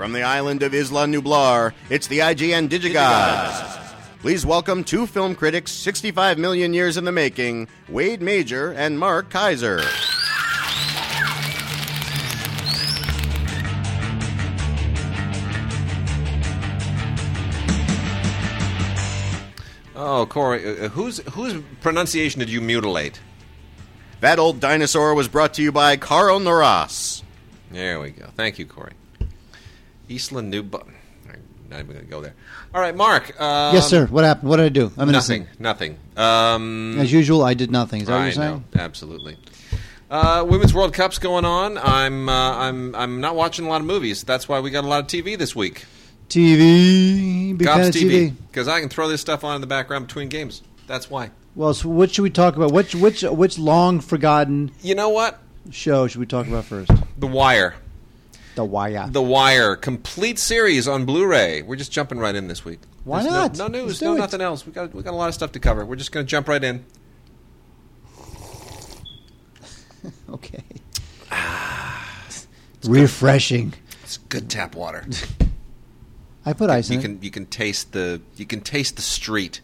From 0.00 0.12
the 0.12 0.22
island 0.22 0.62
of 0.62 0.72
Isla 0.72 1.04
Nublar, 1.04 1.74
it's 1.90 2.06
the 2.06 2.20
IGN 2.20 2.70
Digigods. 2.70 3.94
Please 4.20 4.46
welcome 4.46 4.82
two 4.82 5.06
film 5.06 5.34
critics 5.34 5.72
65 5.72 6.38
million 6.38 6.72
years 6.72 6.96
in 6.96 7.04
the 7.04 7.12
making, 7.12 7.68
Wade 7.86 8.22
Major 8.22 8.72
and 8.72 8.98
Mark 8.98 9.28
Kaiser. 9.28 9.82
Oh, 19.94 20.24
Corey, 20.30 20.80
uh, 20.80 20.88
whose 20.88 21.18
whose 21.32 21.62
pronunciation 21.82 22.38
did 22.38 22.48
you 22.48 22.62
mutilate? 22.62 23.20
That 24.20 24.38
old 24.38 24.60
dinosaur 24.60 25.14
was 25.14 25.28
brought 25.28 25.52
to 25.54 25.62
you 25.62 25.72
by 25.72 25.98
Carl 25.98 26.40
Naras. 26.40 27.22
There 27.70 28.00
we 28.00 28.12
go. 28.12 28.30
Thank 28.34 28.58
you, 28.58 28.64
Corey. 28.64 28.92
Isla 30.10 30.42
Nublar. 30.42 30.86
Not 31.70 31.78
even 31.78 31.92
going 31.92 32.04
to 32.04 32.10
go 32.10 32.20
there. 32.20 32.34
All 32.74 32.80
right, 32.80 32.96
Mark. 32.96 33.40
Um, 33.40 33.72
yes, 33.76 33.88
sir. 33.88 34.06
What 34.06 34.24
happened? 34.24 34.48
What 34.50 34.56
did 34.56 34.66
I 34.66 34.68
do? 34.70 34.90
I'm 34.98 35.08
Nothing. 35.12 35.42
innocent. 35.42 35.60
Nothing. 35.60 35.98
Um, 36.16 36.98
As 36.98 37.12
usual, 37.12 37.44
I 37.44 37.54
did 37.54 37.70
nothing. 37.70 38.00
Is 38.02 38.08
that 38.08 38.16
what 38.16 38.22
you're 38.24 38.32
saying? 38.32 38.64
know, 38.74 38.82
absolutely. 38.82 39.36
Uh, 40.10 40.44
Women's 40.48 40.74
World 40.74 40.92
Cup's 40.92 41.20
going 41.20 41.44
on. 41.44 41.78
I'm 41.78 42.28
uh, 42.28 42.56
I'm 42.56 42.96
I'm 42.96 43.20
not 43.20 43.36
watching 43.36 43.66
a 43.66 43.68
lot 43.68 43.80
of 43.80 43.86
movies. 43.86 44.24
That's 44.24 44.48
why 44.48 44.58
we 44.58 44.70
got 44.72 44.82
a 44.82 44.88
lot 44.88 45.00
of 45.02 45.06
TV 45.06 45.38
this 45.38 45.54
week. 45.54 45.84
TV. 46.28 47.56
Gobs 47.56 47.90
TV 47.90 48.34
because 48.48 48.66
I 48.66 48.80
can 48.80 48.88
throw 48.88 49.06
this 49.08 49.20
stuff 49.20 49.44
on 49.44 49.54
in 49.54 49.60
the 49.60 49.68
background 49.68 50.08
between 50.08 50.28
games. 50.28 50.62
That's 50.88 51.08
why. 51.08 51.30
Well, 51.54 51.72
so 51.74 51.88
what 51.88 52.10
should 52.12 52.22
we 52.22 52.30
talk 52.30 52.56
about? 52.56 52.72
Which 52.72 52.96
which 52.96 53.22
which 53.22 53.58
long 53.60 54.00
forgotten 54.00 54.72
You 54.82 54.96
know 54.96 55.10
what? 55.10 55.38
show 55.70 56.08
should 56.08 56.18
we 56.20 56.26
talk 56.26 56.48
about 56.48 56.64
first? 56.64 56.90
The 57.18 57.28
Wire. 57.28 57.76
The 58.60 58.64
Wire. 58.66 59.08
The 59.08 59.22
Wire 59.22 59.74
complete 59.74 60.38
series 60.38 60.86
on 60.86 61.06
Blu-ray. 61.06 61.62
We're 61.62 61.76
just 61.76 61.90
jumping 61.90 62.18
right 62.18 62.34
in 62.34 62.46
this 62.46 62.62
week. 62.62 62.80
Why 63.04 63.22
There's 63.22 63.32
not? 63.32 63.56
No, 63.56 63.68
no 63.68 63.84
news, 63.86 64.02
no 64.02 64.12
it. 64.12 64.18
nothing 64.18 64.42
else. 64.42 64.66
We 64.66 64.72
got 64.72 64.92
we 64.92 65.02
got 65.02 65.14
a 65.14 65.16
lot 65.16 65.28
of 65.28 65.34
stuff 65.34 65.52
to 65.52 65.58
cover. 65.58 65.82
We're 65.86 65.96
just 65.96 66.12
going 66.12 66.26
to 66.26 66.30
jump 66.30 66.46
right 66.46 66.62
in. 66.62 66.84
okay. 70.28 70.62
Ah. 71.32 72.06
Refreshing. 72.84 73.72
It's 74.02 74.18
good 74.18 74.50
tap 74.50 74.74
water. 74.74 75.06
I 76.44 76.52
put 76.52 76.68
ice 76.68 76.90
you 76.90 76.96
in 76.96 77.02
can 77.02 77.22
you 77.22 77.30
can 77.30 77.46
taste 77.46 77.92
the 77.92 78.20
you 78.36 78.44
can 78.44 78.60
taste 78.60 78.96
the 78.96 79.02
street. 79.02 79.62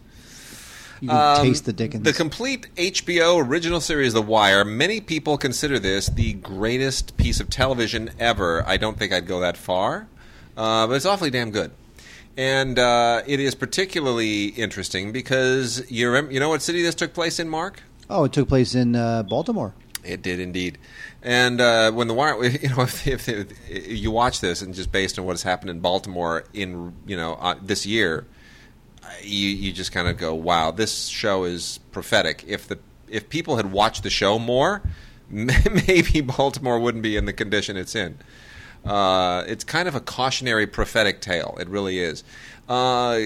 You 1.01 1.09
can 1.09 1.17
Um, 1.41 1.47
taste 1.47 1.65
the 1.67 1.73
Dickens. 1.73 2.05
The 2.05 2.13
complete 2.13 2.69
HBO 2.77 3.45
original 3.47 3.81
series, 3.81 4.13
The 4.13 4.23
Wire. 4.23 4.65
Many 4.65 5.01
people 5.01 5.37
consider 5.39 5.79
this 5.79 6.07
the 6.09 6.33
greatest 6.35 7.17
piece 7.17 7.41
of 7.41 7.51
television 7.51 8.11
ever. 8.19 8.65
I 8.67 8.77
don't 8.77 8.99
think 8.99 9.13
I'd 9.13 9.27
go 9.27 9.41
that 9.41 9.57
far, 9.57 10.07
uh, 10.57 10.87
but 10.87 10.95
it's 10.95 11.07
awfully 11.07 11.31
damn 11.31 11.51
good. 11.51 11.71
And 12.39 12.79
uh, 12.79 13.23
it 13.27 13.41
is 13.41 13.55
particularly 13.55 14.47
interesting 14.47 15.11
because 15.13 15.91
you 15.91 16.07
remember, 16.09 16.33
you 16.33 16.41
know 16.41 16.49
what 16.51 16.61
city 16.63 16.83
this 16.83 16.95
took 16.95 17.15
place 17.15 17.39
in, 17.39 17.49
Mark? 17.49 17.83
oh, 18.09 18.25
it 18.25 18.33
took 18.33 18.49
place 18.49 18.75
in 18.75 18.95
uh, 18.95 19.23
Baltimore. 19.25 19.75
It 20.05 20.23
did 20.23 20.39
indeed. 20.39 20.79
And 21.23 21.61
uh, 21.61 21.91
when 21.91 22.07
the 22.07 22.15
wire, 22.15 22.45
you 22.45 22.69
know, 22.69 22.83
if, 22.83 23.07
if, 23.07 23.29
if 23.29 23.49
you 23.89 24.11
watch 24.13 24.41
this 24.41 24.63
and 24.63 24.73
just 24.75 24.93
based 24.93 25.19
on 25.19 25.25
what 25.25 25.33
has 25.33 25.43
happened 25.43 25.71
in 25.71 25.81
Baltimore 25.81 26.45
in 26.55 26.95
you 27.07 27.17
know 27.17 27.35
uh, 27.41 27.57
this 27.61 27.85
year, 27.87 28.25
you 29.23 29.49
you 29.49 29.73
just 29.73 29.93
kind 29.93 30.09
of 30.09 30.17
go, 30.17 30.35
wow, 30.35 30.71
this 30.71 31.07
show 31.07 31.45
is 31.45 31.81
prophetic. 31.93 32.45
If 32.47 32.69
the 32.69 32.79
if 33.09 33.29
people 33.29 33.57
had 33.57 33.73
watched 33.73 34.03
the 34.03 34.11
show 34.11 34.39
more, 34.39 34.83
maybe 35.31 36.21
Baltimore 36.21 36.79
wouldn't 36.79 37.03
be 37.03 37.17
in 37.17 37.25
the 37.25 37.33
condition 37.33 37.77
it's 37.77 37.95
in. 37.95 38.19
Uh, 38.85 39.43
it's 39.49 39.65
kind 39.65 39.89
of 39.89 39.95
a 39.95 40.01
cautionary 40.01 40.67
prophetic 40.67 41.21
tale. 41.21 41.57
It 41.61 41.69
really 41.69 41.99
is. 41.99 42.23
Uh, 42.69 43.21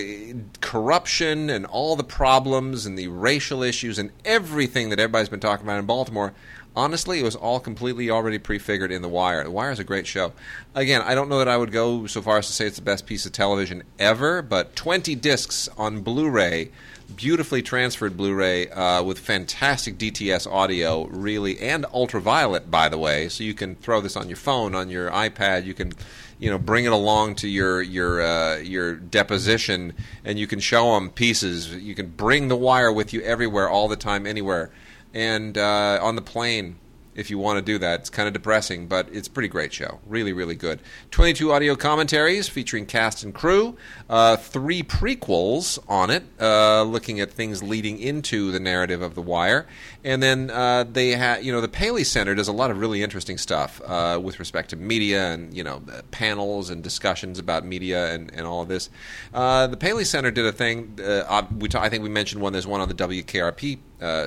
corruption 0.61 1.51
and 1.51 1.67
all 1.67 1.97
the 1.97 2.05
problems 2.05 2.87
and 2.87 2.99
the 2.99 3.09
racial 3.09 3.63
issues 3.63 3.99
and 3.99 4.11
everything 4.25 4.91
that 4.91 4.99
everybody's 4.99 5.29
been 5.29 5.41
talking 5.41 5.67
about 5.67 5.79
in 5.79 5.87
Baltimore. 5.87 6.33
Honestly, 6.77 7.19
it 7.19 7.25
was 7.25 7.35
all 7.35 7.59
completely 7.59 8.11
already 8.11 8.39
prefigured 8.39 8.93
in 8.93 9.03
The 9.03 9.09
Wire. 9.09 9.43
The 9.43 9.51
Wire 9.51 9.73
is 9.73 9.81
a 9.81 9.85
great 9.85 10.07
show. 10.07 10.33
Again, 10.75 11.03
I 11.03 11.17
don't 11.17 11.29
know 11.29 11.39
that 11.39 11.49
I 11.49 11.57
would 11.57 11.73
go 11.73 12.07
so 12.07 12.23
far 12.23 12.39
as 12.39 12.47
to 12.47 12.53
say 12.53 12.67
it's 12.67 12.77
the 12.77 12.83
best 12.83 13.07
piece 13.07 13.27
of 13.27 13.33
television 13.33 13.83
ever, 13.99 14.41
but 14.41 14.77
20 14.77 15.17
discs 15.17 15.69
on 15.77 16.03
Blu 16.03 16.31
ray, 16.31 16.71
beautifully 17.17 17.61
transferred 17.61 18.17
Blu 18.17 18.35
ray 18.35 18.69
uh, 18.69 19.03
with 19.03 19.19
fantastic 19.19 19.99
DTS 19.99 20.47
audio, 20.51 21.07
really, 21.07 21.59
and 21.59 21.87
ultraviolet, 21.93 22.71
by 22.71 22.89
the 22.89 22.99
way. 22.99 23.29
So 23.29 23.43
you 23.43 23.55
can 23.55 23.75
throw 23.75 24.01
this 24.01 24.17
on 24.17 24.29
your 24.29 24.37
phone, 24.37 24.77
on 24.77 24.89
your 24.91 25.11
iPad. 25.11 25.65
You 25.65 25.75
can 25.75 25.93
you 26.39 26.51
know 26.51 26.59
bring 26.59 26.85
it 26.87 26.93
along 26.93 27.35
to 27.35 27.49
your 27.49 27.83
your 27.83 28.23
uh, 28.23 28.57
your 28.59 28.95
deposition 28.95 29.93
and 30.25 30.39
you 30.39 30.47
can 30.47 30.59
show 30.59 30.95
them 30.95 31.11
pieces 31.11 31.75
you 31.75 31.95
can 31.95 32.09
bring 32.09 32.49
the 32.49 32.57
wire 32.57 32.91
with 32.91 33.13
you 33.13 33.21
everywhere 33.21 33.69
all 33.69 33.89
the 33.89 33.97
time 33.97 34.27
anywhere 34.27 34.71
and 35.15 35.57
uh, 35.57 35.99
on 36.03 36.17
the 36.17 36.23
plane 36.23 36.77
if 37.15 37.29
you 37.29 37.39
want 37.39 37.59
to 37.59 37.63
do 37.63 37.79
that 37.79 38.01
it's 38.01 38.11
kind 38.11 38.27
of 38.27 38.33
depressing 38.33 38.87
but 38.87 39.09
it's 39.13 39.29
a 39.29 39.31
pretty 39.31 39.49
great 39.49 39.73
show. 39.73 40.01
Really 40.07 40.33
really 40.33 40.55
good. 40.55 40.81
22 41.11 41.53
audio 41.53 41.75
commentaries 41.75 42.49
featuring 42.49 42.87
cast 42.87 43.25
and 43.25 43.35
crew 43.35 43.77
uh, 44.09 44.37
three 44.37 44.83
prequels 44.83 45.79
on 45.89 46.11
it 46.11 46.25
uh, 46.41 46.83
looking 46.83 47.21
at 47.21 47.31
things 47.31 47.63
leading 47.63 47.99
into 47.99 48.51
the 48.53 48.61
narrative 48.61 49.03
of 49.03 49.15
the 49.15 49.23
wire. 49.23 49.67
And 50.05 50.23
then 50.23 50.51
uh, 50.51 50.85
they 50.85 51.11
had 51.11 51.45
you 51.45 51.53
know 51.53 51.61
the 51.61 51.69
paley 51.69 52.05
center 52.05 52.35
does 52.35 52.49
a 52.49 52.53
lot 52.53 52.71
of 52.71 52.79
really 52.79 53.03
interesting 53.03 53.39
stuff 53.39 53.81
uh, 53.85 54.19
with 54.23 54.39
respect 54.39 54.71
to 54.71 54.77
media 54.77 55.33
and 55.33 55.53
you 55.53 55.65
know 55.65 55.83
panels 56.11 56.71
and 56.71 56.83
discussions 56.83 57.39
about 57.39 57.65
media 57.65 58.15
and, 58.15 58.33
and 58.33 58.47
all 58.47 58.63
of 58.63 58.69
this. 58.69 58.89
Uh, 59.35 59.67
the 59.67 59.77
paley 59.77 60.05
center 60.05 60.31
did 60.31 60.47
a 60.47 60.53
thing 60.53 60.99
uh, 61.05 61.43
we 61.59 61.69
ta- 61.69 61.83
i 61.83 61.89
think 61.89 62.03
we 62.03 62.09
mentioned 62.09 62.41
one 62.41 62.53
there's 62.53 62.67
one 62.67 62.81
on 62.81 62.89
the 62.89 62.95
wkrp 62.95 63.79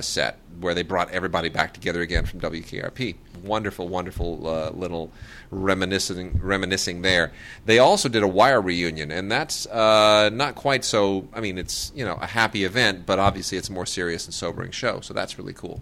set 0.02 0.38
where 0.60 0.74
they 0.74 0.82
brought 0.82 1.10
everybody 1.10 1.48
back 1.48 1.74
together 1.74 2.00
again 2.00 2.26
from 2.26 2.40
WKRP. 2.40 3.16
Wonderful, 3.42 3.88
wonderful 3.88 4.46
uh, 4.46 4.70
little 4.70 5.10
reminiscing, 5.50 6.40
reminiscing 6.42 7.02
there. 7.02 7.32
They 7.66 7.78
also 7.78 8.08
did 8.08 8.22
a 8.22 8.28
Wire 8.28 8.60
reunion, 8.60 9.10
and 9.10 9.30
that's 9.30 9.66
uh, 9.66 10.30
not 10.32 10.54
quite 10.54 10.84
so. 10.84 11.28
I 11.32 11.40
mean, 11.40 11.58
it's 11.58 11.92
you 11.94 12.04
know 12.04 12.14
a 12.14 12.26
happy 12.26 12.64
event, 12.64 13.06
but 13.06 13.18
obviously 13.18 13.58
it's 13.58 13.68
a 13.68 13.72
more 13.72 13.86
serious 13.86 14.24
and 14.24 14.34
sobering 14.34 14.70
show, 14.70 15.00
so 15.00 15.14
that's 15.14 15.38
really 15.38 15.52
cool. 15.52 15.80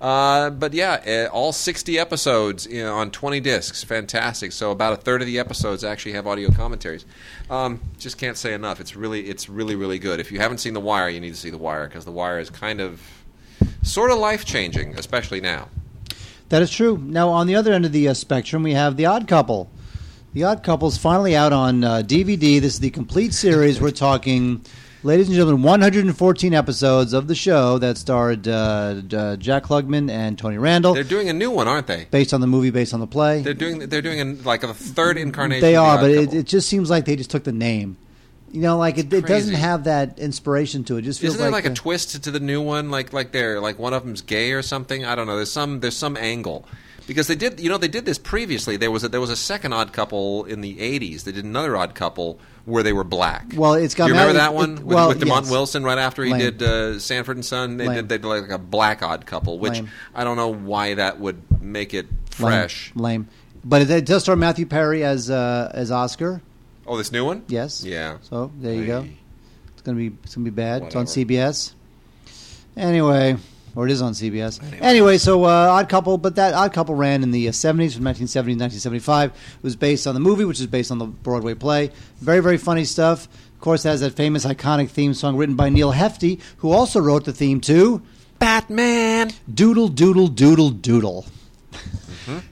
Uh, 0.00 0.50
but 0.50 0.72
yeah, 0.72 1.28
uh, 1.30 1.34
all 1.34 1.52
60 1.52 1.98
episodes 1.98 2.66
you 2.66 2.82
know, 2.82 2.94
on 2.96 3.10
20 3.10 3.40
discs, 3.40 3.84
fantastic. 3.84 4.52
So 4.52 4.70
about 4.70 4.92
a 4.92 4.96
third 4.96 5.20
of 5.20 5.26
the 5.26 5.38
episodes 5.38 5.84
actually 5.84 6.12
have 6.12 6.26
audio 6.26 6.50
commentaries. 6.50 7.04
Um, 7.50 7.80
just 7.98 8.18
can't 8.18 8.36
say 8.36 8.54
enough. 8.54 8.80
It's 8.80 8.96
really, 8.96 9.28
it's 9.28 9.48
really, 9.48 9.76
really 9.76 9.98
good. 9.98 10.20
If 10.20 10.32
you 10.32 10.38
haven't 10.38 10.58
seen 10.58 10.74
The 10.74 10.80
Wire, 10.80 11.08
you 11.08 11.20
need 11.20 11.30
to 11.30 11.40
see 11.40 11.50
The 11.50 11.58
Wire 11.58 11.86
because 11.86 12.04
The 12.04 12.12
Wire 12.12 12.38
is 12.38 12.50
kind 12.50 12.80
of 12.80 13.00
sort 13.82 14.10
of 14.10 14.18
life 14.18 14.44
changing, 14.44 14.96
especially 14.98 15.40
now. 15.40 15.68
That 16.48 16.62
is 16.62 16.70
true. 16.70 16.98
Now, 16.98 17.28
on 17.30 17.46
the 17.46 17.54
other 17.54 17.72
end 17.72 17.84
of 17.84 17.92
the 17.92 18.08
uh, 18.08 18.14
spectrum, 18.14 18.62
we 18.62 18.72
have 18.72 18.96
The 18.96 19.06
Odd 19.06 19.28
Couple. 19.28 19.70
The 20.32 20.44
Odd 20.44 20.62
Couple 20.62 20.88
is 20.88 20.98
finally 20.98 21.36
out 21.36 21.52
on 21.52 21.84
uh, 21.84 22.02
DVD. 22.04 22.60
This 22.60 22.74
is 22.74 22.80
the 22.80 22.90
complete 22.90 23.32
series. 23.34 23.80
We're 23.80 23.90
talking, 23.92 24.64
ladies 25.04 25.28
and 25.28 25.36
gentlemen, 25.36 25.62
114 25.62 26.54
episodes 26.54 27.12
of 27.12 27.28
the 27.28 27.34
show 27.36 27.78
that 27.78 27.98
starred 27.98 28.48
uh, 28.48 29.02
uh, 29.12 29.36
Jack 29.36 29.64
Klugman 29.64 30.10
and 30.10 30.36
Tony 30.36 30.58
Randall, 30.58 30.94
They're 30.94 31.04
doing 31.04 31.28
a 31.28 31.32
new 31.32 31.50
one, 31.52 31.68
aren't 31.68 31.86
they? 31.86 32.06
based 32.10 32.34
on 32.34 32.40
the 32.40 32.46
movie, 32.48 32.70
based 32.70 32.94
on 32.94 32.98
the 33.00 33.06
play. 33.06 33.42
They're 33.42 33.54
doing 33.54 33.78
they're 33.88 34.02
doing 34.02 34.20
an, 34.20 34.42
like 34.42 34.62
a 34.64 34.74
third 34.74 35.18
incarnation. 35.18 35.60
They 35.62 35.76
of 35.76 35.84
The 35.84 35.88
are, 35.88 35.98
Odd 35.98 36.00
but 36.00 36.10
it, 36.10 36.24
Couple. 36.26 36.38
it 36.40 36.46
just 36.46 36.68
seems 36.68 36.90
like 36.90 37.04
they 37.04 37.14
just 37.16 37.30
took 37.30 37.44
the 37.44 37.52
name. 37.52 37.96
You 38.52 38.62
know, 38.62 38.78
like 38.78 38.98
it, 38.98 39.12
it 39.12 39.26
doesn't 39.26 39.54
have 39.54 39.84
that 39.84 40.18
inspiration 40.18 40.82
to 40.84 40.96
it. 40.96 41.00
it 41.00 41.02
just 41.02 41.20
feels 41.20 41.34
Isn't 41.34 41.42
there 41.44 41.50
like, 41.52 41.64
like 41.64 41.70
a 41.72 41.74
the- 41.74 41.80
twist 41.80 42.24
to 42.24 42.30
the 42.30 42.40
new 42.40 42.60
one? 42.60 42.90
Like 42.90 43.12
like 43.12 43.30
they're 43.32 43.60
like 43.60 43.78
one 43.78 43.94
of 43.94 44.04
them's 44.04 44.22
gay 44.22 44.52
or 44.52 44.62
something? 44.62 45.04
I 45.04 45.14
don't 45.14 45.26
know. 45.26 45.36
There's 45.36 45.52
some 45.52 45.80
there's 45.80 45.96
some 45.96 46.16
angle 46.16 46.66
because 47.06 47.28
they 47.28 47.36
did 47.36 47.60
you 47.60 47.68
know 47.68 47.78
they 47.78 47.86
did 47.88 48.04
this 48.04 48.18
previously. 48.18 48.76
There 48.76 48.90
was 48.90 49.04
a, 49.04 49.08
there 49.08 49.20
was 49.20 49.30
a 49.30 49.36
second 49.36 49.72
Odd 49.72 49.92
Couple 49.92 50.44
in 50.46 50.60
the 50.62 50.76
'80s. 50.78 51.22
They 51.24 51.32
did 51.32 51.44
another 51.44 51.76
Odd 51.76 51.94
Couple 51.94 52.40
where 52.64 52.82
they 52.82 52.92
were 52.92 53.04
black. 53.04 53.52
Well, 53.54 53.74
it's 53.74 53.94
got 53.94 54.06
you 54.06 54.12
remember 54.14 54.32
that 54.34 54.50
it- 54.50 54.54
one 54.54 54.70
it- 54.78 54.84
with, 54.84 54.94
well, 54.96 55.08
with 55.08 55.20
Demond 55.20 55.42
yes. 55.42 55.50
Wilson 55.50 55.84
right 55.84 55.98
after 55.98 56.24
he 56.24 56.32
Lame. 56.32 56.40
did 56.40 56.62
uh, 56.62 56.98
Sanford 56.98 57.36
and 57.36 57.44
Son? 57.44 57.76
They 57.76 57.86
Lame. 57.86 57.96
did 57.96 58.08
they 58.08 58.18
did 58.18 58.26
like 58.26 58.50
a 58.50 58.58
black 58.58 59.02
Odd 59.02 59.26
Couple, 59.26 59.60
which 59.60 59.74
Lame. 59.74 59.88
I 60.12 60.24
don't 60.24 60.36
know 60.36 60.52
why 60.52 60.94
that 60.94 61.20
would 61.20 61.40
make 61.62 61.94
it 61.94 62.06
fresh. 62.30 62.90
lame. 62.96 63.28
But 63.64 63.82
it, 63.82 63.90
it 63.90 64.06
does 64.06 64.22
star 64.24 64.34
Matthew 64.34 64.66
Perry 64.66 65.04
as 65.04 65.30
uh, 65.30 65.70
as 65.72 65.90
Oscar. 65.92 66.42
Oh, 66.90 66.96
this 66.96 67.12
new 67.12 67.24
one? 67.24 67.44
Yes. 67.46 67.84
Yeah. 67.84 68.18
So 68.22 68.50
there 68.58 68.74
you 68.74 68.84
go. 68.84 69.02
Hey. 69.02 69.16
It's 69.74 69.82
gonna 69.82 69.96
be 69.96 70.10
it's 70.24 70.34
gonna 70.34 70.44
be 70.44 70.50
bad. 70.50 70.82
It's 70.82 70.96
on 70.96 71.04
Whatever. 71.04 71.32
CBS. 71.32 71.72
Anyway, 72.76 73.36
or 73.76 73.86
it 73.86 73.92
is 73.92 74.02
on 74.02 74.12
CBS. 74.12 74.60
Anyway, 74.82 75.16
so 75.18 75.44
uh, 75.44 75.68
Odd 75.70 75.88
Couple, 75.88 76.18
but 76.18 76.34
that 76.34 76.52
Odd 76.52 76.72
Couple 76.72 76.96
ran 76.96 77.22
in 77.22 77.30
the 77.30 77.46
uh, 77.46 77.52
70s, 77.52 77.94
from 77.94 78.02
1970 78.04 78.54
to 78.54 78.64
1975. 78.64 79.30
It 79.30 79.62
was 79.62 79.76
based 79.76 80.08
on 80.08 80.14
the 80.14 80.20
movie, 80.20 80.44
which 80.44 80.58
is 80.58 80.66
based 80.66 80.90
on 80.90 80.98
the 80.98 81.06
Broadway 81.06 81.54
play. 81.54 81.92
Very, 82.16 82.40
very 82.40 82.58
funny 82.58 82.84
stuff. 82.84 83.26
Of 83.26 83.60
course, 83.60 83.84
it 83.84 83.90
has 83.90 84.00
that 84.00 84.16
famous 84.16 84.44
iconic 84.44 84.90
theme 84.90 85.14
song 85.14 85.36
written 85.36 85.54
by 85.54 85.68
Neal 85.68 85.92
Hefti, 85.92 86.40
who 86.56 86.72
also 86.72 87.00
wrote 87.00 87.24
the 87.24 87.32
theme 87.32 87.60
to 87.60 88.02
Batman. 88.40 89.30
Doodle 89.52 89.86
Doodle 89.86 90.26
Doodle 90.26 90.70
Doodle. 90.70 91.24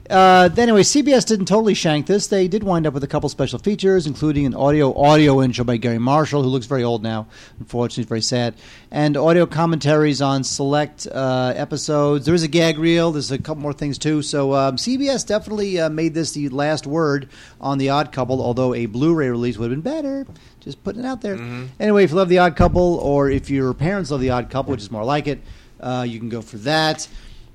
Uh, 0.09 0.49
anyway, 0.57 0.81
CBS 0.81 1.25
didn't 1.25 1.45
totally 1.45 1.73
shank 1.73 2.05
this. 2.07 2.27
They 2.27 2.47
did 2.47 2.63
wind 2.63 2.87
up 2.87 2.93
with 2.93 3.03
a 3.03 3.07
couple 3.07 3.29
special 3.29 3.59
features, 3.59 4.07
including 4.07 4.45
an 4.45 4.55
audio 4.55 4.93
audio 4.97 5.41
intro 5.41 5.63
by 5.63 5.77
Garry 5.77 5.99
Marshall, 5.99 6.43
who 6.43 6.49
looks 6.49 6.65
very 6.65 6.83
old 6.83 7.03
now. 7.03 7.27
Unfortunately, 7.59 8.03
very 8.07 8.21
sad, 8.21 8.55
and 8.91 9.15
audio 9.17 9.45
commentaries 9.45 10.21
on 10.21 10.43
select 10.43 11.07
uh, 11.07 11.53
episodes. 11.55 12.25
There 12.25 12.35
is 12.35 12.43
a 12.43 12.47
gag 12.47 12.77
reel. 12.77 13.11
There's 13.11 13.31
a 13.31 13.37
couple 13.37 13.61
more 13.61 13.73
things 13.73 13.97
too. 13.97 14.21
So 14.21 14.53
um, 14.53 14.75
CBS 14.77 15.25
definitely 15.25 15.79
uh, 15.79 15.89
made 15.89 16.13
this 16.13 16.31
the 16.31 16.49
last 16.49 16.87
word 16.87 17.29
on 17.61 17.77
the 17.77 17.89
Odd 17.89 18.11
Couple. 18.11 18.41
Although 18.41 18.73
a 18.73 18.85
Blu-ray 18.87 19.29
release 19.29 19.57
would 19.57 19.71
have 19.71 19.83
been 19.83 19.93
better. 19.93 20.25
Just 20.59 20.83
putting 20.83 21.03
it 21.03 21.07
out 21.07 21.21
there. 21.21 21.35
Anyway, 21.79 22.03
if 22.03 22.09
you 22.09 22.17
love 22.17 22.29
the 22.29 22.39
Odd 22.39 22.55
Couple, 22.55 22.95
or 22.95 23.29
if 23.29 23.49
your 23.49 23.73
parents 23.73 24.11
love 24.11 24.21
the 24.21 24.29
Odd 24.31 24.49
Couple, 24.49 24.71
which 24.71 24.81
is 24.81 24.91
more 24.91 25.05
like 25.05 25.27
it, 25.27 25.39
uh, 25.79 26.05
you 26.07 26.19
can 26.19 26.27
go 26.29 26.41
for 26.41 26.57
that. 26.57 27.07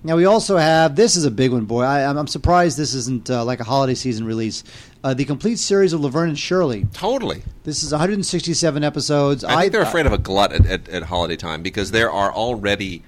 Now 0.05 0.17
we 0.17 0.27
also 0.27 0.59
have 0.59 0.97
this 0.97 1.17
is 1.17 1.25
a 1.25 1.31
big 1.31 1.51
one, 1.51 1.65
boy. 1.65 1.83
I, 1.83 2.05
I'm, 2.05 2.19
I'm 2.19 2.27
surprised 2.27 2.77
this 2.77 2.93
isn't 2.93 3.31
uh, 3.31 3.43
like 3.45 3.61
a 3.61 3.65
holiday 3.65 3.95
season 3.95 4.27
release. 4.27 4.63
Uh, 5.03 5.15
the 5.15 5.25
complete 5.25 5.59
series 5.59 5.95
of 5.95 6.01
Laverne 6.01 6.29
and 6.29 6.39
Shirley. 6.39 6.87
Totally. 6.93 7.43
This 7.65 7.83
is 7.83 7.91
167 7.91 8.85
episodes. 8.85 9.45
I 9.45 9.63
think 9.63 9.73
they're 9.73 9.83
afraid 9.83 10.05
of 10.07 10.13
a 10.13 10.19
glut 10.19 10.53
at, 10.53 10.67
at, 10.67 10.89
at 10.91 11.03
holiday 11.05 11.37
time 11.37 11.63
because 11.63 11.91
there 11.91 12.11
are 12.11 12.33
already 12.33 13.03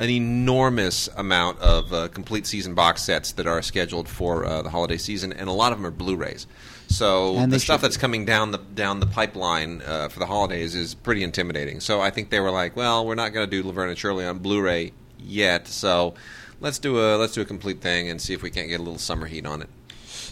an 0.00 0.10
enormous 0.10 1.08
amount 1.16 1.58
of 1.60 1.92
uh, 1.92 2.08
complete 2.08 2.46
season 2.46 2.74
box 2.74 3.02
sets 3.02 3.32
that 3.32 3.46
are 3.46 3.62
scheduled 3.62 4.08
for 4.08 4.44
uh, 4.44 4.62
the 4.62 4.70
holiday 4.70 4.96
season, 4.96 5.32
and 5.32 5.48
a 5.48 5.52
lot 5.52 5.72
of 5.72 5.78
them 5.78 5.86
are 5.86 5.90
Blu-rays. 5.90 6.46
So 6.88 7.36
And 7.36 7.52
the 7.52 7.60
stuff 7.60 7.82
that's 7.82 7.96
coming 7.98 8.24
down 8.24 8.50
the 8.50 8.58
down 8.58 8.98
the 8.98 9.06
pipeline 9.06 9.82
uh, 9.82 10.08
for 10.08 10.18
the 10.18 10.26
holidays 10.26 10.74
is 10.74 10.94
pretty 10.94 11.22
intimidating. 11.22 11.78
So 11.78 12.00
I 12.00 12.10
think 12.10 12.30
they 12.30 12.40
were 12.40 12.50
like, 12.50 12.74
"Well, 12.74 13.06
we're 13.06 13.14
not 13.14 13.32
going 13.32 13.48
to 13.48 13.62
do 13.62 13.64
Laverne 13.66 13.90
and 13.90 13.98
Shirley 13.98 14.24
on 14.24 14.38
Blu-ray 14.38 14.92
yet, 15.18 15.68
so 15.68 16.14
let's 16.60 16.78
do 16.78 16.98
a 16.98 17.16
let's 17.16 17.34
do 17.34 17.40
a 17.40 17.44
complete 17.44 17.80
thing 17.80 18.08
and 18.08 18.20
see 18.20 18.32
if 18.34 18.42
we 18.42 18.50
can't 18.50 18.68
get 18.68 18.80
a 18.80 18.82
little 18.82 18.98
summer 18.98 19.26
heat 19.26 19.46
on 19.46 19.62
it." 19.62 19.68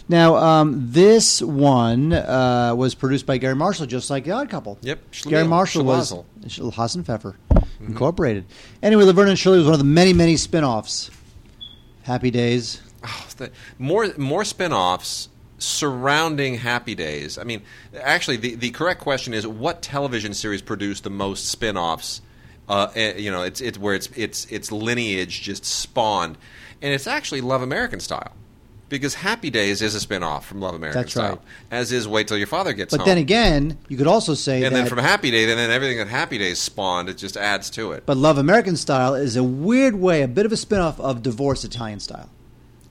Now, 0.07 0.37
um, 0.37 0.87
this 0.91 1.39
one 1.41 2.13
uh, 2.13 2.73
was 2.75 2.95
produced 2.95 3.27
by 3.27 3.37
Garry 3.37 3.55
Marshall, 3.55 3.85
just 3.85 4.09
like 4.09 4.23
The 4.23 4.31
Odd 4.31 4.49
Couple. 4.49 4.77
Yep, 4.81 4.99
Garry 5.27 5.47
Marshall 5.47 5.83
was. 5.83 6.11
Hasenpfeffer 6.11 7.35
Incorporated. 7.79 8.45
Anyway, 8.81 9.03
Laverne 9.03 9.29
and 9.29 9.39
Shirley 9.39 9.57
was 9.57 9.65
one 9.65 9.73
of 9.73 9.79
the 9.79 9.85
many, 9.85 10.13
many 10.13 10.35
spin-offs. 10.35 11.11
Happy 12.03 12.31
Days. 12.31 12.81
Oh, 13.03 13.27
the- 13.37 13.51
more 13.77 14.09
more 14.17 14.43
spin-offs 14.43 15.29
surrounding 15.59 16.55
Happy 16.55 16.95
Days. 16.95 17.37
I 17.37 17.43
mean, 17.43 17.61
actually, 18.01 18.37
the, 18.37 18.55
the 18.55 18.71
correct 18.71 19.01
question 19.01 19.33
is 19.33 19.45
what 19.45 19.81
television 19.81 20.33
series 20.33 20.61
produced 20.61 21.03
the 21.03 21.09
most 21.09 21.45
spin-offs? 21.45 22.21
Uh, 22.69 22.91
eh, 22.95 23.17
you 23.17 23.31
know, 23.31 23.41
it's 23.41 23.59
it's 23.59 23.77
where 23.77 23.95
it's 23.95 24.07
it's 24.15 24.45
its 24.45 24.71
lineage 24.71 25.41
just 25.41 25.65
spawned, 25.65 26.37
and 26.81 26.93
it's 26.93 27.07
actually 27.07 27.41
Love 27.41 27.61
American 27.61 27.99
Style. 27.99 28.31
Because 28.89 29.13
Happy 29.13 29.51
Days 29.51 29.83
is 29.83 29.93
a 29.93 29.99
spin-off 29.99 30.47
from 30.47 30.61
Love 30.61 30.73
American 30.73 31.03
That's 31.03 31.11
Style, 31.11 31.29
right. 31.35 31.41
as 31.69 31.91
is 31.91 32.07
Wait 32.07 32.27
Till 32.27 32.39
Your 32.39 32.47
Father 32.47 32.73
Gets 32.73 32.89
But 32.89 33.01
Home. 33.01 33.05
But 33.05 33.09
then 33.09 33.17
again, 33.19 33.77
you 33.87 33.97
could 33.97 34.07
also 34.07 34.33
say 34.33 34.63
and 34.63 34.73
that. 34.75 34.79
then 34.79 34.87
from 34.87 34.97
Happy 34.97 35.29
Days, 35.29 35.47
and 35.47 35.59
then 35.59 35.69
everything 35.69 35.99
that 35.99 36.07
Happy 36.07 36.39
Days 36.39 36.57
spawned, 36.57 37.07
it 37.07 37.15
just 37.17 37.37
adds 37.37 37.69
to 37.71 37.91
it. 37.91 38.07
but 38.07 38.17
Love 38.17 38.39
American 38.39 38.75
Style 38.75 39.13
is 39.13 39.35
a 39.35 39.43
weird 39.43 39.93
way, 39.93 40.23
a 40.23 40.27
bit 40.27 40.47
of 40.47 40.51
a 40.51 40.57
spin-off 40.57 40.99
of 40.99 41.21
Divorce 41.21 41.63
Italian 41.63 41.99
Style, 41.99 42.29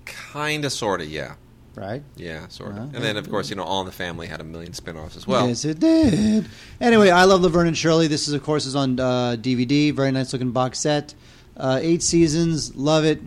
Kind 0.04 0.64
of, 0.64 0.70
sort 0.72 1.00
of, 1.00 1.08
yeah. 1.08 1.34
Right? 1.78 2.02
Yeah, 2.16 2.48
sort 2.48 2.72
of. 2.72 2.78
Uh, 2.78 2.80
and 2.82 2.94
then, 2.96 3.16
of 3.16 3.30
course, 3.30 3.48
you 3.50 3.56
know, 3.56 3.62
All 3.62 3.80
in 3.80 3.86
the 3.86 3.92
Family 3.92 4.26
had 4.26 4.40
a 4.40 4.44
million 4.44 4.72
spin-offs 4.72 5.16
as 5.16 5.26
well. 5.26 5.48
yes, 5.48 5.64
it 5.64 5.78
did. 5.80 6.46
Anyway, 6.80 7.10
I 7.10 7.24
love 7.24 7.40
Laverne 7.40 7.68
and 7.68 7.78
Shirley. 7.78 8.06
This 8.08 8.28
is, 8.28 8.34
of 8.34 8.42
course, 8.42 8.66
is 8.66 8.74
on 8.76 8.98
uh, 9.00 9.36
DVD. 9.40 9.92
Very 9.94 10.10
nice 10.12 10.32
looking 10.32 10.50
box 10.50 10.78
set. 10.80 11.14
Uh, 11.56 11.78
eight 11.82 12.02
seasons. 12.02 12.74
Love 12.76 13.04
it. 13.04 13.20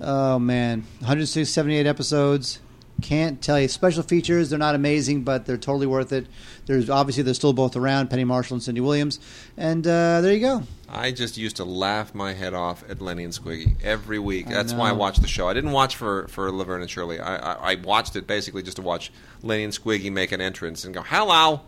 Oh 0.00 0.38
man, 0.38 0.84
178 1.00 1.86
episodes. 1.86 2.58
Can't 3.00 3.40
tell 3.42 3.60
you. 3.60 3.68
Special 3.68 4.02
features. 4.02 4.50
They're 4.50 4.58
not 4.58 4.74
amazing, 4.74 5.22
but 5.22 5.46
they're 5.46 5.56
totally 5.56 5.86
worth 5.86 6.12
it. 6.12 6.26
There's 6.66 6.88
obviously 6.90 7.22
they're 7.22 7.34
still 7.34 7.52
both 7.52 7.76
around. 7.76 8.08
Penny 8.10 8.24
Marshall 8.24 8.54
and 8.56 8.62
Cindy 8.62 8.80
Williams. 8.80 9.18
And 9.56 9.86
uh, 9.86 10.20
there 10.20 10.32
you 10.32 10.40
go. 10.40 10.62
I 10.88 11.12
just 11.12 11.36
used 11.36 11.56
to 11.56 11.64
laugh 11.64 12.14
my 12.14 12.32
head 12.32 12.52
off 12.54 12.82
at 12.90 13.00
Lenny 13.00 13.24
and 13.24 13.32
Squiggy 13.32 13.74
every 13.82 14.18
week. 14.18 14.48
I 14.48 14.52
That's 14.52 14.72
why 14.72 14.88
I 14.88 14.92
watched 14.92 15.22
the 15.22 15.28
show. 15.28 15.48
I 15.48 15.54
didn't 15.54 15.72
watch 15.72 15.96
for, 15.96 16.26
for 16.28 16.50
Laverne 16.50 16.80
and 16.82 16.90
Shirley. 16.90 17.20
I, 17.20 17.36
I, 17.36 17.72
I 17.72 17.74
watched 17.76 18.16
it 18.16 18.26
basically 18.26 18.62
just 18.62 18.76
to 18.76 18.82
watch 18.82 19.12
Lenny 19.42 19.64
and 19.64 19.72
Squiggy 19.72 20.10
make 20.12 20.32
an 20.32 20.40
entrance 20.40 20.84
and 20.84 20.92
go, 20.94 21.02
hello. 21.02 21.60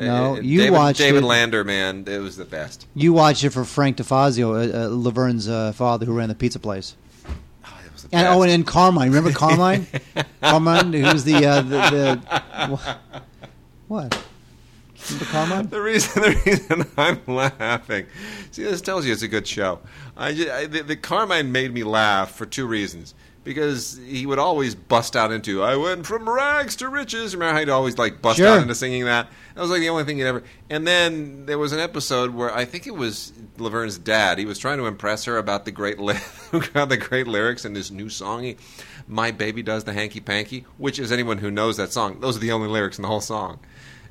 No, 0.00 0.34
Uh, 0.34 0.40
you 0.40 0.58
David, 0.58 0.72
watched 0.72 0.98
David 0.98 1.22
it. 1.22 1.26
Lander, 1.26 1.62
man, 1.62 2.02
it 2.08 2.18
was 2.18 2.36
the 2.36 2.44
best. 2.44 2.88
You 2.96 3.12
watched 3.12 3.44
it 3.44 3.50
for 3.50 3.64
Frank 3.64 3.96
DeFazio, 3.98 4.48
uh, 4.74 4.76
uh, 4.76 4.88
Laverne's 4.88 5.48
uh, 5.48 5.70
father, 5.70 6.04
who 6.04 6.12
ran 6.12 6.28
the 6.28 6.34
pizza 6.34 6.58
place. 6.58 6.96
The 8.10 8.16
And 8.16 8.26
oh, 8.28 8.42
and, 8.42 8.50
and 8.50 8.66
Carmine. 8.66 9.08
Remember 9.08 9.32
Carmine? 9.36 9.86
Carmine, 10.42 10.92
who's 10.92 11.24
the 11.24 11.44
uh, 11.46 11.62
the, 11.62 12.20
the 12.20 13.20
what? 13.88 14.24
Remember 15.10 15.24
Carmine? 15.26 15.68
The 15.68 15.80
reason, 15.80 16.22
the 16.22 16.42
reason 16.46 16.86
I'm 16.96 17.20
laughing, 17.26 18.06
see, 18.50 18.62
this 18.64 18.80
tells 18.80 19.04
you 19.04 19.12
it's 19.12 19.22
a 19.22 19.28
good 19.28 19.46
show. 19.46 19.80
I, 20.16 20.32
just, 20.32 20.50
I 20.50 20.66
the, 20.66 20.82
the 20.82 20.96
Carmine 20.96 21.52
made 21.52 21.74
me 21.74 21.84
laugh 21.84 22.30
for 22.34 22.46
two 22.46 22.66
reasons. 22.66 23.14
Because 23.44 24.00
he 24.06 24.24
would 24.24 24.38
always 24.38 24.74
bust 24.74 25.14
out 25.16 25.30
into 25.30 25.62
"I 25.62 25.76
went 25.76 26.06
from 26.06 26.28
rags 26.28 26.76
to 26.76 26.88
riches." 26.88 27.34
Remember 27.34 27.52
how 27.52 27.60
he'd 27.60 27.68
always 27.68 27.98
like 27.98 28.22
bust 28.22 28.38
Sure. 28.38 28.48
out 28.48 28.62
into 28.62 28.74
singing 28.74 29.04
that? 29.04 29.28
That 29.54 29.60
was 29.60 29.70
like 29.70 29.80
the 29.80 29.90
only 29.90 30.04
thing 30.04 30.16
he'd 30.16 30.24
ever. 30.24 30.42
And 30.70 30.86
then 30.86 31.44
there 31.46 31.58
was 31.58 31.72
an 31.72 31.78
episode 31.80 32.34
where 32.34 32.54
I 32.54 32.64
think 32.64 32.86
it 32.86 32.94
was 32.96 33.32
Laverne's 33.58 33.98
dad. 33.98 34.38
He 34.38 34.46
was 34.46 34.58
trying 34.58 34.78
to 34.78 34.86
impress 34.86 35.26
her 35.26 35.36
about 35.36 35.66
the 35.66 35.70
great 35.72 35.98
li- 35.98 36.14
about 36.52 36.88
the 36.88 36.96
great 36.96 37.26
lyrics 37.26 37.64
in 37.66 37.74
this 37.74 37.90
new 37.90 38.08
song. 38.08 38.44
He, 38.44 38.56
"My 39.06 39.30
baby 39.30 39.62
does 39.62 39.84
the 39.84 39.92
hanky 39.92 40.20
panky," 40.20 40.64
which 40.78 40.98
is 40.98 41.12
anyone 41.12 41.36
who 41.38 41.50
knows 41.50 41.76
that 41.76 41.92
song. 41.92 42.20
Those 42.20 42.38
are 42.38 42.40
the 42.40 42.52
only 42.52 42.68
lyrics 42.68 42.98
in 42.98 43.02
the 43.02 43.08
whole 43.08 43.20
song 43.20 43.60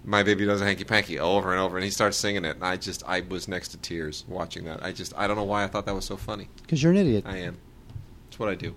my 0.06 0.22
baby 0.22 0.46
does 0.46 0.60
a 0.60 0.66
hanky 0.66 0.84
panky 0.84 1.18
over 1.18 1.54
and 1.54 1.62
over 1.62 1.78
and 1.78 1.86
he 1.86 1.90
starts 1.90 2.18
singing 2.18 2.44
it 2.44 2.58
and 2.58 2.66
i 2.66 2.76
just 2.76 3.02
i 3.08 3.22
was 3.22 3.48
next 3.48 3.70
to 3.70 3.78
tears 3.78 4.26
watching 4.28 4.66
that 4.66 4.84
i 4.84 4.92
just 4.92 5.14
i 5.16 5.28
don't 5.28 5.38
know 5.38 5.46
why 5.46 5.64
i 5.64 5.68
thought 5.68 5.86
that 5.86 5.96
was 5.96 6.04
so 6.04 6.18
funny 6.18 6.50
Because 6.62 6.84
you're 6.84 6.92
an 6.92 6.98
idiot. 6.98 7.24
i 7.26 7.38
am 7.38 7.56
it's 8.28 8.38
what 8.38 8.50
i 8.50 8.56
do 8.56 8.76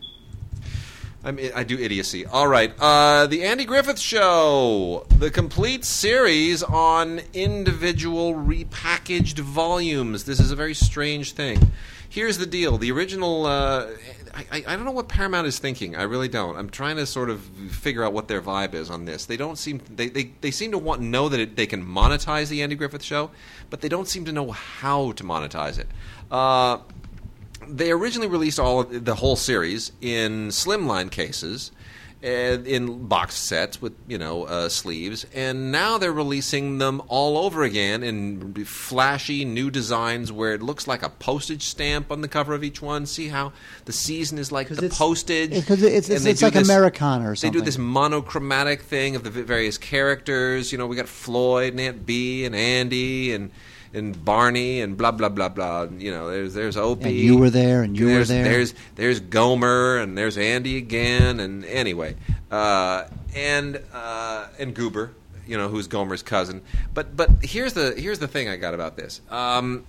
I'm, 1.26 1.40
I 1.56 1.64
do 1.64 1.76
idiocy. 1.76 2.25
All 2.25 2.46
right, 2.46 2.73
uh, 2.78 3.26
the 3.26 3.43
Andy 3.43 3.64
Griffith 3.64 3.99
Show, 3.99 5.05
the 5.19 5.28
complete 5.28 5.84
series 5.84 6.62
on 6.62 7.20
individual 7.34 8.34
repackaged 8.34 9.40
volumes. 9.40 10.23
This 10.23 10.38
is 10.38 10.52
a 10.52 10.56
very 10.56 10.75
strange 10.75 11.32
thing. 11.32 11.73
Here's 12.08 12.38
the 12.38 12.46
deal: 12.46 12.78
the 12.78 12.93
original. 12.93 13.44
Uh, 13.44 13.88
I, 14.32 14.62
I, 14.69 14.76
don't 14.76 14.84
know 14.84 14.93
what 14.93 15.08
Paramount 15.08 15.48
is 15.48 15.58
thinking. 15.58 15.96
I 15.96 16.05
really 16.05 16.29
don't. 16.29 16.56
I'm 16.56 16.70
trying 16.70 16.96
to 16.96 17.06
sort 17.06 17.31
of 17.31 17.41
figure 17.41 18.05
out 18.05 18.12
what 18.12 18.29
their 18.29 18.41
vibe 18.41 18.74
is 18.74 18.89
on 18.89 19.05
this. 19.05 19.24
They 19.24 19.36
don't 19.36 19.56
seem 19.56 19.81
they 19.91 20.08
they, 20.08 20.31
they 20.43 20.53
seem 20.53 20.70
to 20.70 20.79
want 20.79 21.03
know 21.03 21.29
that 21.29 21.41
it, 21.41 21.56
they 21.56 21.67
can 21.67 21.84
monetize 21.84 22.51
the 22.51 22.62
Andy 22.62 22.77
Griffith 22.77 23.03
Show, 23.03 23.32
but 23.69 23.81
they 23.81 23.89
don't 23.89 24.06
seem 24.06 24.27
to 24.27 24.32
know 24.32 24.53
how 24.53 25.10
to 25.12 25.24
monetize 25.24 25.77
it. 25.79 25.89
Uh, 26.31 26.79
they 27.69 27.91
originally 27.91 28.29
released 28.29 28.58
all 28.58 28.81
of 28.81 29.05
the 29.05 29.15
whole 29.15 29.36
series 29.36 29.93
in 30.01 30.48
slimline 30.48 31.10
cases 31.10 31.72
and 32.22 32.67
in 32.67 33.06
box 33.06 33.34
sets 33.34 33.81
with 33.82 33.93
you 34.08 34.17
know 34.17 34.44
uh, 34.44 34.69
sleeves 34.70 35.27
and 35.34 35.70
now 35.70 35.98
they're 35.98 36.13
releasing 36.13 36.79
them 36.79 37.03
all 37.08 37.36
over 37.36 37.63
again 37.63 38.03
in 38.03 38.55
flashy 38.65 39.44
new 39.44 39.70
designs 39.70 40.32
where 40.32 40.55
it 40.55 40.63
looks 40.63 40.86
like 40.89 41.03
a 41.03 41.10
postage 41.10 41.63
stamp 41.63 42.10
on 42.10 42.22
the 42.22 42.29
cover 42.29 42.55
of 42.55 42.65
each 42.65 42.81
one. 42.81 43.05
See 43.05 43.29
how 43.29 43.53
the 43.84 43.93
season 43.93 44.39
is 44.39 44.51
like 44.51 44.69
the 44.69 44.89
postage? 44.89 45.51
because 45.51 45.82
it's- 45.82 46.08
it's- 46.08 46.25
it's 46.25 46.43
like 46.43 46.55
this- 46.55 46.67
Americana 46.69 47.31
or 47.31 47.36
something 47.36 47.53
they 47.53 47.58
do 47.60 47.65
this 47.65 47.77
monochromatic 47.79 48.82
thing 48.82 49.15
of 49.15 49.22
the 49.22 49.31
various 49.31 49.77
characters 49.77 50.72
you 50.72 50.79
know 50.79 50.86
we 50.86 50.96
got 50.96 51.08
floyd 51.08 51.72
and 51.72 51.81
aunt 51.81 52.06
b 52.06 52.44
and 52.46 52.56
andy 52.56 53.32
and 53.34 53.51
and 53.96 54.24
Barney 54.24 54.81
and 54.81 54.96
blah 54.96 55.10
blah 55.10 55.29
blah 55.29 55.48
blah. 55.48 55.86
You 55.98 56.10
know, 56.10 56.31
there's 56.31 56.55
there's 56.55 56.76
Opie. 56.76 57.08
And 57.08 57.17
you 57.17 57.38
were 57.38 57.50
there, 57.50 57.82
and 57.82 57.98
you 57.98 58.06
were 58.06 58.24
there. 58.24 58.44
There's 58.44 58.74
there's 58.94 59.20
Gomer, 59.20 59.96
and 59.96 60.17
there's 60.17 60.38
Andy 60.38 60.76
again, 60.76 61.41
and 61.41 61.65
anyway, 61.65 62.17
uh, 62.50 63.05
and 63.34 63.82
uh, 63.93 64.48
and 64.58 64.74
Goober, 64.74 65.12
you 65.46 65.56
know, 65.56 65.69
who's 65.69 65.86
Gomer's 65.86 66.22
cousin. 66.22 66.62
But 66.94 67.17
but 67.17 67.31
here's 67.43 67.72
the 67.72 67.94
here's 67.96 68.19
the 68.19 68.29
thing 68.29 68.48
I 68.48 68.56
got 68.56 68.74
about 68.74 68.96
this. 68.96 69.20
Um, 69.31 69.84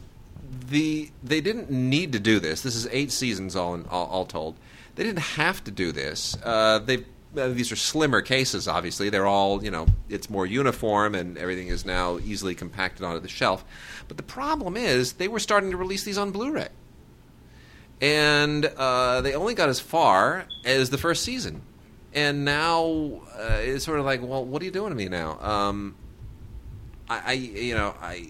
the 0.70 1.10
they 1.24 1.42
didn't 1.42 1.70
need 1.70 2.14
to 2.14 2.20
do 2.20 2.40
this. 2.40 2.62
This 2.62 2.76
is 2.76 2.88
eight 2.92 3.12
seasons 3.12 3.56
all 3.56 3.76
in, 3.76 3.86
all, 3.86 4.08
all 4.08 4.26
told. 4.26 4.56
They 4.96 5.04
didn't 5.04 5.20
have 5.20 5.64
to 5.66 5.72
do 5.72 5.92
this. 5.92 6.36
Uh, 6.44 6.80
they 6.80 7.04
uh, 7.38 7.50
these 7.50 7.72
are 7.72 7.76
slimmer 7.76 8.22
cases. 8.22 8.68
Obviously, 8.68 9.10
they're 9.10 9.28
all 9.28 9.64
you 9.64 9.72
know. 9.72 9.88
It's 10.10 10.30
more 10.30 10.46
uniform, 10.46 11.16
and 11.16 11.38
everything 11.38 11.68
is 11.68 11.86
now 11.86 12.20
easily 12.20 12.56
compacted 12.56 13.06
onto 13.06 13.20
the 13.20 13.28
shelf. 13.28 13.64
But 14.08 14.18
the 14.18 14.24
problem 14.24 14.78
is, 14.78 15.14
they 15.14 15.28
were 15.28 15.40
starting 15.40 15.72
to 15.72 15.78
release 15.78 16.04
these 16.04 16.18
on 16.18 16.32
Blu-ray, 16.32 16.70
and 18.02 18.66
uh, 18.66 19.22
they 19.22 19.34
only 19.34 19.54
got 19.54 19.70
as 19.70 19.80
far 19.80 20.46
as 20.66 20.90
the 20.90 20.98
first 20.98 21.24
season. 21.24 21.62
And 22.14 22.46
now 22.46 23.22
uh, 23.38 23.60
it's 23.60 23.86
sort 23.86 24.00
of 24.00 24.06
like, 24.06 24.22
well, 24.22 24.44
what 24.44 24.62
are 24.62 24.66
you 24.66 24.72
doing 24.72 24.90
to 24.90 24.96
me 24.96 25.08
now? 25.08 25.38
Um, 25.40 25.96
I, 27.10 27.22
I, 27.26 27.32
you 27.34 27.76
know, 27.76 27.94
I, 28.02 28.28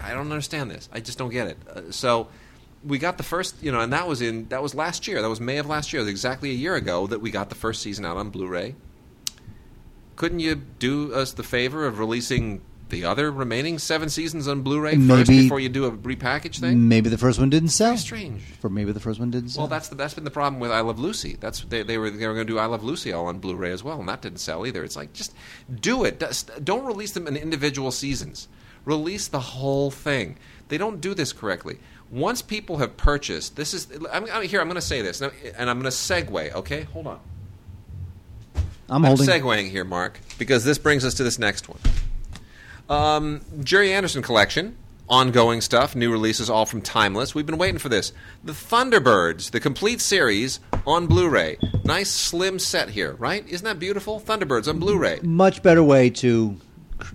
I 0.00 0.10
don't 0.14 0.30
understand 0.30 0.70
this. 0.70 0.88
I 0.92 1.00
just 1.00 1.18
don't 1.18 1.30
get 1.30 1.46
it. 1.46 1.58
Uh, 1.68 1.80
so 1.90 2.28
we 2.82 2.98
got 2.98 3.18
the 3.18 3.22
first, 3.22 3.62
you 3.62 3.70
know, 3.70 3.80
and 3.80 3.92
that 3.92 4.08
was 4.08 4.22
in 4.22 4.48
that 4.48 4.62
was 4.62 4.74
last 4.74 5.06
year. 5.06 5.20
That 5.22 5.28
was 5.28 5.40
May 5.40 5.58
of 5.58 5.66
last 5.66 5.92
year. 5.92 6.06
Exactly 6.08 6.50
a 6.50 6.54
year 6.54 6.74
ago 6.74 7.06
that 7.06 7.20
we 7.20 7.30
got 7.30 7.50
the 7.50 7.54
first 7.54 7.82
season 7.82 8.04
out 8.04 8.16
on 8.16 8.30
Blu-ray. 8.30 8.74
Couldn't 10.16 10.40
you 10.40 10.54
do 10.54 11.14
us 11.14 11.32
the 11.32 11.42
favor 11.42 11.86
of 11.86 11.98
releasing 11.98 12.62
the 12.90 13.04
other 13.04 13.30
remaining 13.30 13.78
seven 13.78 14.08
seasons 14.08 14.46
on 14.46 14.62
Blu-ray 14.62 14.96
first 14.96 15.30
before 15.30 15.60
you 15.60 15.68
do 15.68 15.86
a 15.86 15.90
repackage 15.90 16.60
thing? 16.60 16.88
Maybe 16.88 17.08
the 17.08 17.18
first 17.18 17.38
one 17.38 17.48
didn't 17.50 17.70
sell. 17.70 17.90
Very 17.90 17.98
strange. 17.98 18.42
For 18.60 18.68
maybe 18.68 18.92
the 18.92 19.00
first 19.00 19.18
one 19.18 19.30
didn't 19.30 19.50
sell. 19.50 19.62
Well, 19.62 19.68
that's 19.68 19.88
the, 19.88 19.94
that's 19.94 20.14
been 20.14 20.24
the 20.24 20.30
problem 20.30 20.60
with 20.60 20.70
I 20.70 20.80
Love 20.80 20.98
Lucy. 20.98 21.36
That's 21.40 21.62
they, 21.62 21.82
they 21.82 21.98
were 21.98 22.10
they 22.10 22.26
were 22.26 22.34
going 22.34 22.46
to 22.46 22.52
do 22.52 22.58
I 22.58 22.66
Love 22.66 22.84
Lucy 22.84 23.12
all 23.12 23.26
on 23.26 23.38
Blu-ray 23.38 23.72
as 23.72 23.82
well, 23.82 24.00
and 24.00 24.08
that 24.08 24.22
didn't 24.22 24.40
sell 24.40 24.66
either. 24.66 24.84
It's 24.84 24.96
like 24.96 25.12
just 25.12 25.34
do 25.72 26.04
it. 26.04 26.22
Don't 26.62 26.84
release 26.84 27.12
them 27.12 27.26
in 27.26 27.36
individual 27.36 27.90
seasons. 27.90 28.48
Release 28.84 29.28
the 29.28 29.40
whole 29.40 29.90
thing. 29.90 30.36
They 30.68 30.78
don't 30.78 31.00
do 31.00 31.14
this 31.14 31.32
correctly. 31.32 31.78
Once 32.10 32.42
people 32.42 32.78
have 32.78 32.96
purchased, 32.96 33.56
this 33.56 33.72
is 33.72 33.86
I'm, 34.12 34.26
I'm 34.30 34.42
here. 34.42 34.60
I'm 34.60 34.66
going 34.66 34.74
to 34.76 34.80
say 34.80 35.02
this, 35.02 35.20
and 35.20 35.32
I'm 35.58 35.80
going 35.80 35.90
to 35.90 35.96
segue. 35.96 36.54
Okay, 36.54 36.82
hold 36.82 37.06
on. 37.06 37.20
I'm 38.88 39.04
I'm 39.04 39.16
segueing 39.16 39.70
here, 39.70 39.84
Mark, 39.84 40.18
because 40.36 40.64
this 40.64 40.76
brings 40.76 41.04
us 41.04 41.14
to 41.14 41.22
this 41.22 41.38
next 41.38 41.68
one. 41.68 41.78
Um, 42.90 43.40
Gerry 43.62 43.92
Anderson 43.92 44.20
collection, 44.20 44.76
ongoing 45.08 45.60
stuff, 45.60 45.94
new 45.94 46.10
releases, 46.10 46.50
all 46.50 46.66
from 46.66 46.82
Timeless. 46.82 47.36
We've 47.36 47.46
been 47.46 47.56
waiting 47.56 47.78
for 47.78 47.88
this. 47.88 48.12
The 48.42 48.52
Thunderbirds, 48.52 49.52
the 49.52 49.60
complete 49.60 50.00
series 50.00 50.58
on 50.84 51.06
Blu-ray. 51.06 51.58
Nice 51.84 52.10
slim 52.10 52.58
set 52.58 52.90
here, 52.90 53.12
right? 53.12 53.48
Isn't 53.48 53.64
that 53.64 53.78
beautiful? 53.78 54.20
Thunderbirds 54.20 54.66
on 54.66 54.80
Blu-ray. 54.80 55.20
Much 55.22 55.62
better 55.62 55.84
way 55.84 56.10
to 56.10 56.56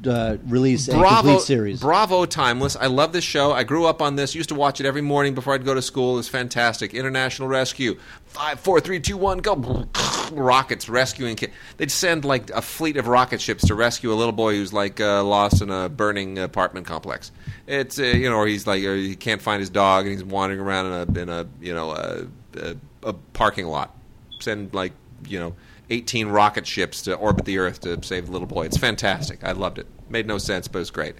uh, 0.08 0.38
release 0.46 0.88
a 0.88 0.92
Bravo, 0.92 1.30
complete 1.30 1.42
series. 1.42 1.80
Bravo, 1.80 2.26
Timeless. 2.26 2.76
I 2.76 2.88
love 2.88 3.14
this 3.14 3.24
show. 3.24 3.52
I 3.52 3.64
grew 3.64 3.86
up 3.86 4.02
on 4.02 4.16
this. 4.16 4.36
Used 4.36 4.50
to 4.50 4.56
watch 4.56 4.80
it 4.80 4.86
every 4.86 5.02
morning 5.02 5.34
before 5.34 5.54
I'd 5.54 5.66
go 5.66 5.74
to 5.74 5.82
school. 5.82 6.14
It 6.14 6.18
was 6.18 6.30
fantastic. 6.30 6.94
International 6.94 7.48
Rescue. 7.48 7.98
Five, 8.26 8.60
four, 8.60 8.80
three, 8.80 9.00
two, 9.00 9.18
one, 9.18 9.40
go! 9.40 9.88
Rockets 10.32 10.90
rescuing 10.90 11.36
kids. 11.36 11.54
They'd 11.78 11.92
send 11.92 12.26
like 12.26 12.50
a 12.50 12.62
fleet 12.62 12.98
of 12.98 13.08
rocket 13.08 13.40
ships 13.40 13.68
to 13.68 13.76
rescue 13.76 14.12
a 14.12 14.16
little 14.16 14.34
boy 14.34 14.56
who's 14.56 14.74
like 14.74 15.00
uh, 15.00 15.24
lost 15.24 15.62
in 15.62 15.70
a 15.70 15.88
burning 15.88 16.40
apartment 16.40 16.86
complex. 16.88 17.32
It's 17.68 18.00
uh, 18.00 18.04
you 18.04 18.30
know, 18.30 18.38
or 18.38 18.48
he's 18.48 18.68
like, 18.68 18.84
or 18.84 18.96
he 18.96 19.16
can't 19.16 19.42
find 19.42 19.60
his 19.60 19.70
dog 19.70 20.06
and 20.06 20.14
he's 20.14 20.24
wandering 20.24 20.60
around 20.60 20.88
in 20.88 20.94
a 20.94 21.22
in 21.22 21.30
a 21.30 21.48
you 21.62 21.74
know 21.74 21.92
a, 21.92 22.28
a, 22.58 22.76
a 23.04 23.14
parking 23.14 23.68
lot. 23.68 23.96
Send 24.40 24.74
like 24.74 24.94
you 25.28 25.40
know 25.40 25.56
18 25.90 26.28
rocket 26.28 26.66
ships 26.66 27.02
to 27.04 27.16
orbit 27.16 27.46
the 27.46 27.58
Earth 27.58 27.82
to 27.82 28.02
save 28.04 28.28
the 28.28 28.32
little 28.32 28.48
boy. 28.48 28.66
It's 28.66 28.78
fantastic. 28.78 29.44
I 29.44 29.52
loved 29.52 29.80
it. 29.80 29.88
Made 30.10 30.28
no 30.28 30.38
sense, 30.38 30.68
but 30.68 30.80
it 30.80 30.82
was 30.82 30.92
great. 30.92 31.16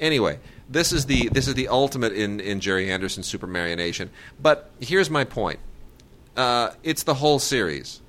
Anyway, 0.00 0.38
this 0.68 0.92
is 0.92 1.06
the 1.06 1.28
this 1.30 1.48
is 1.48 1.54
the 1.54 1.68
ultimate 1.68 2.12
in 2.12 2.40
in 2.40 2.60
Gerry 2.60 2.90
Anderson's 2.90 3.30
Supermarionation. 3.32 4.08
But 4.40 4.70
here's 4.80 5.10
my 5.10 5.24
point. 5.24 5.60
Uh, 6.36 6.70
it's 6.82 7.02
the 7.02 7.14
whole 7.14 7.38
series. 7.38 8.00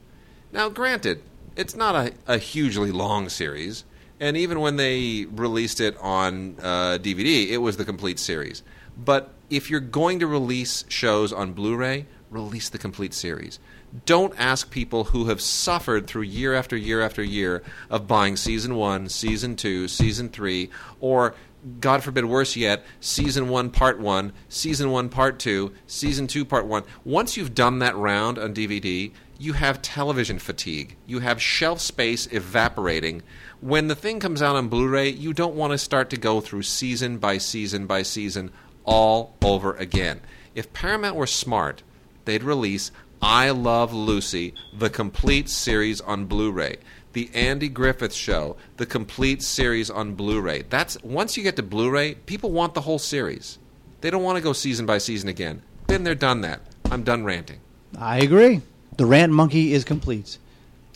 Now, 0.52 0.70
granted, 0.70 1.24
it's 1.56 1.76
not 1.76 1.96
a, 1.96 2.14
a 2.28 2.38
hugely 2.38 2.92
long 2.92 3.30
series, 3.30 3.86
and 4.20 4.38
even 4.38 4.60
when 4.60 4.76
they 4.76 5.26
released 5.26 5.80
it 5.80 5.98
on 6.00 6.56
uh, 6.60 6.98
DVD, 7.02 7.50
it 7.50 7.58
was 7.58 7.78
the 7.78 7.86
complete 7.86 8.20
series. 8.20 8.64
But 8.98 9.34
if 9.50 9.70
you're 9.70 9.80
going 9.80 10.20
to 10.20 10.28
release 10.28 10.86
shows 10.90 11.34
on 11.34 11.54
Blu-ray, 11.54 12.06
release 12.30 12.70
the 12.70 12.78
complete 12.78 13.14
series. 13.14 13.60
Don't 14.06 14.34
ask 14.38 14.70
people 14.70 15.06
who 15.06 15.26
have 15.26 15.42
suffered 15.42 16.06
through 16.06 16.24
year 16.24 16.54
after 16.54 16.78
year 16.78 17.02
after 17.02 17.24
year 17.24 17.64
of 17.90 18.08
buying 18.08 18.38
season 18.38 18.76
one, 18.76 19.10
season 19.10 19.56
two, 19.56 19.88
season 19.88 20.30
three, 20.30 20.70
or 21.00 21.34
God 21.82 22.04
forbid, 22.04 22.26
worse 22.26 22.56
yet, 22.56 22.86
season 23.02 23.50
one, 23.50 23.70
part 23.70 24.00
one, 24.00 24.32
season 24.48 24.92
one, 24.92 25.10
part 25.10 25.40
two, 25.40 25.74
season 25.88 26.28
two, 26.28 26.46
part 26.46 26.66
one. 26.66 26.84
Once 27.04 27.36
you've 27.36 27.54
done 27.54 27.80
that 27.80 27.96
round 27.98 28.38
on 28.38 28.54
DVD, 28.54 29.12
you 29.38 29.54
have 29.54 29.82
television 29.82 30.40
fatigue. 30.40 30.96
You 31.06 31.20
have 31.20 31.42
shelf 31.42 31.82
space 31.82 32.28
evaporating. 32.28 33.24
When 33.62 33.88
the 33.88 33.96
thing 33.96 34.20
comes 34.20 34.42
out 34.42 34.56
on 34.56 34.70
Blu 34.70 34.88
ray, 34.88 35.10
you 35.10 35.34
don't 35.34 35.56
want 35.56 35.72
to 35.72 35.78
start 35.78 36.10
to 36.12 36.18
go 36.18 36.40
through 36.40 36.64
season 36.64 37.18
by 37.18 37.38
season 37.38 37.88
by 37.88 38.04
season 38.04 38.52
all 38.86 39.36
over 39.42 39.74
again. 39.74 40.22
If 40.56 40.74
Paramount 40.74 41.16
were 41.16 41.28
smart, 41.28 41.84
they'd 42.26 42.44
release 42.44 42.92
I 43.22 43.50
Love 43.50 43.94
Lucy, 43.94 44.54
the 44.78 44.90
complete 44.90 45.50
series 45.50 46.00
on 46.02 46.26
Blu 46.26 46.52
ray. 46.52 46.78
The 47.14 47.30
Andy 47.34 47.70
Griffith 47.70 48.14
Show, 48.14 48.56
the 48.78 48.86
complete 48.86 49.42
series 49.42 49.90
on 49.90 50.14
Blu 50.14 50.40
ray. 50.40 50.62
That's 50.70 51.02
once 51.04 51.36
you 51.36 51.44
get 51.44 51.56
to 51.56 51.64
Blu 51.64 51.90
ray, 51.90 52.16
people 52.16 52.52
want 52.52 52.76
the 52.76 52.82
whole 52.82 53.00
series. 53.00 53.58
They 54.02 54.10
don't 54.12 54.24
want 54.24 54.38
to 54.38 54.44
go 54.44 54.54
season 54.54 54.86
by 54.86 55.00
season 55.00 55.28
again. 55.28 55.62
Been 55.88 56.04
there, 56.04 56.16
done 56.16 56.42
that. 56.42 56.62
I'm 56.92 57.04
done 57.04 57.24
ranting. 57.26 57.60
I 57.98 58.20
agree. 58.20 58.62
The 58.98 59.06
Rant 59.06 59.34
Monkey 59.34 59.74
is 59.74 59.84
complete. 59.84 60.38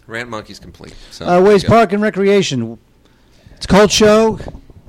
Rant 0.06 0.30
Monkey's 0.30 0.60
complete. 0.60 0.96
So, 1.12 1.26
Uh, 1.26 1.42
Ways. 1.42 1.64
Park 1.64 1.92
and 1.94 2.02
Recreation. 2.02 2.78
It's 3.56 3.66
a 3.66 3.68
cult 3.68 3.92
show. 3.92 4.40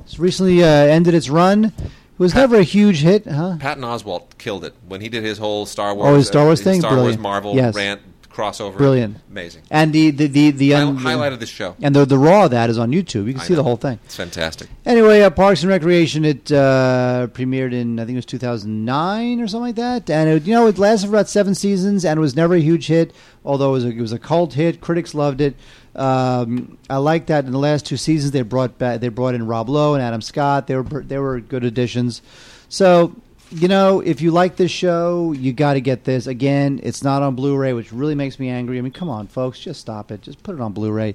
It's 0.04 0.18
recently 0.18 0.62
uh, 0.62 0.66
ended 0.66 1.14
its 1.14 1.30
run. 1.30 1.66
It 1.66 1.72
was 2.18 2.32
Pat- 2.32 2.42
never 2.42 2.56
a 2.56 2.62
huge 2.64 3.00
hit, 3.00 3.26
huh? 3.26 3.56
Patton 3.58 3.82
Oswalt 3.82 4.33
killed 4.44 4.64
it 4.64 4.74
when 4.86 5.00
he 5.00 5.08
did 5.08 5.24
his 5.24 5.38
whole 5.38 5.64
Star 5.64 5.94
Wars. 5.94 6.08
Oh, 6.08 6.14
his 6.16 6.26
Star 6.26 6.44
Wars 6.44 6.60
uh, 6.60 6.64
thing? 6.64 6.80
Star 6.80 6.92
Wars 6.92 7.16
Brilliant. 7.16 7.22
Marvel 7.22 7.54
Yes. 7.56 7.74
rant 7.74 8.00
crossover. 8.30 8.76
Brilliant. 8.76 9.16
amazing. 9.30 9.62
And 9.70 9.92
the 9.92 10.10
the 10.10 10.26
the, 10.26 10.50
the 10.50 10.74
um, 10.74 10.96
highlight 10.96 11.32
of 11.32 11.40
the 11.40 11.46
show. 11.46 11.76
and 11.80 11.94
the 11.94 12.04
the 12.04 12.18
raw 12.18 12.44
of 12.44 12.50
that 12.50 12.68
is 12.68 12.78
on 12.78 12.90
YouTube. 12.90 13.26
You 13.26 13.32
can 13.32 13.40
I 13.40 13.44
see 13.44 13.54
the 13.54 13.62
whole 13.62 13.76
thing. 13.76 13.98
It's 14.04 14.16
fantastic. 14.16 14.68
Anyway, 14.84 15.22
uh, 15.22 15.30
Parks 15.30 15.62
and 15.62 15.70
Recreation 15.70 16.24
it 16.24 16.52
uh, 16.52 17.28
premiered 17.32 17.72
in 17.72 17.98
I 17.98 18.04
think 18.04 18.16
it 18.16 18.18
was 18.18 18.26
2009 18.26 19.40
or 19.40 19.48
something 19.48 19.66
like 19.66 19.76
that, 19.76 20.10
and 20.10 20.28
it, 20.28 20.42
you 20.44 20.52
know 20.52 20.66
it 20.66 20.78
lasted 20.78 21.06
for 21.08 21.14
about 21.14 21.28
seven 21.28 21.54
seasons 21.54 22.04
and 22.04 22.18
it 22.18 22.20
was 22.20 22.36
never 22.36 22.54
a 22.54 22.60
huge 22.60 22.88
hit. 22.88 23.12
Although 23.44 23.70
it 23.70 23.72
was 23.72 23.84
a, 23.84 23.88
it 23.88 24.00
was 24.00 24.12
a 24.12 24.18
cult 24.18 24.54
hit, 24.54 24.80
critics 24.80 25.14
loved 25.14 25.40
it. 25.40 25.54
Um, 25.94 26.76
I 26.90 26.96
like 26.96 27.26
that 27.26 27.44
in 27.44 27.52
the 27.52 27.58
last 27.58 27.86
two 27.86 27.96
seasons 27.96 28.32
they 28.32 28.42
brought 28.42 28.78
back 28.78 29.00
they 29.00 29.08
brought 29.08 29.34
in 29.34 29.46
Rob 29.46 29.68
Lowe 29.68 29.94
and 29.94 30.02
Adam 30.02 30.20
Scott. 30.20 30.66
They 30.66 30.76
were 30.76 30.82
they 30.82 31.18
were 31.18 31.40
good 31.40 31.64
additions. 31.64 32.20
So 32.68 33.14
you 33.54 33.68
know 33.68 34.00
if 34.00 34.20
you 34.20 34.32
like 34.32 34.56
this 34.56 34.70
show, 34.70 35.32
you 35.32 35.52
got 35.52 35.74
to 35.74 35.80
get 35.80 36.04
this. 36.04 36.26
Again, 36.26 36.80
it's 36.82 37.04
not 37.04 37.22
on 37.22 37.34
Blu-ray, 37.34 37.72
which 37.72 37.92
really 37.92 38.14
makes 38.14 38.38
me 38.38 38.48
angry. 38.48 38.78
I 38.78 38.80
mean, 38.80 38.92
come 38.92 39.08
on, 39.08 39.28
folks, 39.28 39.60
just 39.60 39.80
stop 39.80 40.10
it. 40.10 40.22
Just 40.22 40.42
put 40.42 40.54
it 40.54 40.60
on 40.60 40.72
Blu-ray. 40.72 41.10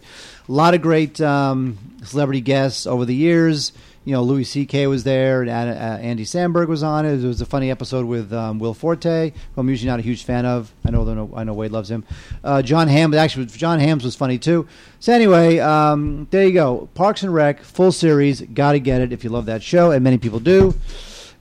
A 0.48 0.52
lot 0.52 0.74
of 0.74 0.82
great 0.82 1.20
um, 1.20 1.78
celebrity 2.04 2.42
guests 2.42 2.88
over 2.88 3.06
the 3.06 3.16
years. 3.16 3.74
You 4.06 4.14
know, 4.14 4.24
Louis 4.24 4.46
C.K. 4.46 4.88
was 4.88 5.04
there, 5.04 5.42
and 5.42 5.50
uh, 5.50 5.54
Andy 5.54 6.24
Samberg 6.24 6.68
was 6.68 6.82
on 6.82 7.06
it. 7.06 7.22
It 7.22 7.28
was 7.28 7.42
a 7.42 7.46
funny 7.46 7.70
episode 7.70 8.06
with 8.06 8.32
um, 8.32 8.58
Will 8.58 8.74
Forte, 8.74 9.32
who 9.32 9.62
I'm 9.62 9.70
usually 9.70 9.90
not 9.90 10.00
a 10.00 10.02
huge 10.02 10.24
fan 10.24 10.46
of. 10.46 10.74
I 10.86 10.92
know, 10.92 11.08
I 11.08 11.14
know, 11.14 11.34
I 11.36 11.44
know 11.44 11.54
Wade 11.54 11.72
loves 11.72 11.92
him. 11.92 12.06
Uh, 12.44 12.62
Jon 12.62 12.88
Hamm, 12.88 13.14
actually, 13.14 13.46
John 13.48 13.80
Hams 13.80 14.04
was 14.06 14.16
funny 14.16 14.40
too. 14.40 14.68
So 15.00 15.14
anyway, 15.14 15.60
um, 15.60 16.28
there 16.32 16.46
you 16.46 16.54
go. 16.54 16.90
Parks 16.96 17.22
and 17.22 17.34
Rec, 17.34 17.62
full 17.62 17.92
series. 17.92 18.42
Got 18.42 18.72
to 18.72 18.80
get 18.80 19.02
it 19.02 19.12
if 19.12 19.24
you 19.24 19.30
love 19.30 19.46
that 19.48 19.62
show, 19.62 19.92
and 19.92 20.04
many 20.04 20.18
people 20.18 20.40
do. 20.40 20.74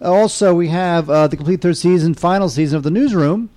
Also, 0.00 0.54
we 0.54 0.68
have 0.68 1.10
uh, 1.10 1.26
the 1.26 1.36
complete 1.36 1.60
third 1.60 1.76
season, 1.76 2.14
final 2.14 2.48
season 2.48 2.76
of 2.76 2.82
the 2.82 2.90
Newsroom. 2.90 3.50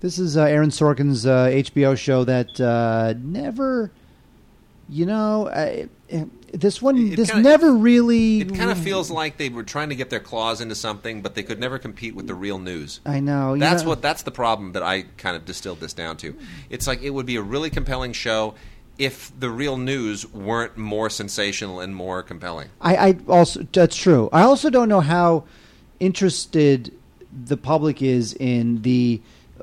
This 0.00 0.18
is 0.18 0.36
uh, 0.36 0.42
Aaron 0.42 0.70
Sorkin's 0.70 1.24
uh, 1.24 1.46
HBO 1.46 1.96
show 1.96 2.24
that 2.24 2.60
uh, 2.60 3.14
never, 3.22 3.90
you 4.88 5.06
know, 5.06 5.46
uh, 5.46 5.86
this 6.52 6.82
one, 6.82 7.12
It 7.12 7.16
this 7.16 7.30
kinda- 7.30 7.48
never 7.48 7.72
really. 7.74 8.40
It 8.40 8.54
kind 8.54 8.70
of 8.70 8.78
feels 8.78 9.10
like 9.10 9.38
they 9.38 9.48
were 9.48 9.62
trying 9.62 9.88
to 9.88 9.94
get 9.94 10.10
their 10.10 10.20
claws 10.20 10.60
into 10.60 10.74
something, 10.74 11.22
but 11.22 11.34
they 11.34 11.42
could 11.42 11.58
never 11.58 11.78
compete 11.78 12.14
with 12.14 12.26
the 12.26 12.34
real 12.34 12.58
news. 12.58 13.00
I 13.06 13.20
know. 13.20 13.56
That's 13.56 13.82
know- 13.82 13.90
what. 13.90 14.02
That's 14.02 14.22
the 14.22 14.30
problem 14.30 14.72
that 14.72 14.82
I 14.82 15.02
kind 15.16 15.36
of 15.36 15.44
distilled 15.44 15.80
this 15.80 15.92
down 15.92 16.16
to. 16.18 16.36
It's 16.70 16.86
like 16.86 17.02
it 17.02 17.10
would 17.10 17.26
be 17.26 17.36
a 17.36 17.42
really 17.42 17.70
compelling 17.70 18.12
show 18.12 18.54
if 18.98 19.32
the 19.38 19.50
real 19.50 19.76
news 19.76 20.30
weren't 20.32 20.76
more 20.76 21.08
sensational 21.08 21.80
and 21.80 21.96
more 21.96 22.22
compelling. 22.22 22.68
I, 22.80 22.96
I 22.96 23.16
also 23.26 23.66
that's 23.72 23.96
true. 23.96 24.28
I 24.32 24.42
also 24.42 24.70
don't 24.70 24.88
know 24.88 25.00
how 25.00 25.44
interested 26.00 26.92
the 27.46 27.56
public 27.56 28.02
is 28.02 28.34
in 28.34 28.82
the 28.82 29.20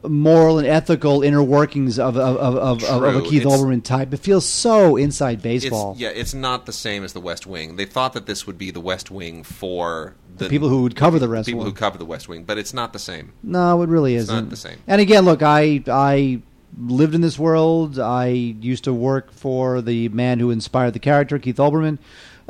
moral 0.07 0.57
and 0.57 0.67
ethical 0.67 1.21
inner 1.21 1.43
workings 1.43 2.00
of 2.00 2.17
of, 2.17 2.38
of, 2.38 2.83
of, 2.83 3.03
of 3.03 3.15
a 3.15 3.21
Keith 3.21 3.41
It's- 3.41 3.59
Olbermann 3.59 3.83
type. 3.83 4.13
It 4.13 4.17
feels 4.17 4.45
so 4.45 4.97
inside 4.97 5.41
baseball. 5.41 5.91
It's, 5.91 6.01
yeah, 6.01 6.09
it's 6.09 6.33
not 6.33 6.65
the 6.65 6.73
same 6.73 7.03
as 7.03 7.13
the 7.13 7.21
West 7.21 7.45
Wing. 7.45 7.75
They 7.75 7.85
thought 7.85 8.13
that 8.13 8.25
this 8.25 8.47
would 8.47 8.57
be 8.57 8.71
the 8.71 8.79
West 8.79 9.11
Wing 9.11 9.43
for 9.43 10.15
the, 10.38 10.50
people 10.50 10.69
who 10.69 10.81
would 10.83 10.95
cover 10.95 11.19
the 11.19 11.29
West 11.29 11.45
people 11.45 11.59
Wing. 11.59 11.67
who 11.69 11.73
cover 11.73 11.97
the 11.97 12.05
West 12.05 12.27
Wing, 12.27 12.43
but 12.43 12.57
it's 12.57 12.73
not 12.73 12.93
the 12.93 13.00
same. 13.00 13.33
No, 13.43 13.81
it 13.81 13.89
really 13.89 14.15
isn't. 14.15 14.33
not 14.33 14.50
the 14.50 14.55
same. 14.55 14.79
And 14.88 15.00
again, 15.01 15.25
look, 15.25 15.43
I 15.43 15.83
I 15.88 16.41
lived 16.77 17.13
in 17.13 17.21
this 17.21 17.38
world. 17.38 18.00
I 18.00 18.27
used 18.27 18.85
to 18.85 18.93
work 18.93 19.31
for 19.31 19.81
the 19.81 20.09
man 20.09 20.39
who 20.39 20.51
inspired 20.51 20.93
the 20.93 21.00
character, 21.00 21.38
Keith 21.38 21.57
Olbermann. 21.57 22.00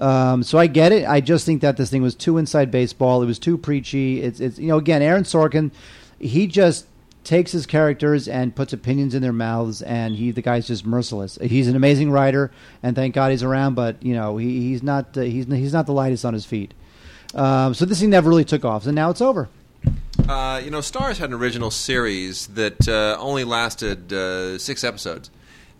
Um, 0.02 0.42
so 0.42 0.58
I 0.58 0.66
get 0.66 0.92
it. 0.92 1.08
I 1.08 1.22
just 1.22 1.46
think 1.46 1.62
that 1.62 1.78
this 1.78 1.92
thing 1.92 2.02
was 2.02 2.16
too 2.16 2.40
inside 2.40 2.72
baseball. 2.72 3.22
It 3.22 3.28
was 3.28 3.38
too 3.38 3.58
preachy. 3.58 4.22
It's, 4.22 4.40
it's 4.40 4.58
you 4.58 4.68
know 4.68 4.78
again, 4.78 5.02
Aaron 5.04 5.24
Sorkin, 5.24 5.70
he 6.20 6.48
just 6.48 6.88
takes 7.24 7.52
his 7.52 7.68
characters 7.68 8.28
and 8.28 8.56
puts 8.56 8.74
opinions 8.74 9.14
in 9.14 9.22
their 9.22 9.32
mouths, 9.32 9.84
and 9.84 10.16
he 10.16 10.32
the 10.32 10.42
guy's 10.42 10.66
just 10.66 10.88
merciless. 10.88 11.38
He's 11.40 11.68
an 11.68 11.76
amazing 11.76 12.10
writer, 12.10 12.52
and 12.82 12.96
thank 12.96 13.14
God 13.14 13.30
he's 13.30 13.44
around. 13.44 13.76
But 13.76 14.02
you 14.04 14.16
know 14.16 14.38
he, 14.38 14.62
he's 14.62 14.82
not 14.82 15.16
uh, 15.16 15.22
he's 15.22 15.46
he's 15.46 15.74
not 15.74 15.86
the 15.86 15.94
lightest 15.94 16.26
on 16.26 16.34
his 16.34 16.46
feet. 16.46 16.74
Um, 17.36 17.76
so 17.76 17.86
this 17.86 18.02
thing 18.02 18.10
never 18.10 18.28
really 18.28 18.44
took 18.44 18.66
off, 18.66 18.88
and 18.88 18.96
now 18.96 19.12
it's 19.12 19.22
over. 19.22 19.50
Uh, 20.28 20.62
you 20.64 20.72
know, 20.72 20.80
Starz 20.80 21.18
had 21.18 21.30
an 21.30 21.36
original 21.36 21.72
series 21.72 22.48
that 22.48 22.88
uh, 22.88 23.18
only 23.20 23.44
lasted 23.44 24.12
uh, 24.12 24.58
six 24.58 24.84
episodes. 24.84 25.30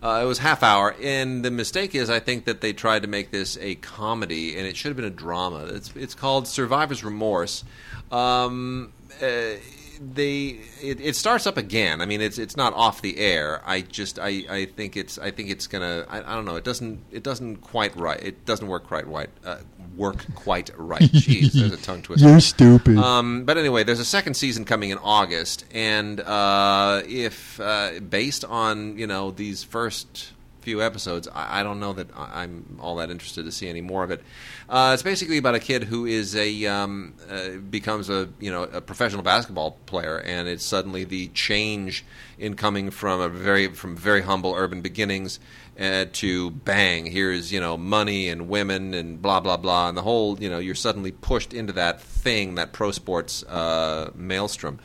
Uh, 0.04 0.22
it 0.24 0.26
was 0.26 0.40
half 0.40 0.64
hour, 0.64 0.96
and 1.02 1.46
the 1.46 1.52
mistake 1.52 1.94
is, 1.94 2.10
I 2.10 2.20
think 2.20 2.46
that 2.46 2.62
they 2.62 2.74
tried 2.74 3.04
to 3.04 3.08
make 3.08 3.30
this 3.30 3.56
a 3.62 3.76
comedy, 3.76 4.58
and 4.58 4.66
it 4.66 4.76
should 4.76 4.90
have 4.90 4.96
been 4.96 5.06
a 5.06 5.12
drama. 5.12 5.66
It's 5.66 5.94
it's 5.96 6.16
called 6.16 6.48
Survivor's 6.48 7.04
Remorse. 7.04 7.64
Um, 8.12 8.94
uh, 9.22 9.58
they 10.02 10.58
it, 10.82 11.00
it 11.00 11.16
starts 11.16 11.46
up 11.46 11.58
again. 11.58 12.02
I 12.02 12.06
mean, 12.08 12.22
it's 12.22 12.40
it's 12.40 12.58
not 12.58 12.74
off 12.74 13.02
the 13.02 13.20
air. 13.20 13.62
I 13.66 13.82
just 13.82 14.18
I, 14.18 14.44
I 14.50 14.66
think 14.66 14.98
it's 14.98 15.20
I 15.20 15.30
think 15.30 15.50
it's 15.50 15.68
gonna 15.68 16.06
I, 16.10 16.20
I 16.20 16.36
don't 16.36 16.46
know. 16.46 16.56
It 16.56 16.64
doesn't 16.64 17.00
it 17.12 17.22
doesn't 17.22 17.58
quite 17.58 17.96
right. 17.96 18.22
It 18.22 18.46
doesn't 18.46 18.68
work 18.68 18.88
quite 18.88 19.08
right. 19.08 19.30
Uh, 19.46 19.58
work 19.96 20.26
quite 20.36 20.70
right. 20.78 21.02
Jeez, 21.02 21.54
there's 21.54 21.74
a 21.74 21.78
tongue 21.84 22.02
twister. 22.02 22.28
You're 22.30 22.40
stupid. 22.40 22.98
Um, 22.98 23.44
but 23.46 23.58
anyway, 23.58 23.84
there's 23.84 24.00
a 24.00 24.06
second 24.06 24.36
season 24.36 24.66
coming 24.66 24.90
in 24.90 24.98
August, 25.00 25.66
and 25.74 26.20
uh, 26.20 27.02
if 27.08 27.60
uh, 27.60 28.00
based 28.00 28.46
on 28.46 28.98
you 28.98 29.08
know 29.08 29.32
these 29.32 29.64
first 29.64 30.32
few 30.62 30.80
episodes, 30.82 31.28
I, 31.34 31.62
I 31.62 31.64
don't 31.64 31.80
know 31.80 31.94
that 31.94 32.08
I- 32.16 32.44
I'm 32.44 32.78
all 32.80 32.98
that 32.98 33.10
interested 33.10 33.46
to 33.46 33.52
see 33.52 33.68
any 33.68 33.82
more 33.82 34.04
of 34.04 34.12
it. 34.12 34.22
Uh, 34.70 34.92
it's 34.94 35.02
basically 35.04 35.38
about 35.38 35.56
a 35.56 35.60
kid 35.60 35.84
who 35.86 36.06
is 36.06 36.36
a 36.36 36.66
um, 36.68 37.14
uh, 37.30 37.50
becomes 37.70 38.10
a 38.10 38.30
you 38.40 38.52
know 38.52 38.64
a 38.64 38.80
professional 38.80 39.24
basketball 39.24 39.72
player, 39.88 40.20
and 40.20 40.48
it's 40.48 40.64
suddenly 40.64 41.04
the 41.04 41.28
change 41.30 42.06
in 42.38 42.56
coming 42.56 42.90
from 42.92 43.20
a 43.20 43.28
very 43.28 43.68
from 43.68 43.96
very 43.98 44.22
humble 44.22 44.54
urban 44.56 44.82
beginnings 44.82 45.40
uh, 45.80 46.06
to 46.14 46.52
bang. 46.52 47.06
Here's 47.06 47.52
you 47.52 47.60
know 47.60 47.78
money 47.78 48.30
and 48.30 48.50
women 48.50 48.94
and 48.94 49.22
blah 49.22 49.40
blah 49.40 49.58
blah. 49.58 49.90
And 49.90 49.98
the 49.98 50.02
whole 50.02 50.42
you 50.42 50.50
know 50.50 50.60
you're 50.60 50.76
suddenly 50.76 51.12
pushed 51.12 51.54
into 51.54 51.74
that 51.74 52.02
thing 52.02 52.56
that 52.56 52.74
pro 52.74 52.92
sports 52.92 53.44
uh, 53.44 54.12
maelstrom. 54.16 54.80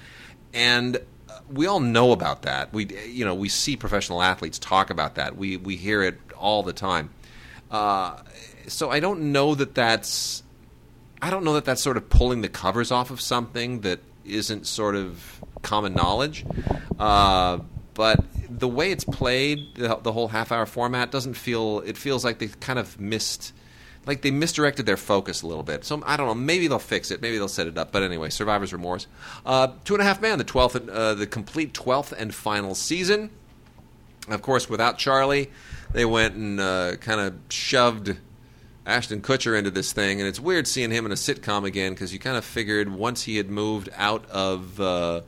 And 0.55 0.97
uh, 0.97 1.41
we 1.51 1.67
all 1.67 1.81
know 1.81 2.13
about 2.13 2.43
that. 2.43 2.73
We 2.73 2.87
you 3.07 3.25
know 3.25 3.35
we 3.35 3.49
see 3.49 3.77
professional 3.77 4.23
athletes 4.23 4.59
talk 4.59 4.91
about 4.91 5.17
that. 5.17 5.37
We 5.37 5.57
we 5.57 5.77
hear 5.77 6.03
it 6.03 6.19
all 6.37 6.63
the 6.63 6.73
time. 6.73 7.11
Uh, 7.71 8.19
so 8.69 8.91
I 8.91 9.01
don't 9.01 9.33
know 9.33 9.55
that 9.55 9.75
that's 9.75 10.43
I 11.21 11.31
don't 11.31 11.45
know 11.45 11.55
that 11.55 11.65
that's 11.65 11.83
sort 11.83 11.97
of 11.97 12.09
pulling 12.09 12.43
the 12.43 12.49
covers 12.49 12.91
off 12.91 13.11
of 13.11 13.21
something 13.21 13.81
that 13.81 14.01
isn't 14.25 14.67
sort 14.67 14.97
of 14.97 15.41
common 15.63 15.95
knowledge. 15.95 16.45
Uh, 16.99 17.59
but 17.97 18.23
the 18.49 18.69
way 18.69 18.93
it's 18.93 19.05
played, 19.05 19.75
the, 19.75 19.97
the 19.97 20.13
whole 20.13 20.29
half 20.29 20.53
hour 20.53 20.67
format 20.67 21.11
doesn't 21.11 21.35
feel. 21.35 21.81
It 21.81 21.97
feels 21.97 22.25
like 22.25 22.39
they 22.39 22.49
kind 22.49 22.79
of 22.79 23.01
missed. 23.01 23.53
Like 24.05 24.23
they 24.23 24.31
misdirected 24.31 24.87
their 24.87 24.99
focus 24.99 25.43
a 25.43 25.49
little 25.49 25.65
bit. 25.65 25.85
So 25.85 26.01
I 26.07 26.17
don't 26.17 26.29
know. 26.29 26.35
Maybe 26.35 26.69
they'll 26.69 26.79
fix 26.79 27.11
it. 27.11 27.21
Maybe 27.21 27.39
they'll 27.39 27.49
set 27.49 27.67
it 27.67 27.77
up. 27.77 27.91
But 27.91 28.05
anyway, 28.05 28.31
Survivor's 28.31 28.73
Remorse. 28.73 29.09
Uh, 29.45 29.69
Two 29.85 29.95
and 29.95 30.03
a 30.03 30.05
Half 30.05 30.21
Man, 30.21 30.39
the 30.39 30.45
twelfth, 30.45 30.89
uh, 30.89 31.15
the 31.15 31.27
complete 31.27 31.75
twelfth 31.75 32.13
and 32.17 32.33
final 32.33 32.77
season. 32.77 33.31
Of 34.29 34.43
course, 34.43 34.69
without 34.69 34.99
Charlie, 34.99 35.51
they 35.93 36.05
went 36.05 36.35
and 36.35 36.61
uh, 36.61 36.97
kind 37.01 37.21
of 37.21 37.35
shoved 37.49 38.17
Ashton 38.85 39.23
Kutcher 39.23 39.59
into 39.59 39.71
this 39.71 39.93
thing, 39.93 40.21
and 40.21 40.29
it's 40.29 40.39
weird 40.39 40.69
seeing 40.69 40.91
him 40.91 41.07
in 41.07 41.13
a 41.13 41.17
sitcom 41.17 41.65
again 41.65 41.93
because 41.93 42.13
you 42.13 42.19
kind 42.19 42.37
of 42.37 42.45
figured 42.45 42.93
once 42.93 43.23
he 43.23 43.37
had 43.37 43.49
moved 43.51 43.89
out 43.97 44.29
of 44.31 44.81
uh, 44.81 45.23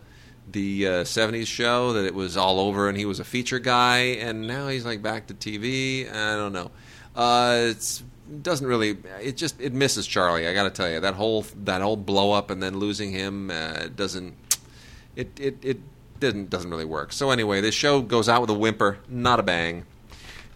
the 0.52 0.86
uh, 0.86 0.90
'70s 1.04 1.46
show 1.46 1.92
that 1.94 2.04
it 2.04 2.14
was 2.14 2.36
all 2.36 2.60
over 2.60 2.88
and 2.88 2.96
he 2.96 3.04
was 3.04 3.20
a 3.20 3.24
feature 3.24 3.58
guy, 3.58 3.98
and 3.98 4.46
now 4.46 4.68
he's 4.68 4.84
like 4.84 5.02
back 5.02 5.26
to 5.28 5.34
TV. 5.34 6.10
I 6.10 6.36
don't 6.36 6.52
know. 6.52 6.70
Uh, 7.14 7.72
it 7.72 8.02
doesn't 8.42 8.66
really. 8.66 8.96
It 9.20 9.36
just 9.36 9.60
it 9.60 9.72
misses 9.72 10.06
Charlie. 10.06 10.46
I 10.46 10.54
got 10.54 10.64
to 10.64 10.70
tell 10.70 10.90
you 10.90 11.00
that 11.00 11.14
whole 11.14 11.44
that 11.64 11.82
whole 11.82 11.96
blow 11.96 12.32
up 12.32 12.50
and 12.50 12.62
then 12.62 12.78
losing 12.78 13.10
him 13.10 13.50
uh, 13.50 13.88
doesn't. 13.94 14.34
It 15.16 15.38
it 15.40 15.56
it 15.62 15.78
didn't 16.20 16.50
doesn't 16.50 16.70
really 16.70 16.84
work. 16.84 17.12
So 17.12 17.30
anyway, 17.30 17.60
this 17.60 17.74
show 17.74 18.00
goes 18.02 18.28
out 18.28 18.42
with 18.42 18.50
a 18.50 18.54
whimper, 18.54 18.98
not 19.08 19.40
a 19.40 19.42
bang. 19.42 19.84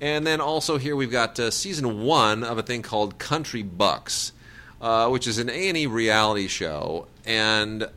And 0.01 0.27
then 0.27 0.40
also 0.40 0.79
here 0.79 0.97
we've 0.97 1.12
got 1.12 1.38
uh, 1.38 1.51
season 1.51 2.03
one 2.03 2.43
of 2.43 2.59
a 2.59 2.62
thing 2.62 2.83
called 2.83 3.19
Country 3.19 3.62
Bucks, 3.62 4.33
uh, 4.81 5.09
which 5.09 5.29
is 5.29 5.38
an 5.38 5.49
A 5.49 5.69
and 5.69 5.79
E 5.79 5.87
reality 5.87 6.49
show. 6.49 7.07
And 7.25 7.88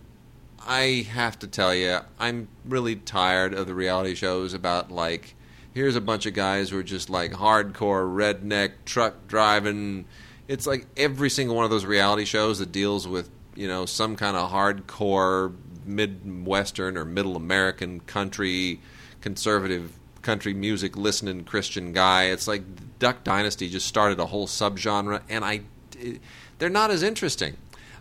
I 0.66 1.06
have 1.12 1.38
to 1.40 1.48
tell 1.48 1.74
you, 1.74 2.00
I'm 2.20 2.48
really 2.66 2.96
tired 2.96 3.54
of 3.54 3.68
the 3.68 3.76
reality 3.76 4.16
shows 4.16 4.54
about 4.54 4.92
like, 4.92 5.36
here's 5.74 5.96
a 5.96 6.02
bunch 6.02 6.26
of 6.26 6.34
guys 6.34 6.70
who 6.70 6.80
are 6.80 6.84
just 6.84 7.10
like 7.10 7.34
hardcore 7.34 8.08
redneck 8.08 8.72
truck 8.86 9.28
driving. 9.28 10.06
It's 10.48 10.66
like 10.66 10.88
every 10.98 11.30
single 11.30 11.56
one 11.56 11.66
of 11.66 11.72
those 11.72 11.86
reality 11.86 12.26
shows 12.26 12.60
that 12.60 12.72
deals 12.72 13.08
with 13.08 13.30
you 13.56 13.68
know 13.68 13.86
some 13.86 14.16
kind 14.16 14.36
of 14.36 14.52
hardcore 14.52 15.54
midwestern 15.86 16.98
or 16.98 17.06
middle 17.06 17.36
American 17.36 18.00
country 18.02 18.80
conservative 19.22 19.98
country 20.22 20.54
music 20.54 20.98
listening 20.98 21.44
Christian 21.44 21.94
guy. 21.94 22.26
It's 22.26 22.48
like 22.48 22.64
Duck 23.00 23.24
Dynasty 23.24 23.70
just 23.70 23.88
started 23.88 24.20
a 24.20 24.26
whole 24.26 24.48
subgenre, 24.48 25.22
and 25.30 25.46
I, 25.46 25.62
they're 26.58 26.70
not 26.70 26.92
as 26.92 27.04
interesting. 27.04 27.56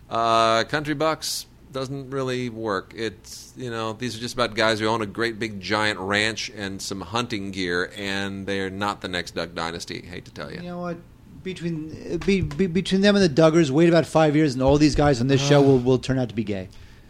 Uh, 0.09 0.63
country 0.65 0.93
Bucks 0.93 1.45
doesn't 1.75 2.09
really 2.09 2.47
work. 2.47 2.93
It's 2.95 3.53
you 3.57 3.69
know 3.69 3.91
these 3.91 4.15
are 4.15 4.19
just 4.19 4.33
about 4.33 4.55
guys 4.55 4.79
who 4.79 4.87
own 4.87 5.01
a 5.01 5.05
great 5.05 5.37
big 5.37 5.59
giant 5.59 5.99
ranch 5.99 6.49
and 6.55 6.81
some 6.81 7.01
hunting 7.01 7.51
gear, 7.51 7.91
and 7.97 8.47
they're 8.47 8.69
not 8.69 9.01
the 9.01 9.09
next 9.09 9.35
Duck 9.35 9.53
Dynasty. 9.53 10.01
Hate 10.01 10.23
to 10.23 10.31
tell 10.31 10.49
you. 10.49 10.61
You 10.61 10.69
know 10.69 10.79
what? 10.79 10.97
Between 11.43 12.17
be, 12.25 12.41
be, 12.41 12.67
between 12.67 13.01
them 13.01 13.17
and 13.17 13.23
the 13.23 13.41
Duggars, 13.41 13.69
wait 13.69 13.89
about 13.89 14.05
five 14.05 14.37
years, 14.37 14.53
and 14.53 14.63
all 14.63 14.77
these 14.77 14.95
guys 14.95 15.19
on 15.19 15.27
this 15.27 15.45
show 15.45 15.59
uh. 15.59 15.67
will, 15.67 15.79
will 15.79 15.99
turn 15.99 16.17
out 16.17 16.29
to 16.29 16.35
be 16.35 16.45
gay. 16.45 16.69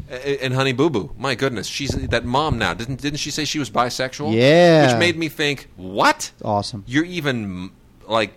And 0.10 0.54
Honey 0.54 0.74
Boo 0.74 0.90
Boo, 0.90 1.14
my 1.18 1.36
goodness, 1.36 1.68
she's 1.68 1.92
that 1.92 2.26
mom 2.26 2.58
now. 2.58 2.74
Didn't 2.74 3.02
didn't 3.02 3.20
she 3.20 3.30
say 3.32 3.46
she 3.46 3.60
was 3.60 3.70
bisexual? 3.70 4.34
Yeah. 4.34 4.88
which 4.88 5.00
made 5.00 5.16
me 5.16 5.30
think, 5.30 5.70
what? 5.76 6.32
Awesome. 6.44 6.84
You're 6.88 7.06
even 7.06 7.72
like, 8.08 8.34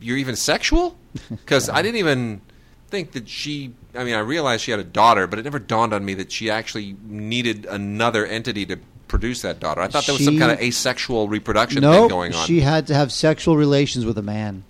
you're 0.00 0.16
even 0.16 0.36
sexual? 0.36 0.96
Because 1.28 1.68
I 1.68 1.82
didn't 1.82 1.98
even 1.98 2.40
think 2.88 3.12
that 3.12 3.28
she. 3.28 3.74
I 3.94 4.04
mean, 4.04 4.14
I 4.14 4.20
realized 4.20 4.62
she 4.62 4.70
had 4.70 4.80
a 4.80 4.84
daughter, 4.84 5.26
but 5.26 5.38
it 5.38 5.42
never 5.42 5.58
dawned 5.58 5.92
on 5.92 6.04
me 6.04 6.14
that 6.14 6.30
she 6.30 6.48
actually 6.50 6.96
needed 7.02 7.66
another 7.66 8.24
entity 8.24 8.64
to 8.66 8.76
produce 9.08 9.42
that 9.42 9.58
daughter. 9.58 9.80
I 9.80 9.88
thought 9.88 10.06
there 10.06 10.14
was 10.14 10.24
some 10.24 10.34
She- 10.34 10.38
kind 10.38 10.52
of 10.52 10.60
asexual 10.60 11.28
reproduction 11.28 11.82
thing 11.82 12.08
going 12.08 12.32
on. 12.34 12.46
she 12.46 12.60
had 12.60 12.86
to 12.86 12.94
have 12.94 13.10
sexual 13.10 13.56
relations 13.56 14.04
with 14.06 14.16
a 14.16 14.22
man. 14.22 14.62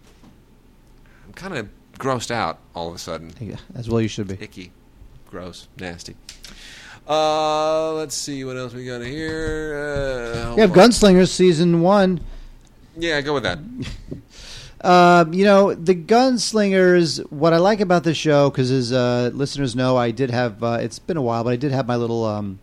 I'm 1.26 1.35
kind 1.35 1.56
of 1.56 1.68
grossed 1.98 2.30
out 2.30 2.59
all 2.74 2.88
of 2.88 2.94
a 2.94 2.98
sudden. 2.98 3.33
Yeah, 3.38 3.56
As 3.74 3.90
well, 3.90 4.00
you 4.00 4.09
should 4.09 4.28
be. 4.28 4.38
icky, 4.40 4.72
gross, 5.30 5.68
nasty. 5.78 6.16
Uh, 7.06 7.92
let's 7.94 8.14
see 8.14 8.44
what 8.44 8.56
else 8.56 8.72
we 8.72 8.85
got 8.87 9.02
here. 9.02 10.44
Uh, 10.48 10.54
We 10.54 10.61
have 10.62 10.70
Gunslingers 10.70 11.28
season 11.28 11.83
one. 11.83 12.20
Yeah, 12.96 13.20
go 13.20 13.35
with 13.35 13.42
that. 13.42 13.59
Um, 14.82 15.34
you 15.34 15.44
know, 15.44 15.74
the 15.74 15.94
Gunslingers. 15.94 17.20
What 17.30 17.52
I 17.52 17.58
like 17.58 17.80
about 17.80 18.04
the 18.04 18.14
show, 18.14 18.50
because 18.50 18.70
as 18.70 18.92
uh, 18.92 19.30
listeners 19.34 19.76
know, 19.76 19.96
I 19.96 20.10
did 20.10 20.30
have. 20.30 20.62
Uh, 20.62 20.78
it's 20.80 20.98
been 20.98 21.16
a 21.16 21.22
while, 21.22 21.44
but 21.44 21.52
I 21.52 21.56
did 21.56 21.72
have 21.72 21.86
my 21.86 21.96
little. 21.96 22.24
Um, 22.24 22.58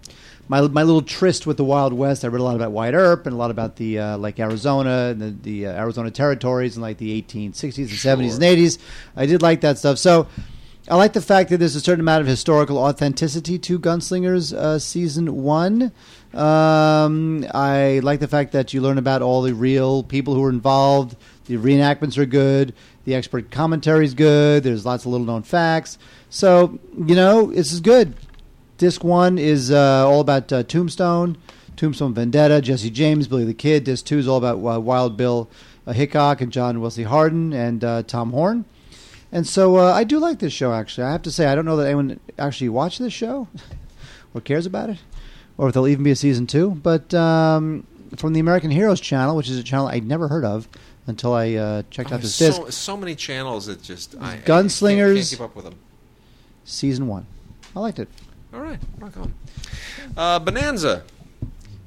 my, 0.50 0.62
my 0.62 0.84
little 0.84 1.02
tryst 1.02 1.46
with 1.46 1.58
the 1.58 1.66
Wild 1.66 1.92
West. 1.92 2.24
I 2.24 2.30
read 2.30 2.40
a 2.40 2.44
lot 2.44 2.56
about 2.56 2.72
Wyatt 2.72 2.96
Earp 2.96 3.26
and 3.26 3.34
a 3.34 3.38
lot 3.38 3.52
about 3.52 3.76
the 3.76 4.00
uh, 4.00 4.18
like 4.18 4.40
Arizona 4.40 5.10
and 5.12 5.22
the, 5.22 5.32
the 5.32 5.68
uh, 5.68 5.74
Arizona 5.74 6.10
territories 6.10 6.78
in 6.78 6.82
like 6.82 6.98
the 6.98 7.22
1860s 7.22 7.78
and 7.78 7.90
70s 7.90 8.36
and 8.36 8.44
80s. 8.44 8.78
I 9.18 9.26
did 9.26 9.42
like 9.42 9.60
that 9.62 9.78
stuff. 9.78 9.98
So 9.98 10.28
I 10.90 10.96
like 10.96 11.12
the 11.12 11.22
fact 11.22 11.50
that 11.50 11.58
there's 11.58 11.76
a 11.76 11.82
certain 11.82 12.00
amount 12.00 12.22
of 12.22 12.28
historical 12.28 12.78
authenticity 12.78 13.60
to 13.60 13.78
Gunslingers 13.78 14.54
uh, 14.54 14.80
season 14.80 15.44
one. 15.44 15.92
Um, 16.34 17.46
I 17.54 18.00
like 18.04 18.22
the 18.22 18.28
fact 18.30 18.54
that 18.54 18.74
you 18.74 18.80
learn 18.80 18.98
about 18.98 19.22
all 19.22 19.42
the 19.42 19.54
real 19.54 20.02
people 20.04 20.34
who 20.34 20.42
were 20.42 20.50
involved. 20.50 21.18
The 21.48 21.58
reenactments 21.58 22.18
are 22.18 22.26
good. 22.26 22.74
The 23.06 23.16
expert 23.16 23.52
commentary 23.52 24.06
is 24.06 24.14
good. 24.14 24.64
There's 24.64 24.86
lots 24.86 25.06
of 25.06 25.12
little 25.12 25.26
known 25.26 25.44
facts. 25.44 25.98
So 26.30 26.78
you 26.98 27.16
know 27.16 27.48
this 27.48 27.72
is 27.72 27.80
good. 27.80 28.16
Disc 28.78 29.04
one 29.04 29.38
is 29.38 29.72
uh, 29.72 30.08
all 30.08 30.20
about 30.20 30.52
uh, 30.52 30.64
Tombstone, 30.64 31.38
Tombstone 31.78 32.14
Vendetta, 32.14 32.62
Jesse 32.62 32.90
James, 32.90 33.28
Billy 33.28 33.46
the 33.46 33.54
Kid. 33.54 33.86
Disc 33.86 34.06
two 34.06 34.18
is 34.18 34.28
all 34.28 34.38
about 34.38 34.58
uh, 34.58 34.80
Wild 34.80 35.16
Bill 35.16 35.50
uh, 35.88 35.94
Hickok 35.94 36.42
and 36.42 36.52
John 36.52 36.82
Wesley 36.82 37.06
Hardin 37.06 37.54
and 37.54 37.84
uh, 37.84 38.04
Tom 38.04 38.32
Horn. 38.32 38.66
And 39.32 39.48
so 39.48 39.78
uh, 39.78 39.94
I 39.94 40.04
do 40.04 40.20
like 40.20 40.40
this 40.40 40.54
show. 40.54 40.74
Actually, 40.74 41.06
I 41.06 41.12
have 41.12 41.22
to 41.24 41.32
say 41.32 41.48
I 41.48 41.56
don't 41.56 41.66
know 41.66 41.78
that 41.78 41.88
anyone 41.88 42.20
actually 42.38 42.70
watched 42.70 43.00
this 43.00 43.14
show 43.14 43.48
or 44.34 44.42
cares 44.42 44.66
about 44.66 44.90
it, 44.90 45.00
or 45.58 45.70
if 45.70 45.74
there'll 45.74 45.88
even 45.88 46.04
be 46.04 46.12
a 46.12 46.16
season 46.16 46.46
two. 46.46 46.72
But 46.72 47.14
um, 47.14 47.88
from 48.16 48.34
the 48.34 48.40
American 48.40 48.70
Heroes 48.70 49.00
channel, 49.00 49.36
which 49.36 49.50
is 49.50 49.58
a 49.58 49.64
channel 49.64 49.88
I'd 49.88 50.06
never 50.06 50.28
heard 50.28 50.46
of 50.46 50.68
until 51.08 51.34
I 51.34 51.54
uh, 51.56 51.84
checked 51.90 52.12
out 52.12 52.20
Oh, 52.20 52.22
this 52.22 52.38
disc, 52.38 52.58
so, 52.58 52.70
so 52.70 52.98
many 52.98 53.16
channels 53.16 53.66
that 53.66 53.82
just 53.82 54.16
I, 54.20 54.20
I 54.20 54.32
can't- 54.38 54.46
Gunslingers. 54.46 55.16
can't 55.16 55.28
keep 55.30 55.42
up 55.42 55.56
with 55.56 55.66
them. 55.66 55.76
season 56.66 57.08
one. 57.08 57.26
I 57.76 57.80
liked 57.80 58.00
it. 58.00 58.08
All 58.54 58.60
right, 58.62 58.80
rock 59.00 59.16
on. 59.18 59.34
Uh, 60.16 60.40
Bonanza. 60.40 61.04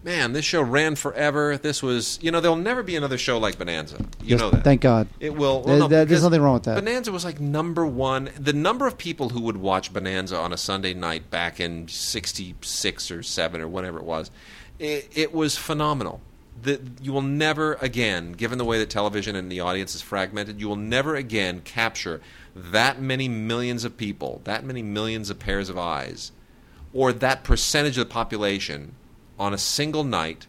man, 0.04 0.33
this 0.33 0.44
show 0.44 0.62
ran 0.62 0.94
forever. 0.94 1.56
This 1.59 1.83
was, 1.83 2.18
you 2.22 2.30
know, 2.30 2.40
there'll 2.40 2.56
never 2.56 2.83
be 2.83 2.96
another 2.96 3.18
show 3.18 3.38
like 3.38 3.59
Bonanza. 3.59 3.96
You 4.22 4.30
Yes, 4.37 4.40
know 4.40 4.50
that. 4.50 4.62
Thank 4.64 4.80
God. 4.83 5.09
It 5.20 5.35
will. 5.35 5.62
Well, 5.62 5.78
no, 5.78 5.88
there- 5.88 6.04
there's 6.04 6.22
nothing 6.22 6.40
wrong 6.42 6.54
with 6.54 6.64
that. 6.64 6.76
Bonanza 6.76 7.12
was 7.12 7.24
like 7.24 7.40
number 7.40 7.85
one. 7.87 8.30
The 8.38 8.52
number 8.52 8.87
of 8.87 8.96
people 8.98 9.30
who 9.30 9.40
would 9.42 9.56
watch 9.56 9.92
Bonanza 9.92 10.37
on 10.38 10.52
a 10.52 10.56
Sunday 10.56 10.94
night 10.94 11.30
back 11.30 11.61
in 11.61 11.88
'66 11.88 13.11
or 13.11 13.22
'7 13.22 13.61
or 13.61 13.68
whatever 13.68 13.98
it 13.98 14.04
was, 14.04 14.30
it, 14.78 15.09
it 15.14 15.35
was 15.35 15.56
phenomenal. 15.56 16.20
The, 16.62 16.80
you 17.00 17.12
will 17.12 17.22
never 17.22 17.74
again, 17.74 18.32
given 18.32 18.58
the 18.58 18.64
way 18.64 18.78
that 18.78 18.90
television 18.90 19.34
and 19.36 19.50
the 19.50 19.60
audience 19.60 19.94
is 19.94 20.02
fragmented, 20.02 20.60
you 20.60 20.68
will 20.68 20.76
never 20.76 21.14
again 21.16 21.60
capture 21.60 22.20
that 22.54 23.00
many 23.00 23.28
millions 23.28 23.84
of 23.84 23.96
people, 23.96 24.40
that 24.44 24.64
many 24.64 24.82
millions 24.82 25.30
of 25.30 25.38
pairs 25.38 25.68
of 25.68 25.78
eyes, 25.78 26.32
or 26.92 27.12
that 27.12 27.44
percentage 27.44 27.96
of 27.96 28.08
the 28.08 28.12
population 28.12 28.94
on 29.38 29.54
a 29.54 29.58
single 29.58 30.04
night 30.04 30.46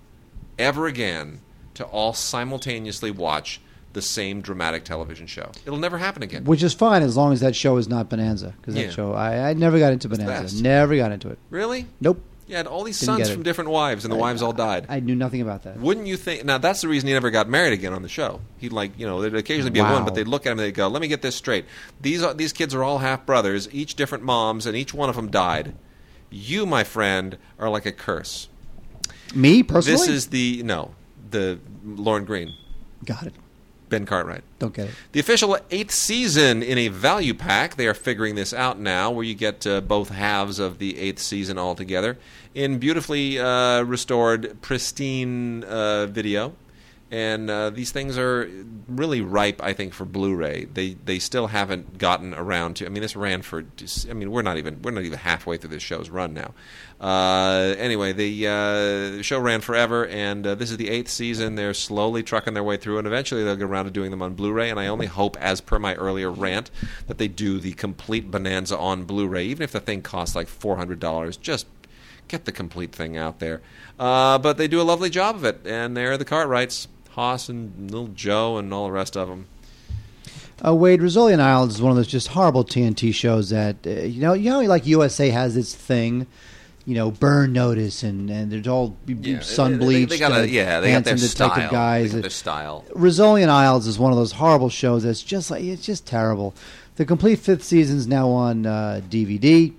ever 0.60 0.88
again 0.88 1.42
to 1.76 1.86
all 1.86 2.14
simultaneously 2.14 3.12
watch 3.12 3.62
the 3.94 4.02
same 4.02 4.42
dramatic 4.42 4.84
television 4.86 5.28
show. 5.28 5.52
It'll 5.66 5.80
never 5.80 5.98
happen 5.98 6.24
again. 6.24 6.46
Which 6.46 6.64
is 6.64 6.74
fine 6.74 7.04
as 7.04 7.18
long 7.18 7.34
as 7.34 7.42
that 7.42 7.56
show 7.56 7.78
is 7.78 7.88
not 7.90 8.10
Bonanza. 8.10 8.54
Because 8.60 8.76
Yeah. 8.76 8.88
that 8.88 8.94
show, 8.94 9.14
I, 9.14 9.50
I 9.50 9.54
never 9.54 9.80
got 9.80 9.92
into 9.94 10.08
Bonanza. 10.10 10.62
Never 10.62 10.96
got 10.96 11.12
into 11.12 11.30
it. 11.30 11.38
Really? 11.50 11.88
Nope. 12.00 12.22
You 12.52 12.58
had 12.58 12.68
all 12.68 12.84
these 12.84 13.00
Didn't 13.00 13.06
sons 13.06 13.18
get 13.20 13.30
it. 13.30 13.34
from 13.34 13.44
different 13.44 13.70
wives, 13.70 14.04
and 14.04 14.12
the 14.12 14.18
wives 14.18 14.42
all 14.42 14.52
died. 14.52 14.86
I 14.90 15.00
knew 15.00 15.16
nothing 15.16 15.40
about 15.42 15.64
that. 15.64 15.80
Wouldn't 15.80 16.06
you 16.06 16.18
think? 16.18 16.44
Now 16.44 16.58
that's 16.58 16.82
the 16.82 16.90
reason 16.90 17.08
he 17.08 17.14
never 17.14 17.32
got 17.32 17.48
married 17.48 17.72
again 17.72 17.94
on 17.94 18.02
the 18.02 18.10
show. 18.10 18.42
He'd 18.58 18.74
like, 18.74 18.92
you 19.00 19.06
know, 19.08 19.22
there'd 19.22 19.34
occasionally 19.36 19.72
be 19.72 19.80
a 19.80 19.84
Wow. 19.84 19.94
one, 19.94 20.04
but 20.04 20.16
they'd 20.16 20.28
look 20.28 20.46
at 20.46 20.52
him 20.52 20.60
and 20.60 20.66
they'd 20.68 20.74
go, 20.74 20.90
"Let 20.90 21.02
me 21.02 21.08
get 21.08 21.22
this 21.22 21.34
straight. 21.34 21.64
These 22.02 22.22
are, 22.22 22.34
these 22.34 22.52
kids 22.52 22.76
are 22.76 22.84
all 22.84 22.98
half 22.98 23.26
brothers, 23.26 23.70
each 23.72 23.96
different 23.96 24.26
moms, 24.26 24.66
and 24.66 24.76
each 24.76 24.94
one 24.94 25.10
of 25.10 25.16
them 25.16 25.32
died. 25.32 25.76
You, 26.30 26.66
my 26.66 26.84
friend, 26.84 27.38
are 27.58 27.70
like 27.70 27.86
a 27.86 27.92
curse. 27.94 28.50
Me 29.34 29.64
personally, 29.64 29.98
This 29.98 30.08
is 30.10 30.28
the 30.28 30.62
no, 30.64 30.92
the 31.30 31.58
Lorne 31.86 32.26
Greene, 32.26 32.54
got 33.06 33.28
it. 33.28 33.34
Ben 33.92 34.08
Cartwright. 34.08 34.44
Don't 34.58 34.74
get 34.74 34.88
it. 34.88 34.96
The 35.12 35.20
official 35.20 35.56
eighth 35.70 35.92
season 35.92 36.64
in 36.64 36.80
a 36.80 36.88
value 36.88 37.36
pack. 37.36 37.76
They 37.76 37.86
are 37.86 37.94
figuring 37.94 38.34
this 38.34 38.54
out 38.54 38.80
now, 38.80 39.12
where 39.12 39.24
you 39.24 39.36
get 39.36 39.68
uh, 39.68 39.82
both 39.82 40.10
halves 40.10 40.58
of 40.58 40.80
the 40.80 40.98
eighth 40.98 41.20
season 41.20 41.60
all 41.60 41.76
together 41.76 42.18
in 42.56 42.80
beautifully 42.80 43.38
uh, 43.38 43.84
restored, 43.84 44.60
pristine 44.62 45.64
uh, 45.66 46.08
video. 46.08 46.54
And 47.14 47.50
uh, 47.50 47.72
these 47.72 47.92
things 47.92 48.18
are 48.18 48.50
really 48.88 49.20
ripe, 49.20 49.62
I 49.62 49.74
think, 49.74 49.94
for 49.94 50.06
Blu-ray. 50.06 50.64
They 50.74 50.94
they 50.94 51.20
still 51.20 51.48
haven't 51.48 51.98
gotten 51.98 52.34
around 52.34 52.78
to. 52.78 52.86
I 52.86 52.90
mean, 52.90 53.02
this 53.02 53.18
ran 53.18 53.42
for. 53.42 53.66
I 54.10 54.14
mean, 54.14 54.32
we're 54.32 54.44
not 54.44 54.58
even 54.58 54.82
we're 54.82 54.92
not 54.92 55.04
even 55.04 55.20
halfway 55.20 55.58
through 55.58 55.72
this 55.72 55.84
show's 55.84 56.10
run 56.10 56.34
now. 56.34 56.54
Uh, 57.02 57.74
anyway, 57.80 58.14
the, 58.14 58.48
uh, 58.48 59.22
show 59.24 59.40
ran 59.40 59.60
forever, 59.60 60.06
and 60.06 60.46
uh, 60.46 60.54
this 60.54 60.70
is 60.70 60.78
the 60.78 60.88
eighth 60.88 61.10
season. 61.10 61.56
They're 61.56 61.74
slowly 61.74 62.22
trucking 62.22 62.54
their 62.54 62.64
way 62.64 62.78
through, 62.78 63.00
and 63.00 63.08
eventually 63.08 63.44
they'll 63.44 63.56
get 63.56 63.66
around 63.66 63.86
to 63.86 63.92
doing 63.92 64.12
them 64.12 64.22
on 64.22 64.36
Blu-ray. 64.36 64.70
And 64.70 64.80
I 64.80 64.86
only 64.86 65.08
hope, 65.08 65.36
as 65.38 65.62
per 65.62 65.80
my 65.80 65.96
earlier 65.96 66.30
rant, 66.30 66.70
that 67.08 67.18
they 67.18 67.28
do 67.28 67.60
the 67.60 67.74
complete 67.74 68.30
Bonanza 68.30 68.78
on 68.78 69.06
Blu-ray, 69.06 69.46
even 69.46 69.64
if 69.64 69.72
the 69.72 69.80
thing 69.80 70.04
costs 70.04 70.36
like 70.36 70.48
four 70.48 70.78
hundred 70.78 71.00
dollars. 71.00 71.38
Just 71.38 71.66
get 72.28 72.46
the 72.46 72.52
complete 72.52 72.94
thing 72.94 73.18
out 73.18 73.40
there. 73.40 73.62
Uh, 74.00 74.38
but 74.38 74.58
they 74.58 74.68
do 74.68 74.80
a 74.80 74.84
lovely 74.84 75.10
job 75.10 75.36
of 75.36 75.44
it, 75.44 75.62
and 75.66 75.98
they're 75.98 76.20
the 76.20 76.26
Cartwrights, 76.26 76.88
Hoss 77.10 77.50
and 77.50 77.90
little 77.90 78.08
Joe, 78.10 78.58
and 78.58 78.72
all 78.72 78.86
the 78.86 78.92
rest 78.92 79.18
of 79.18 79.28
them. 79.28 79.48
Uh, 80.64 80.76
Wade, 80.76 81.00
Rizzoli 81.02 81.34
and 81.34 81.42
Isles 81.42 81.76
is 81.76 81.82
one 81.82 81.90
of 81.90 81.98
those 81.98 82.06
just 82.06 82.28
horrible 82.28 82.64
TNT 82.64 83.12
shows 83.12 83.50
that 83.50 83.78
uh, 83.88 83.90
you 83.90 84.22
know. 84.22 84.34
You 84.34 84.52
know, 84.52 84.62
like 84.62 84.86
USA 84.86 85.30
has 85.30 85.58
its 85.58 85.74
thing, 85.74 86.28
you 86.86 86.96
know, 86.96 87.12
burn 87.12 87.54
notice 87.54 88.04
and 88.04 88.30
and 88.30 88.52
there's 88.52 88.68
all 88.68 88.98
sun 89.42 89.78
bleached. 89.78 90.10
They, 90.10 90.18
got 90.18 90.32
uh, 90.32 90.36
a, 90.36 90.46
yeah, 90.46 90.80
they 90.80 90.92
got 90.92 91.04
their 91.04 91.18
style. 91.18 91.70
guys. 91.70 92.12
They 92.12 92.18
got 92.18 92.22
their 92.24 92.30
style. 92.30 92.86
Rizzoli 92.92 93.42
and 93.42 93.52
Isles 93.52 93.88
is 93.88 94.00
one 94.00 94.12
of 94.12 94.18
those 94.18 94.34
horrible 94.34 94.70
shows 94.70 95.04
that's 95.04 95.22
just 95.22 95.52
like 95.52 95.64
it's 95.64 95.86
just 95.86 96.06
terrible. 96.06 96.56
The 96.96 97.06
complete 97.06 97.40
fifth 97.40 97.64
season 97.64 97.98
is 97.98 98.08
now 98.08 98.30
on 98.30 98.66
uh, 98.66 99.02
DVD, 99.10 99.74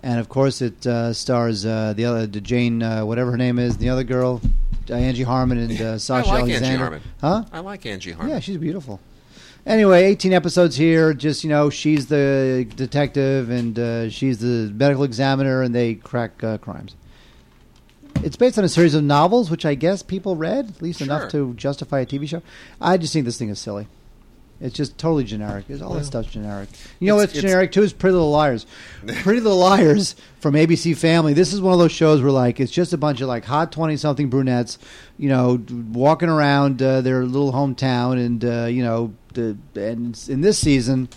and 0.00 0.20
of 0.20 0.28
course 0.28 0.60
it 0.60 0.86
uh, 0.86 1.12
stars 1.12 1.64
uh, 1.64 1.92
the 1.96 2.04
other 2.04 2.26
the 2.26 2.40
Jane 2.40 2.82
uh, 2.82 3.04
whatever 3.04 3.30
her 3.30 3.36
name 3.36 3.58
is, 3.58 3.76
the 3.78 3.88
other 3.88 4.04
girl, 4.04 4.40
uh, 4.90 4.94
Angie 4.94 5.22
Harmon 5.22 5.58
and 5.58 5.80
uh, 5.80 5.98
Sasha 5.98 6.28
I 6.30 6.32
like 6.32 6.40
Angie 6.42 6.52
Alexander. 6.54 6.84
Harmon. 6.84 7.02
Huh? 7.20 7.44
I 7.52 7.60
like 7.60 7.86
Angie 7.86 8.12
Harmon. 8.12 8.34
Yeah, 8.34 8.40
she's 8.40 8.58
beautiful. 8.58 9.00
Anyway, 9.64 10.02
18 10.04 10.32
episodes 10.32 10.76
here. 10.76 11.14
Just 11.14 11.44
you 11.44 11.50
know, 11.50 11.70
she's 11.70 12.06
the 12.06 12.66
detective 12.76 13.48
and 13.50 13.78
uh, 13.78 14.08
she's 14.10 14.38
the 14.38 14.72
medical 14.74 15.04
examiner, 15.04 15.62
and 15.62 15.74
they 15.74 15.94
crack 15.94 16.42
uh, 16.42 16.58
crimes. 16.58 16.96
It's 18.24 18.36
based 18.36 18.58
on 18.58 18.64
a 18.64 18.68
series 18.68 18.94
of 18.94 19.02
novels, 19.04 19.50
which 19.50 19.64
I 19.64 19.74
guess 19.74 20.02
people 20.02 20.36
read 20.36 20.68
at 20.70 20.82
least 20.82 20.98
Sure. 20.98 21.06
enough 21.06 21.30
to 21.30 21.54
justify 21.54 22.00
a 22.00 22.06
TV 22.06 22.28
show. 22.28 22.42
I 22.80 22.96
just 22.96 23.12
think 23.12 23.24
this 23.24 23.38
thing 23.38 23.48
is 23.48 23.58
silly. 23.58 23.86
It's 24.62 24.76
just 24.76 24.96
totally 24.96 25.24
generic. 25.24 25.64
It's, 25.68 25.82
all 25.82 25.94
that 25.94 26.04
stuff's 26.04 26.30
generic. 26.30 26.68
You 27.00 27.08
know 27.08 27.16
It's- 27.18 27.34
what's 27.34 27.40
generic 27.42 27.72
too 27.72 27.82
is 27.82 27.92
Pretty 27.92 28.12
Little 28.12 28.30
Liars. 28.30 28.64
Pretty 29.06 29.40
Little 29.40 29.58
Liars 29.58 30.14
from 30.38 30.54
ABC 30.54 30.96
Family. 30.96 31.34
This 31.34 31.52
is 31.52 31.60
one 31.60 31.72
of 31.72 31.78
those 31.80 31.92
shows 31.92 32.22
where 32.22 32.30
like 32.30 32.60
it's 32.60 32.72
just 32.72 32.92
a 32.92 32.96
bunch 32.96 33.20
of 33.20 33.28
like 33.28 33.44
hot 33.44 33.72
twenty 33.72 33.96
something 33.96 34.30
brunettes, 34.30 34.78
you 35.18 35.28
know, 35.28 35.60
walking 35.92 36.28
around 36.28 36.80
uh, 36.80 37.00
their 37.00 37.24
little 37.24 37.52
hometown, 37.52 38.24
and 38.24 38.44
uh, 38.44 38.64
you 38.66 38.82
know, 38.84 39.12
the, 39.34 39.56
and 39.74 40.18
in 40.28 40.40
this 40.42 40.58
season, 40.58 41.08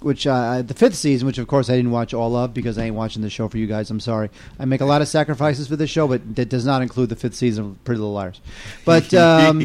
which 0.00 0.26
uh, 0.26 0.62
the 0.62 0.74
fifth 0.74 0.94
season, 0.94 1.26
which 1.26 1.38
of 1.38 1.46
course 1.46 1.68
I 1.68 1.76
didn't 1.76 1.90
watch 1.90 2.14
all 2.14 2.36
of 2.36 2.54
because 2.54 2.78
I 2.78 2.84
ain't 2.84 2.94
watching 2.94 3.20
the 3.20 3.28
show 3.30 3.48
for 3.48 3.58
you 3.58 3.66
guys. 3.66 3.90
I'm 3.90 4.00
sorry. 4.00 4.30
I 4.58 4.64
make 4.64 4.80
a 4.80 4.86
lot 4.86 5.02
of 5.02 5.08
sacrifices 5.08 5.68
for 5.68 5.76
this 5.76 5.90
show, 5.90 6.08
but 6.08 6.36
that 6.36 6.48
does 6.48 6.64
not 6.64 6.80
include 6.82 7.10
the 7.10 7.16
fifth 7.16 7.34
season 7.34 7.64
of 7.66 7.84
Pretty 7.84 7.98
Little 7.98 8.14
Liars. 8.14 8.40
But 8.84 9.12
um, 9.14 9.60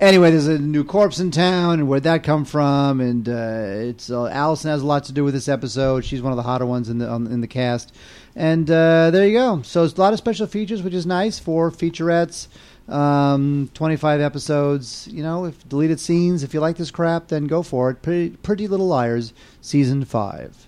anyway, 0.00 0.30
there's 0.30 0.46
a 0.46 0.58
new 0.58 0.84
corpse 0.84 1.18
in 1.18 1.30
town, 1.30 1.80
and 1.80 1.88
where'd 1.88 2.02
that 2.04 2.22
come 2.22 2.44
from? 2.44 3.00
And 3.00 3.28
uh, 3.28 3.88
it's 3.88 4.10
uh, 4.10 4.26
Allison 4.26 4.70
has 4.70 4.82
a 4.82 4.86
lot 4.86 5.04
to 5.04 5.12
do 5.12 5.24
with 5.24 5.34
this 5.34 5.48
episode. 5.48 6.04
She's 6.04 6.22
one 6.22 6.32
of 6.32 6.36
the 6.36 6.42
hotter 6.42 6.66
ones 6.66 6.88
in 6.88 6.98
the 6.98 7.08
on, 7.08 7.26
in 7.26 7.40
the 7.40 7.46
cast, 7.46 7.94
and 8.34 8.70
uh, 8.70 9.10
there 9.10 9.26
you 9.26 9.34
go. 9.34 9.62
So 9.62 9.84
it's 9.84 9.94
a 9.94 10.00
lot 10.00 10.12
of 10.12 10.18
special 10.18 10.46
features, 10.46 10.82
which 10.82 10.94
is 10.94 11.06
nice 11.06 11.38
for 11.38 11.70
featurettes. 11.70 12.48
Um, 12.88 13.68
25 13.74 14.20
episodes. 14.20 15.08
You 15.10 15.22
know, 15.22 15.44
if 15.44 15.68
deleted 15.68 15.98
scenes. 15.98 16.42
If 16.42 16.54
you 16.54 16.60
like 16.60 16.76
this 16.76 16.90
crap, 16.90 17.28
then 17.28 17.46
go 17.46 17.62
for 17.62 17.90
it. 17.90 18.02
Pretty, 18.02 18.30
Pretty 18.30 18.68
Little 18.68 18.86
Liars, 18.86 19.32
season 19.60 20.04
five. 20.04 20.66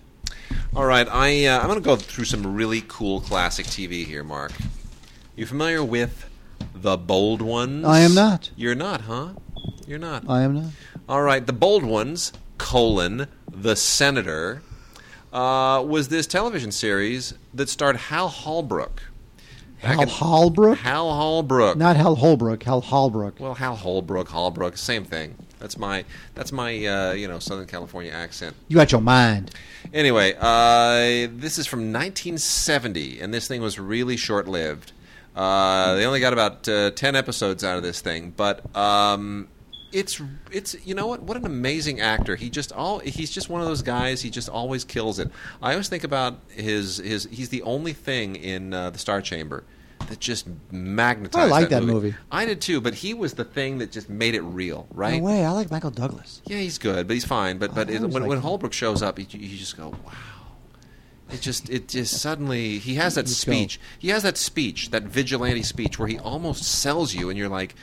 All 0.75 0.85
right, 0.85 1.07
I 1.09 1.47
uh, 1.47 1.61
I'm 1.61 1.75
to 1.75 1.81
go 1.81 1.97
through 1.97 2.25
some 2.25 2.55
really 2.55 2.83
cool 2.89 3.21
classic 3.21 3.67
TV 3.67 4.05
here, 4.05 4.25
Mark. 4.25 4.53
You 5.37 5.47
familiar 5.47 5.85
with 5.85 6.28
the 6.83 6.97
Bold 6.97 7.43
Ones? 7.43 7.85
I 7.85 8.01
am 8.01 8.15
not. 8.15 8.51
You're 8.57 8.75
not, 8.75 9.03
huh? 9.03 9.31
You're 9.87 9.99
not. 9.99 10.25
I 10.29 10.43
am 10.43 10.55
not. 10.55 10.73
All 11.09 11.23
right, 11.23 11.45
the 11.47 11.53
Bold 11.53 11.85
Ones: 11.85 12.33
colon 12.59 13.27
the 13.51 13.75
Senator 13.77 14.63
uh, 15.33 15.83
was 15.87 16.09
this 16.09 16.27
television 16.27 16.71
series 16.73 17.35
that 17.55 17.69
starred 17.69 17.97
Hal 17.97 18.29
Holbrook. 18.29 19.03
Hal 19.79 20.03
in- 20.03 20.09
Holbrook, 20.09 20.79
Hal 20.79 21.13
Holbrook. 21.15 21.77
not 21.77 21.97
Hal 21.97 22.17
Holbrook. 22.17 22.65
Hal 22.65 22.81
Holbrook. 22.81 23.39
Well, 23.39 23.55
Hal 23.55 23.77
Holbrook, 23.77 24.29
Holbrook, 24.29 24.77
same 24.77 25.05
thing. 25.05 25.37
That's 25.61 25.79
my 25.79 26.05
that's 26.35 26.53
my 26.53 26.85
uh, 26.87 27.13
you 27.13 27.29
know 27.29 27.39
Southern 27.39 27.67
California 27.67 28.13
accent. 28.13 28.55
You 28.69 28.77
got 28.77 28.93
your 28.93 29.01
mind. 29.01 29.53
Anyway, 29.95 30.35
uh, 30.39 31.29
this 31.33 31.59
is 31.59 31.67
from 31.67 31.93
1970, 31.93 33.21
and 33.21 33.33
this 33.33 33.49
thing 33.49 33.61
was 33.63 33.79
really 33.79 34.17
short 34.17 34.47
lived. 34.49 34.93
Uh, 35.39 35.95
they 35.95 36.05
only 36.05 36.19
got 36.19 36.33
about 36.33 36.69
uh, 36.69 36.91
10 36.91 37.15
episodes 37.15 37.63
out 37.63 37.77
of 37.77 37.85
this 37.85 38.01
thing, 38.01 38.35
but 38.37 38.75
um, 38.77 39.47
it's 39.93 40.21
it's 40.51 40.75
you 40.85 40.97
know 40.97 41.07
what? 41.07 41.23
What 41.23 41.37
an 41.37 41.47
amazing 41.47 42.01
actor. 42.01 42.35
He 42.35 42.51
just 42.51 42.73
all 42.73 42.99
he's 42.99 43.31
just 43.31 43.49
one 43.49 43.61
of 43.61 43.69
those 43.69 43.83
guys. 43.83 44.21
He 44.21 44.31
just 44.31 44.49
always 44.49 44.83
kills 44.83 45.21
it. 45.21 45.31
I 45.63 45.73
always 45.73 45.89
think 45.89 46.03
about 46.03 46.41
his 46.51 46.97
his. 46.97 47.29
He's 47.31 47.51
the 47.51 47.63
only 47.63 47.93
thing 47.93 48.35
in 48.35 48.75
uh, 48.75 48.91
the 48.91 48.99
Star 48.99 49.23
Chamber 49.23 49.63
that 50.09 50.19
just 50.19 50.49
magnetized. 50.73 51.37
I 51.39 51.47
like 51.47 51.69
that 51.69 51.85
movie. 51.85 52.17
I 52.33 52.45
did 52.45 52.61
too, 52.61 52.81
but 52.81 52.95
he 52.95 53.15
was 53.15 53.35
the 53.35 53.45
thing 53.45 53.79
that 53.79 53.93
just 53.93 54.09
made 54.09 54.35
it 54.35 54.43
real, 54.43 54.89
right? 54.91 55.19
No 55.19 55.25
way. 55.25 55.45
I 55.45 55.53
like 55.53 55.71
Michael 55.71 55.93
Douglas. 55.93 56.43
Yeah, 56.47 56.59
he's 56.59 56.79
good, 56.79 57.07
but 57.07 57.15
he's 57.15 57.25
fine. 57.25 57.59
But 57.59 57.77
but 57.77 57.89
it, 57.91 58.01
when, 58.01 58.27
when. 58.27 58.39
Holbrook 58.39 58.73
shows 58.73 59.03
up, 59.03 59.19
you, 59.21 59.27
you 59.31 59.57
just 59.57 59.77
go, 59.77 59.91
wow. 60.05 60.13
It 61.31 61.41
just 61.43 61.69
it 61.69 61.89
just 61.89 62.21
suddenly 62.21 62.79
he 62.79 62.95
has 62.95 63.15
that 63.17 63.27
Let's 63.27 63.45
go. 63.45 63.53
speech. 63.53 63.79
He 63.99 64.09
has 64.09 64.23
that 64.23 64.39
speech, 64.39 64.91
that 64.91 65.03
vigilante 65.05 65.63
speech, 65.63 65.99
where 65.99 66.09
he 66.09 66.19
almost 66.19 66.63
sells 66.65 67.15
you, 67.15 67.29
and 67.29 67.39
you're 67.39 67.49
like, 67.49 67.75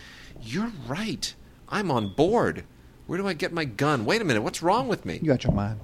you're 0.41 0.71
right. 0.87 1.33
I'm 1.69 1.91
on 1.91 2.13
board. 2.13 2.63
Where 3.07 3.17
do 3.19 3.27
I 3.27 3.33
get 3.33 3.53
my 3.53 3.65
gun? 3.65 4.05
Wait 4.05 4.21
a 4.21 4.25
minute, 4.25 4.41
what's 4.41 4.63
wrong 4.63 4.87
with 4.87 5.05
me? 5.05 5.19
You 5.21 5.27
got 5.27 5.43
your 5.43 5.53
mind. 5.53 5.79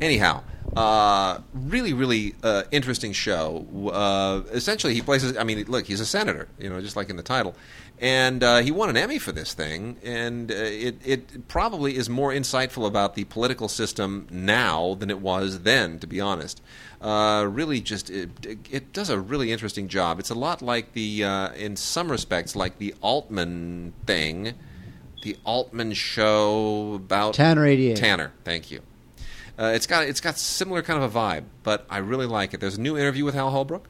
Anyhow, 0.00 0.42
Uh, 0.76 1.40
really, 1.52 1.92
really 1.92 2.34
uh, 2.42 2.64
interesting 2.70 3.12
show. 3.12 3.66
Uh, 3.92 4.42
essentially, 4.52 4.94
he 4.94 5.02
plays. 5.02 5.36
I 5.36 5.44
mean, 5.44 5.64
look, 5.66 5.86
he's 5.86 6.00
a 6.00 6.06
senator. 6.06 6.48
You 6.58 6.68
know, 6.68 6.80
just 6.80 6.96
like 6.96 7.10
in 7.10 7.16
the 7.16 7.22
title, 7.22 7.54
and 8.00 8.42
uh, 8.42 8.58
he 8.58 8.70
won 8.70 8.88
an 8.88 8.96
Emmy 8.96 9.18
for 9.18 9.30
this 9.30 9.54
thing. 9.54 9.96
And 10.02 10.50
uh, 10.50 10.54
it 10.54 10.96
it 11.04 11.48
probably 11.48 11.96
is 11.96 12.10
more 12.10 12.32
insightful 12.32 12.86
about 12.86 13.14
the 13.14 13.24
political 13.24 13.68
system 13.68 14.26
now 14.30 14.94
than 14.94 15.10
it 15.10 15.20
was 15.20 15.60
then. 15.60 16.00
To 16.00 16.06
be 16.08 16.20
honest, 16.20 16.60
uh, 17.04 17.46
really, 17.48 17.80
just 17.80 18.08
it, 18.08 18.30
it, 18.70 18.92
does 18.94 19.10
a 19.10 19.20
really 19.20 19.52
interesting 19.52 19.88
job. 19.88 20.18
It's 20.18 20.30
a 20.30 20.34
lot 20.34 20.62
like 20.62 20.94
the, 20.94 21.22
uh, 21.22 21.52
in 21.52 21.76
some 21.76 22.10
respects, 22.10 22.56
like 22.56 22.78
the 22.78 22.94
Altman 23.02 23.92
thing, 24.06 24.54
the 25.22 25.36
Altman 25.44 25.92
show 25.92 26.94
about 26.94 27.34
Tanner 27.34 27.66
eighty 27.66 27.90
eight. 27.90 27.96
Tanner, 27.98 28.32
thank 28.42 28.70
you. 28.70 28.80
Uh, 29.58 29.72
it's 29.74 29.86
got 29.86 30.04
it's 30.04 30.20
got 30.20 30.38
similar 30.38 30.82
kind 30.82 31.02
of 31.02 31.14
a 31.14 31.18
vibe, 31.18 31.44
but 31.62 31.86
I 31.88 31.98
really 31.98 32.26
like 32.26 32.54
it. 32.54 32.60
There's 32.60 32.76
a 32.76 32.80
new 32.80 32.96
interview 32.96 33.24
with 33.24 33.34
Hal 33.34 33.50
Holbrook, 33.50 33.88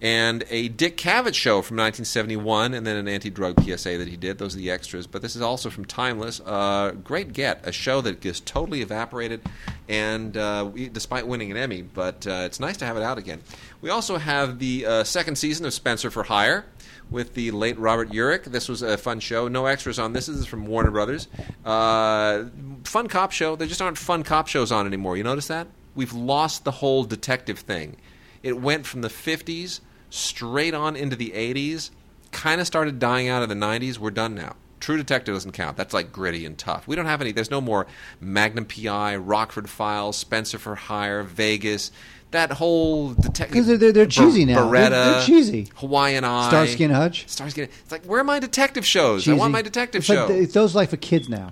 and 0.00 0.44
a 0.50 0.68
Dick 0.68 0.96
Cavett 0.96 1.34
show 1.34 1.62
from 1.62 1.76
1971, 1.76 2.74
and 2.74 2.86
then 2.86 2.96
an 2.96 3.08
anti-drug 3.08 3.62
PSA 3.62 3.98
that 3.98 4.08
he 4.08 4.16
did. 4.16 4.38
Those 4.38 4.54
are 4.54 4.58
the 4.58 4.70
extras. 4.70 5.06
But 5.06 5.20
this 5.20 5.36
is 5.36 5.42
also 5.42 5.68
from 5.68 5.84
Timeless. 5.84 6.40
Uh, 6.40 6.92
great 7.04 7.32
get, 7.32 7.66
a 7.66 7.72
show 7.72 8.00
that 8.02 8.20
just 8.20 8.46
totally 8.46 8.82
evaporated, 8.82 9.42
and 9.88 10.36
uh, 10.36 10.70
despite 10.92 11.26
winning 11.26 11.50
an 11.50 11.56
Emmy, 11.56 11.82
but 11.82 12.26
uh, 12.26 12.42
it's 12.44 12.60
nice 12.60 12.76
to 12.78 12.86
have 12.86 12.96
it 12.96 13.02
out 13.02 13.18
again. 13.18 13.42
We 13.80 13.90
also 13.90 14.16
have 14.16 14.58
the 14.58 14.86
uh, 14.86 15.04
second 15.04 15.36
season 15.36 15.66
of 15.66 15.72
Spenser 15.72 16.10
for 16.10 16.22
Hire 16.22 16.66
with 17.10 17.34
the 17.34 17.50
late 17.50 17.78
Robert 17.78 18.10
Urich. 18.10 18.44
This 18.44 18.68
was 18.68 18.82
a 18.82 18.96
fun 18.96 19.20
show. 19.20 19.48
No 19.48 19.66
extras 19.66 19.98
on 19.98 20.12
this. 20.12 20.26
This 20.26 20.36
is 20.36 20.46
from 20.46 20.66
Warner 20.66 20.90
Brothers. 20.90 21.28
Uh, 21.64 22.44
fun 22.84 23.08
cop 23.08 23.32
show. 23.32 23.56
There 23.56 23.66
just 23.66 23.82
aren't 23.82 23.98
fun 23.98 24.22
cop 24.22 24.48
shows 24.48 24.70
on 24.72 24.86
anymore. 24.86 25.16
You 25.16 25.24
notice 25.24 25.48
that? 25.48 25.66
We've 25.94 26.12
lost 26.12 26.64
the 26.64 26.70
whole 26.70 27.04
detective 27.04 27.58
thing. 27.58 27.96
It 28.42 28.60
went 28.60 28.86
from 28.86 29.02
the 29.02 29.08
50s 29.08 29.80
straight 30.08 30.74
on 30.74 30.96
into 30.96 31.16
the 31.16 31.30
80s. 31.30 31.90
Kind 32.32 32.60
of 32.60 32.66
started 32.66 32.98
dying 32.98 33.28
out 33.28 33.42
in 33.42 33.48
the 33.48 33.66
90s. 33.66 33.98
We're 33.98 34.10
done 34.10 34.34
now. 34.34 34.56
True 34.78 34.96
Detective 34.96 35.34
doesn't 35.34 35.52
count. 35.52 35.76
That's 35.76 35.92
like 35.92 36.10
gritty 36.10 36.46
and 36.46 36.56
tough. 36.56 36.88
We 36.88 36.96
don't 36.96 37.04
have 37.04 37.20
any. 37.20 37.32
There's 37.32 37.50
no 37.50 37.60
more 37.60 37.86
Magnum 38.18 38.64
PI, 38.64 39.16
Rockford 39.16 39.68
Files, 39.68 40.16
Spenser 40.16 40.58
for 40.58 40.74
Hire, 40.74 41.22
Vegas 41.22 41.92
that 42.30 42.52
whole 42.52 43.14
detective 43.14 43.48
because 43.48 43.66
they're, 43.66 43.76
they're, 43.76 43.92
they're 43.92 44.06
cheesy 44.06 44.44
now. 44.44 44.68
Baretta, 44.68 44.90
they're, 44.90 45.12
they're 45.12 45.22
cheesy. 45.24 45.68
Hawaiian 45.76 46.24
Eye, 46.24 46.48
Starsky 46.48 46.84
and 46.84 46.92
Hutch. 46.94 47.28
Starsky. 47.28 47.62
It's 47.62 47.92
like 47.92 48.04
where 48.04 48.20
are 48.20 48.24
my 48.24 48.38
detective 48.38 48.86
shows? 48.86 49.24
Cheesy. 49.24 49.32
I 49.36 49.38
want 49.38 49.52
my 49.52 49.62
detective 49.62 50.00
it's 50.00 50.06
show. 50.06 50.26
Like, 50.26 50.30
it's 50.36 50.54
those 50.54 50.74
like 50.74 50.90
for 50.90 50.96
kids 50.96 51.28
now. 51.28 51.50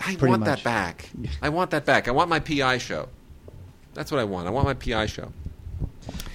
I 0.00 0.16
want 0.20 0.40
much. 0.40 0.46
that 0.46 0.64
back. 0.64 1.10
I 1.42 1.48
want 1.48 1.70
that 1.70 1.84
back. 1.84 2.08
I 2.08 2.10
want 2.10 2.28
my 2.28 2.40
PI 2.40 2.78
show. 2.78 3.08
That's 3.94 4.10
what 4.10 4.20
I 4.20 4.24
want. 4.24 4.46
I 4.46 4.50
want 4.50 4.66
my 4.66 4.74
PI 4.74 5.06
show. 5.06 5.32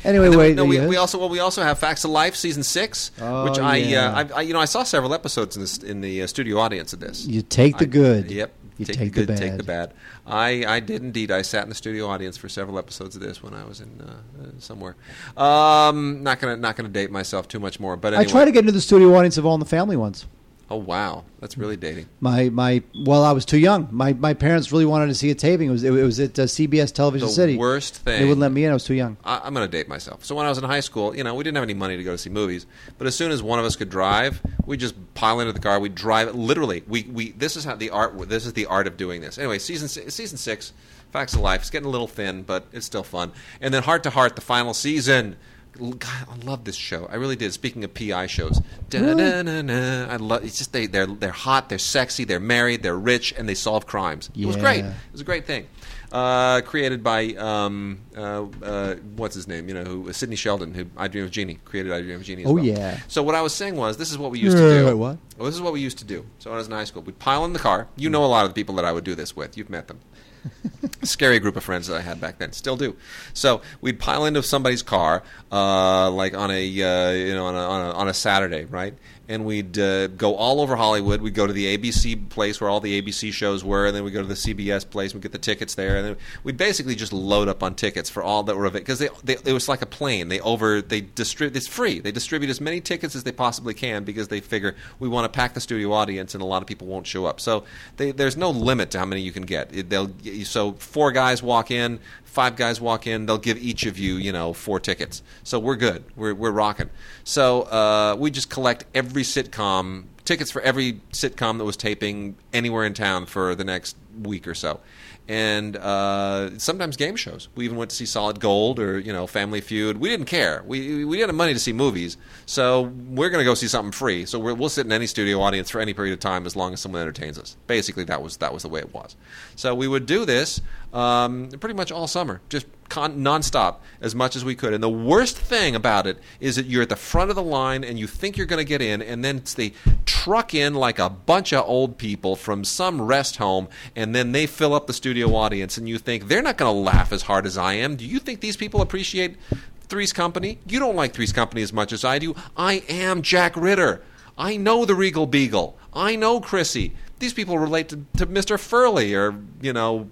Anyway, 0.03 0.29
then 0.29 0.37
wait. 0.37 0.55
no, 0.55 0.65
we, 0.65 0.79
we 0.85 0.95
also 0.95 1.19
well, 1.19 1.29
we 1.29 1.39
also 1.39 1.61
have 1.61 1.77
Facts 1.77 2.03
of 2.03 2.09
Life 2.11 2.35
season 2.35 2.63
six, 2.63 3.11
Oh, 3.21 3.43
which 3.43 3.59
I, 3.59 3.77
yeah. 3.77 4.11
uh, 4.11 4.27
I, 4.33 4.37
I 4.37 4.41
you 4.41 4.53
know 4.53 4.59
I 4.59 4.65
saw 4.65 4.83
several 4.83 5.13
episodes 5.13 5.55
in 5.55 5.61
this 5.61 5.77
in 5.77 6.01
the 6.01 6.23
uh, 6.23 6.27
studio 6.27 6.57
audience 6.59 6.91
of 6.93 6.99
this. 6.99 7.25
you 7.25 7.41
take 7.41 7.77
the 7.77 7.85
I- 7.85 7.89
good. 7.89 8.31
Yep. 8.31 8.51
You 8.77 8.85
take, 8.85 8.97
take 8.97 9.13
the 9.13 9.21
the 9.21 9.25
good, 9.27 9.37
take 9.37 9.57
the 9.57 9.63
bad. 9.63 9.93
I, 10.25 10.65
I 10.65 10.79
did 10.79 11.01
indeed. 11.01 11.31
I 11.31 11.41
sat 11.41 11.63
in 11.63 11.69
the 11.69 11.75
studio 11.75 12.07
audience 12.07 12.37
for 12.37 12.49
several 12.49 12.79
episodes 12.79 13.15
of 13.15 13.21
this 13.21 13.43
when 13.43 13.53
I 13.53 13.63
was 13.65 13.81
in 13.81 14.01
uh, 14.01 14.13
uh, 14.41 14.45
somewhere. 14.59 14.95
Um, 15.37 16.23
not 16.23 16.39
gonna 16.39 16.57
not 16.57 16.75
gonna 16.75 16.89
date 16.89 17.11
myself 17.11 17.47
too 17.47 17.59
much 17.59 17.79
more. 17.79 17.95
But 17.95 18.13
I 18.13 18.17
anyway. 18.17 18.31
try 18.31 18.45
to 18.45 18.51
get 18.51 18.61
into 18.61 18.71
the 18.71 18.81
studio 18.81 19.15
audience 19.15 19.37
of 19.37 19.45
All 19.45 19.53
in 19.53 19.59
the 19.59 19.65
Family 19.65 19.95
once. 19.95 20.25
Oh 20.71 20.77
wow, 20.77 21.25
that's 21.41 21.57
really 21.57 21.75
dating. 21.75 22.07
My 22.21 22.47
my 22.47 22.81
well, 23.05 23.25
I 23.25 23.33
was 23.33 23.43
too 23.43 23.57
young. 23.57 23.89
My 23.91 24.13
my 24.13 24.33
parents 24.33 24.71
really 24.71 24.85
wanted 24.85 25.07
to 25.07 25.15
see 25.15 25.29
a 25.29 25.35
taping. 25.35 25.67
It 25.67 25.71
was 25.71 25.83
it, 25.83 25.91
was 25.91 26.17
at 26.17 26.39
uh, 26.39 26.43
CBS 26.43 26.93
Television 26.93 27.27
The 27.27 27.33
City. 27.33 27.57
worst 27.57 27.97
thing. 27.97 28.21
They 28.21 28.23
wouldn't 28.23 28.39
let 28.39 28.53
me 28.53 28.63
in. 28.63 28.71
I 28.71 28.73
was 28.73 28.85
too 28.85 28.93
young. 28.93 29.17
I, 29.25 29.41
I'm 29.43 29.53
going 29.53 29.69
to 29.69 29.71
date 29.71 29.89
myself. 29.89 30.23
So 30.23 30.33
when 30.33 30.45
I 30.45 30.49
was 30.49 30.57
in 30.57 30.63
high 30.63 30.79
school, 30.79 31.13
you 31.13 31.25
know, 31.25 31.35
we 31.35 31.43
didn't 31.43 31.57
have 31.57 31.63
any 31.65 31.73
money 31.73 31.97
to 31.97 32.03
go 32.05 32.11
to 32.11 32.17
see 32.17 32.29
movies. 32.29 32.67
But 32.97 33.05
as 33.05 33.15
soon 33.17 33.31
as 33.31 33.43
one 33.43 33.59
of 33.59 33.65
us 33.65 33.75
could 33.75 33.89
drive, 33.89 34.41
we 34.65 34.77
just 34.77 34.95
pile 35.13 35.41
into 35.41 35.51
the 35.51 35.59
car. 35.59 35.77
We 35.77 35.89
drive 35.89 36.29
it. 36.29 36.35
Literally, 36.35 36.83
we, 36.87 37.03
we 37.03 37.31
this 37.31 37.57
is 37.57 37.65
how 37.65 37.75
the 37.75 37.89
art. 37.89 38.29
This 38.29 38.45
is 38.45 38.53
the 38.53 38.67
art 38.67 38.87
of 38.87 38.95
doing 38.95 39.19
this. 39.19 39.37
Anyway, 39.37 39.59
season 39.59 39.89
season 39.89 40.37
six, 40.37 40.71
Facts 41.11 41.33
of 41.33 41.41
Life. 41.41 41.59
It's 41.59 41.69
getting 41.69 41.87
a 41.87 41.91
little 41.91 42.07
thin, 42.07 42.43
but 42.43 42.67
it's 42.71 42.85
still 42.85 43.03
fun. 43.03 43.33
And 43.59 43.73
then 43.73 43.83
Hart 43.83 44.03
to 44.03 44.09
Hart, 44.09 44.35
the 44.35 44.41
final 44.41 44.73
season. 44.73 45.35
God, 45.79 46.27
I 46.29 46.35
love 46.45 46.65
this 46.65 46.75
show. 46.75 47.07
I 47.09 47.15
really 47.15 47.35
did. 47.35 47.53
Speaking 47.53 47.83
of 47.83 47.93
PI 47.93 48.27
shows. 48.27 48.61
I 48.93 50.17
love. 50.19 50.43
It's 50.43 50.57
just 50.57 50.73
they 50.73 50.85
they're 50.85 51.07
they're 51.07 51.31
hot, 51.31 51.69
they're 51.69 51.77
sexy, 51.79 52.23
they're 52.25 52.39
married, 52.39 52.83
they're 52.83 52.97
rich, 52.97 53.33
and 53.37 53.47
they 53.47 53.55
solve 53.55 53.85
crimes. 53.85 54.29
It 54.37 54.45
was 54.45 54.57
great. 54.57 54.85
It 54.85 54.93
was 55.11 55.21
a 55.21 55.25
great 55.25 55.45
thing. 55.45 55.67
Uh, 56.11 56.59
created 56.61 57.01
by 57.05 57.27
um, 57.35 57.99
uh, 58.17 58.45
uh, 58.61 58.95
what's 59.15 59.33
his 59.33 59.47
name? 59.47 59.69
You 59.69 59.73
know, 59.75 59.83
who 59.85 60.11
Sidney 60.11 60.35
Sheldon, 60.35 60.73
who 60.73 60.87
I 60.97 61.07
Dream 61.07 61.23
of 61.23 61.31
Jeannie 61.31 61.57
created. 61.63 61.93
I 61.93 62.01
Dream 62.01 62.17
of 62.17 62.23
Jeannie. 62.23 62.43
As 62.43 62.49
Oh, 62.49 62.53
well. 62.55 62.65
yeah. 62.65 62.99
So 63.07 63.23
what 63.23 63.33
I 63.33 63.41
was 63.41 63.53
saying 63.53 63.77
was, 63.77 63.95
this 63.95 64.11
is 64.11 64.17
what 64.17 64.29
we 64.29 64.39
used 64.39 64.57
to 64.57 64.65
Uh, 64.65 64.69
do. 64.79 64.85
wait, 64.87 64.93
what? 64.95 65.17
Well, 65.37 65.45
this 65.45 65.55
is 65.55 65.61
what 65.61 65.71
we 65.71 65.79
used 65.79 65.99
to 65.99 66.05
do. 66.05 66.25
So 66.39 66.49
when 66.49 66.55
I 66.55 66.57
was 66.57 66.67
in 66.67 66.73
high 66.73 66.83
school, 66.83 67.01
we'd 67.01 67.17
pile 67.19 67.45
in 67.45 67.53
the 67.53 67.59
car. 67.59 67.87
You 67.95 68.09
know 68.09 68.25
a 68.25 68.27
lot 68.27 68.43
of 68.43 68.51
the 68.51 68.55
people 68.55 68.75
that 68.75 68.83
I 68.83 68.91
would 68.91 69.05
do 69.05 69.15
this 69.15 69.37
with. 69.37 69.57
You've 69.57 69.69
met 69.69 69.87
them. 69.87 70.01
Scary 71.03 71.39
group 71.39 71.55
of 71.55 71.63
friends 71.63 71.87
that 71.87 71.97
I 71.97 72.01
had 72.01 72.19
back 72.19 72.37
then, 72.37 72.51
still 72.51 72.77
do. 72.77 72.95
So 73.33 73.61
we'd 73.81 73.99
pile 73.99 74.25
into 74.25 74.41
somebody's 74.43 74.81
car, 74.81 75.23
uh, 75.51 76.09
like 76.11 76.35
on 76.35 76.51
a 76.51 76.63
uh, 76.63 77.11
you 77.11 77.33
know 77.33 77.45
on 77.45 77.55
a, 77.55 77.59
on 77.59 77.81
a 77.81 77.91
on 77.93 78.07
a 78.07 78.13
Saturday, 78.13 78.65
right? 78.65 78.93
And 79.27 79.45
we'd 79.45 79.77
uh, 79.79 80.07
go 80.07 80.35
all 80.35 80.59
over 80.59 80.75
Hollywood. 80.75 81.21
We'd 81.21 81.35
go 81.35 81.47
to 81.47 81.53
the 81.53 81.77
ABC 81.77 82.29
place 82.29 82.59
where 82.59 82.69
all 82.69 82.79
the 82.79 83.01
ABC 83.01 83.31
shows 83.31 83.63
were, 83.63 83.85
and 83.85 83.95
then 83.95 84.03
we'd 84.03 84.11
go 84.11 84.21
to 84.21 84.27
the 84.27 84.33
CBS 84.33 84.89
place. 84.89 85.13
We'd 85.13 85.23
get 85.23 85.31
the 85.31 85.37
tickets 85.37 85.75
there, 85.75 85.95
and 85.95 86.05
then 86.05 86.17
we'd 86.43 86.57
basically 86.57 86.95
just 86.95 87.13
load 87.13 87.47
up 87.47 87.63
on 87.63 87.75
tickets 87.75 88.09
for 88.09 88.23
all 88.23 88.43
that 88.43 88.57
were 88.57 88.65
of 88.65 88.75
it 88.75 88.79
because 88.79 88.99
it 89.01 89.53
was 89.53 89.69
like 89.69 89.81
a 89.81 89.85
plane. 89.85 90.27
They 90.27 90.39
over 90.41 90.81
they 90.81 91.01
distribute. 91.01 91.55
It's 91.55 91.67
free. 91.67 91.99
They 91.99 92.11
distribute 92.11 92.49
as 92.49 92.59
many 92.59 92.81
tickets 92.81 93.15
as 93.15 93.23
they 93.23 93.31
possibly 93.31 93.73
can 93.73 94.03
because 94.03 94.27
they 94.27 94.41
figure 94.41 94.75
we 94.99 95.07
want 95.07 95.31
to 95.31 95.35
pack 95.35 95.53
the 95.53 95.61
studio 95.61 95.93
audience, 95.93 96.33
and 96.33 96.41
a 96.41 96.45
lot 96.45 96.61
of 96.61 96.67
people 96.67 96.87
won't 96.87 97.07
show 97.07 97.25
up. 97.25 97.39
So 97.39 97.63
they, 97.97 98.11
there's 98.11 98.37
no 98.37 98.49
limit 98.49 98.91
to 98.91 98.99
how 98.99 99.05
many 99.05 99.21
you 99.21 99.31
can 99.31 99.43
get. 99.43 99.69
It, 99.73 100.45
so 100.45 100.73
four 100.73 101.11
guys 101.11 101.41
walk 101.41 101.71
in, 101.71 101.99
five 102.31 102.55
guys 102.55 102.79
walk 102.79 103.07
in. 103.07 103.25
They'll 103.25 103.37
give 103.37 103.57
each 103.57 103.85
of 103.85 103.99
you 103.99 104.15
you 104.15 104.31
know 104.31 104.53
four 104.53 104.79
tickets. 104.79 105.21
So 105.43 105.59
we're 105.59 105.75
good. 105.75 106.03
We're 106.15 106.33
we're 106.33 106.51
rocking. 106.51 106.89
So 107.23 107.63
uh, 107.63 108.15
we 108.17 108.31
just 108.31 108.49
collect 108.49 108.85
every 108.95 109.23
sitcom 109.23 110.05
tickets 110.23 110.49
for 110.49 110.61
every 110.61 111.01
sitcom 111.11 111.57
that 111.57 111.65
was 111.65 111.75
taping 111.75 112.35
anywhere 112.53 112.85
in 112.85 112.93
town 112.93 113.25
for 113.25 113.53
the 113.53 113.63
next 113.63 113.95
week 114.21 114.47
or 114.47 114.55
so. 114.55 114.79
And 115.27 115.77
uh, 115.77 116.57
sometimes 116.57 116.97
game 116.97 117.15
shows. 117.15 117.47
We 117.55 117.65
even 117.65 117.77
went 117.77 117.89
to 117.91 117.95
see 117.95 118.05
Solid 118.05 118.39
Gold 118.39 118.79
or 118.79 118.99
you 118.99 119.13
know 119.13 119.27
Family 119.27 119.61
Feud. 119.61 119.97
We 119.97 120.09
didn't 120.09 120.25
care. 120.25 120.63
We 120.65 121.05
we 121.05 121.17
didn't 121.17 121.29
have 121.29 121.35
money 121.35 121.53
to 121.53 121.59
see 121.59 121.73
movies, 121.73 122.17
so 122.45 122.81
we're 122.81 123.29
going 123.29 123.39
to 123.39 123.49
go 123.49 123.53
see 123.53 123.67
something 123.67 123.91
free. 123.91 124.25
So 124.25 124.39
we're, 124.39 124.53
we'll 124.53 124.69
sit 124.69 124.85
in 124.85 124.91
any 124.91 125.07
studio 125.07 125.39
audience 125.39 125.69
for 125.69 125.79
any 125.79 125.93
period 125.93 126.13
of 126.13 126.19
time 126.19 126.45
as 126.45 126.55
long 126.55 126.73
as 126.73 126.81
someone 126.81 127.01
entertains 127.01 127.37
us. 127.37 127.55
Basically, 127.67 128.03
that 128.05 128.21
was 128.21 128.37
that 128.37 128.53
was 128.53 128.63
the 128.63 128.69
way 128.69 128.79
it 128.81 128.93
was. 128.93 129.15
So 129.55 129.73
we 129.73 129.87
would 129.87 130.05
do 130.05 130.25
this 130.25 130.59
um, 130.91 131.49
pretty 131.59 131.75
much 131.75 131.91
all 131.91 132.07
summer, 132.07 132.41
just 132.49 132.65
con- 132.91 133.23
nonstop 133.23 133.77
as 134.01 134.13
much 134.13 134.35
as 134.35 134.43
we 134.43 134.53
could. 134.53 134.73
And 134.73 134.83
the 134.83 134.89
worst 134.89 135.37
thing 135.37 135.75
about 135.75 136.05
it 136.05 136.19
is 136.41 136.57
that 136.57 136.65
you're 136.65 136.83
at 136.83 136.89
the 136.89 136.97
front 136.97 137.29
of 137.29 137.37
the 137.37 137.41
line 137.41 137.85
and 137.85 137.97
you 137.97 138.05
think 138.05 138.35
you're 138.35 138.45
going 138.45 138.63
to 138.63 138.65
get 138.65 138.81
in, 138.81 139.01
and 139.01 139.23
then 139.23 139.37
it's 139.37 139.53
they 139.53 139.71
truck 140.05 140.53
in 140.53 140.75
like 140.75 140.99
a 140.99 141.09
bunch 141.09 141.53
of 141.53 141.67
old 141.67 141.97
people 141.97 142.35
from 142.35 142.65
some 142.65 143.01
rest 143.01 143.37
home, 143.37 143.69
and 143.95 144.13
then 144.13 144.33
they 144.33 144.45
fill 144.45 144.73
up 144.73 144.87
the 144.87 144.93
studio 144.93 145.33
audience, 145.33 145.77
and 145.77 145.87
you 145.87 145.97
think 145.97 146.27
they're 146.27 146.41
not 146.41 146.57
going 146.57 146.73
to 146.73 146.79
laugh 146.79 147.13
as 147.13 147.23
hard 147.23 147.45
as 147.45 147.57
I 147.57 147.73
am. 147.73 147.95
Do 147.95 148.05
you 148.05 148.19
think 148.19 148.41
these 148.41 148.57
people 148.57 148.81
appreciate 148.81 149.37
Three's 149.83 150.11
Company? 150.11 150.59
You 150.67 150.79
don't 150.79 150.97
like 150.97 151.13
Three's 151.13 151.31
Company 151.33 151.61
as 151.61 151.71
much 151.71 151.93
as 151.93 152.03
I 152.03 152.19
do. 152.19 152.35
I 152.57 152.83
am 152.89 153.21
Jack 153.21 153.55
Ritter. 153.55 154.03
I 154.37 154.57
know 154.57 154.83
the 154.83 154.95
Regal 154.95 155.27
Beagle. 155.27 155.77
I 155.93 156.17
know 156.17 156.41
Chrissy. 156.41 156.93
These 157.19 157.33
people 157.33 157.57
relate 157.57 157.87
to, 157.89 158.05
to 158.17 158.27
Mr. 158.27 158.59
Furley, 158.59 159.15
or 159.15 159.35
you 159.61 159.71
know, 159.71 160.09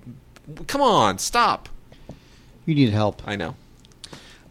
come 0.68 0.82
on, 0.82 1.18
stop. 1.18 1.68
You 2.70 2.76
need 2.76 2.92
help. 2.92 3.24
I 3.26 3.36
know. 3.36 3.56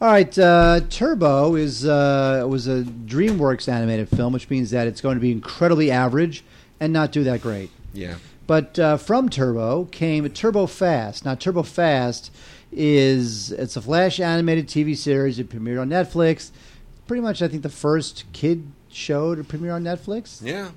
All 0.00 0.08
right, 0.08 0.36
uh, 0.36 0.80
Turbo 0.90 1.54
is 1.54 1.86
uh, 1.86 2.44
was 2.48 2.66
a 2.66 2.82
DreamWorks 2.82 3.68
animated 3.68 4.08
film, 4.08 4.32
which 4.32 4.50
means 4.50 4.72
that 4.72 4.88
it's 4.88 5.00
going 5.00 5.14
to 5.14 5.20
be 5.20 5.30
incredibly 5.30 5.92
average 5.92 6.42
and 6.80 6.92
not 6.92 7.12
do 7.12 7.22
that 7.22 7.42
great. 7.42 7.70
Yeah. 7.92 8.16
But 8.48 8.76
uh, 8.76 8.96
from 8.96 9.28
Turbo 9.28 9.84
came 9.84 10.28
Turbo 10.30 10.66
Fast. 10.66 11.24
Now, 11.24 11.36
Turbo 11.36 11.62
Fast 11.62 12.32
is 12.72 13.52
it's 13.52 13.76
a 13.76 13.80
Flash 13.80 14.18
animated 14.18 14.66
TV 14.66 14.96
series. 14.96 15.38
It 15.38 15.48
premiered 15.48 15.80
on 15.80 15.88
Netflix. 15.88 16.50
Pretty 17.06 17.20
much, 17.20 17.40
I 17.40 17.46
think 17.46 17.62
the 17.62 17.68
first 17.68 18.24
kid 18.32 18.66
show 18.88 19.36
to 19.36 19.44
premiere 19.44 19.74
on 19.74 19.84
Netflix. 19.84 20.42
Yeah. 20.42 20.70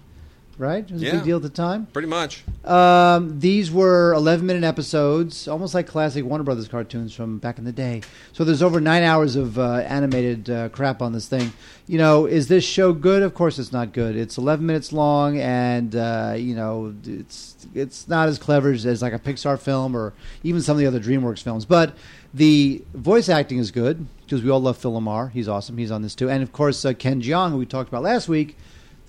Right? 0.62 0.84
It 0.84 0.92
was 0.92 1.02
a 1.02 1.12
big 1.12 1.24
deal 1.24 1.38
at 1.38 1.42
the 1.42 1.50
time. 1.50 1.88
Pretty 1.88 2.08
much. 2.08 2.44
Um, 2.64 3.40
these 3.40 3.72
were 3.72 4.14
11 4.14 4.46
minute 4.46 4.64
episodes, 4.64 5.48
almost 5.48 5.74
like 5.74 5.88
classic 5.88 6.24
Warner 6.24 6.44
Brothers 6.44 6.68
cartoons 6.68 7.16
from 7.16 7.40
back 7.40 7.58
in 7.58 7.64
the 7.64 7.72
day. 7.72 8.04
So 8.32 8.44
there's 8.44 8.62
over 8.62 8.80
nine 8.80 9.02
hours 9.02 9.36
of 9.36 9.58
uh, 9.58 9.78
animated 9.78 10.52
uh, 10.52 10.70
crap 10.70 11.02
on 11.02 11.14
this 11.14 11.28
thing. 11.28 11.52
You 11.88 11.98
know, 11.98 12.28
is 12.28 12.48
this 12.48 12.64
show 12.64 12.94
good? 12.94 13.24
Of 13.24 13.34
course, 13.34 13.58
it's 13.58 13.72
not 13.72 13.92
good. 13.92 14.16
It's 14.16 14.38
11 14.38 14.64
minutes 14.64 14.94
long, 14.94 15.40
and 15.40 15.96
uh, 15.96 16.36
you 16.38 16.56
know, 16.56 16.94
it's 17.06 17.68
it's 17.74 18.08
not 18.08 18.30
as 18.30 18.38
clever 18.38 18.72
as, 18.72 18.86
as 18.86 19.02
like 19.02 19.14
a 19.14 19.20
Pixar 19.20 19.60
film 19.60 19.96
or 19.96 20.14
even 20.44 20.62
some 20.62 20.76
of 20.76 20.80
the 20.80 20.86
other 20.86 21.00
DreamWorks 21.00 21.42
films. 21.42 21.66
But 21.66 21.96
the 22.36 22.84
voice 22.94 23.30
acting 23.30 23.58
is 23.58 23.72
good 23.72 24.06
because 24.26 24.44
we 24.44 24.52
all 24.52 24.62
love 24.62 24.78
Phil 24.78 24.94
LaMarr. 24.94 25.32
He's 25.32 25.48
awesome. 25.48 25.80
He's 25.80 25.90
on 25.90 26.04
this 26.04 26.14
too, 26.14 26.30
and 26.30 26.44
of 26.44 26.52
course 26.52 26.86
uh, 26.86 26.94
Ken 26.94 27.20
Jeong, 27.20 27.50
who 27.50 27.58
we 27.58 27.66
talked 27.66 27.90
about 27.90 28.04
last 28.04 28.30
week. 28.30 28.56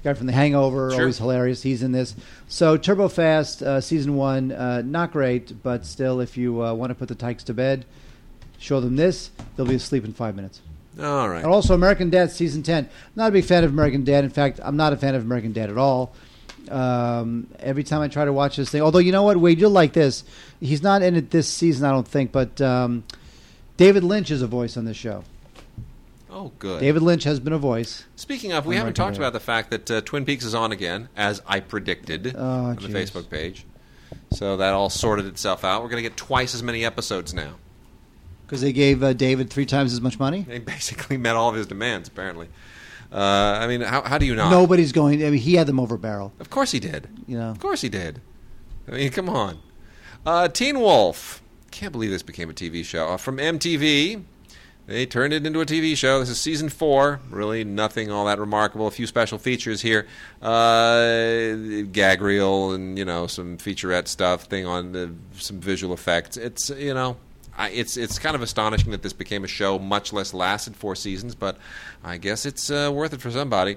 Guy 0.05 0.15
from 0.15 0.27
The 0.27 0.33
Hangover, 0.33 0.91
Sure. 0.91 1.01
always 1.01 1.19
hilarious. 1.19 1.63
He's 1.63 1.83
in 1.83 1.93
this. 1.93 2.17
So 2.49 2.77
Turbo 2.77 3.09
Fast, 3.09 3.63
uh, 3.63 3.81
season 3.81 4.17
one, 4.17 4.51
uh, 4.51 4.83
not 4.85 5.13
great, 5.13 5.63
but 5.63 5.87
still, 5.87 6.21
if 6.21 6.37
you 6.37 6.63
uh, 6.65 6.75
want 6.75 6.91
to 6.91 6.95
put 6.95 7.09
the 7.09 7.15
tykes 7.15 7.45
to 7.45 7.55
bed, 7.55 7.85
show 8.59 8.81
them 8.81 8.97
this. 8.97 9.31
They'll 9.57 9.67
be 9.67 9.77
asleep 9.77 10.05
in 10.05 10.13
five 10.13 10.35
minutes. 10.35 10.61
All 11.01 11.29
right. 11.29 11.39
And 11.45 11.47
also 11.47 11.75
American 11.75 12.11
Dad 12.11 12.31
season 12.33 12.63
ten. 12.63 12.89
Not 13.17 13.29
a 13.29 13.33
big 13.33 13.45
fan 13.45 13.65
of 13.65 13.71
American 13.71 14.05
Dad. 14.05 14.25
In 14.25 14.31
fact, 14.31 14.61
I'm 14.63 14.77
not 14.77 14.93
a 14.93 14.97
fan 14.97 15.15
of 15.15 15.23
American 15.23 15.53
Dad 15.53 15.71
at 15.71 15.79
all. 15.79 16.13
Um, 16.71 17.47
every 17.61 17.83
time 17.83 18.01
I 18.03 18.09
try 18.09 18.25
to 18.25 18.33
watch 18.33 18.57
this 18.57 18.71
thing, 18.71 18.83
although 18.83 18.99
you 18.99 19.11
know 19.13 19.23
what, 19.23 19.37
Wade, 19.37 19.59
you'll 19.59 19.71
like 19.71 19.93
this. 19.95 20.23
He's 20.61 20.83
not 20.83 21.03
in 21.03 21.17
it 21.17 21.31
this 21.31 21.49
season, 21.49 21.87
I 21.87 21.91
don't 21.91 22.07
think, 22.07 22.31
but 22.31 22.61
um, 22.61 23.05
David 23.77 24.05
Lynch 24.05 24.31
is 24.31 24.43
a 24.43 24.47
voice 24.47 24.77
on 24.77 24.85
this 24.85 24.97
show. 24.97 25.25
Oh, 26.35 26.51
good. 26.59 26.81
David 26.81 27.03
Lynch 27.03 27.25
has 27.25 27.41
been 27.41 27.53
a 27.53 27.59
voice. 27.59 28.05
Speaking 28.17 28.53
of, 28.53 28.65
we 28.65 28.75
I'm 28.75 28.79
haven't 28.81 28.95
talked 28.95 29.19
about 29.19 29.35
the 29.35 29.41
fact 29.41 29.71
that 29.71 29.91
uh, 29.91 30.01
Twin 30.01 30.25
Peaks 30.25 30.45
is 30.45 30.55
on 30.55 30.73
again, 30.73 31.09
as 31.15 31.43
I 31.47 31.61
predicted 31.61 32.35
Oh, 32.37 32.43
on 32.43 32.77
the. 32.77 32.89
Facebook 32.89 33.29
page. 33.29 33.67
So 34.33 34.57
that 34.57 34.73
all 34.73 34.89
sorted 34.89 35.27
itself 35.27 35.63
out. 35.65 35.83
We're 35.83 35.91
going 35.91 36.03
to 36.03 36.09
get 36.09 36.17
twice 36.17 36.55
as 36.55 36.63
many 36.63 36.85
episodes 36.87 37.35
now. 37.35 37.57
Because 38.47 38.63
they 38.63 38.73
gave 38.73 39.03
uh, 39.03 39.13
David 39.13 39.51
three 39.51 39.67
times 39.67 39.93
as 39.93 40.01
much 40.01 40.19
money. 40.19 40.43
They 40.43 40.59
basically 40.59 41.17
met 41.19 41.37
all 41.37 41.51
of 41.51 41.55
his 41.55 41.67
demands, 41.67 42.09
apparently. 42.09 42.49
Uh, 43.13 43.59
I 43.61 43.67
mean, 43.67 43.83
how, 43.83 44.01
how 44.03 44.17
do 44.17 44.25
you 44.25 44.35
not? 44.35 44.51
Nobody's 44.51 44.93
going. 44.93 45.23
I 45.23 45.29
mean, 45.31 45.39
he 45.41 45.55
had 45.55 45.67
them 45.67 45.79
over 45.79 45.99
barrel. 45.99 46.33
Of 46.41 46.49
course 46.49 46.71
he 46.71 46.81
did. 46.81 47.09
You 47.27 47.37
know. 47.39 47.51
Of 47.51 47.61
course 47.61 47.83
he 47.83 47.91
did. 47.91 48.23
I 48.89 48.93
mean, 48.93 49.11
come 49.11 49.29
on. 49.29 49.59
Uh, 50.25 50.49
Teen 50.49 50.81
Wolf. 50.81 51.43
Can't 51.71 51.93
believe 51.93 52.11
this 52.11 52.23
became 52.23 52.49
a 52.49 52.55
TV 52.55 52.83
show. 52.85 53.09
Uh, 53.09 53.17
from 53.19 53.37
MTV. 53.37 54.25
They 54.87 55.07
turned 55.07 55.33
it 55.33 55.47
into 55.47 55.61
a 55.61 55.67
TV 55.67 55.97
show. 55.97 56.19
This 56.19 56.29
is 56.29 56.41
season 56.41 56.69
four. 56.69 57.21
Really 57.31 57.63
nothing 57.63 58.11
all 58.11 58.25
that 58.27 58.41
remarkable. 58.41 58.89
A 58.89 58.91
few 58.91 59.07
special 59.07 59.39
features 59.39 59.81
here. 59.81 60.09
Uh, 60.41 61.83
gag 61.93 62.21
reel 62.21 62.73
and, 62.73 62.99
you 62.99 63.05
know, 63.05 63.29
some 63.29 63.59
featurette 63.59 64.09
stuff, 64.09 64.45
thing 64.45 64.67
on 64.67 64.93
the, 64.93 65.15
some 65.39 65.61
visual 65.61 65.95
effects. 65.95 66.37
It's, 66.37 66.71
you 66.71 66.95
know, 66.95 67.17
I, 67.57 67.71
it's 67.71 67.97
it's 67.97 68.19
kind 68.19 68.35
of 68.35 68.43
astonishing 68.43 68.93
that 68.93 69.03
this 69.03 69.13
became 69.13 69.45
a 69.45 69.49
show, 69.49 69.79
much 69.79 70.13
less 70.13 70.33
lasted 70.33 70.75
four 70.75 70.97
seasons, 70.97 71.35
but 71.35 71.59
I 72.03 72.17
guess 72.17 72.47
it's 72.47 72.71
uh, 72.71 72.91
worth 72.93 73.13
it 73.13 73.21
for 73.21 73.31
somebody. 73.31 73.77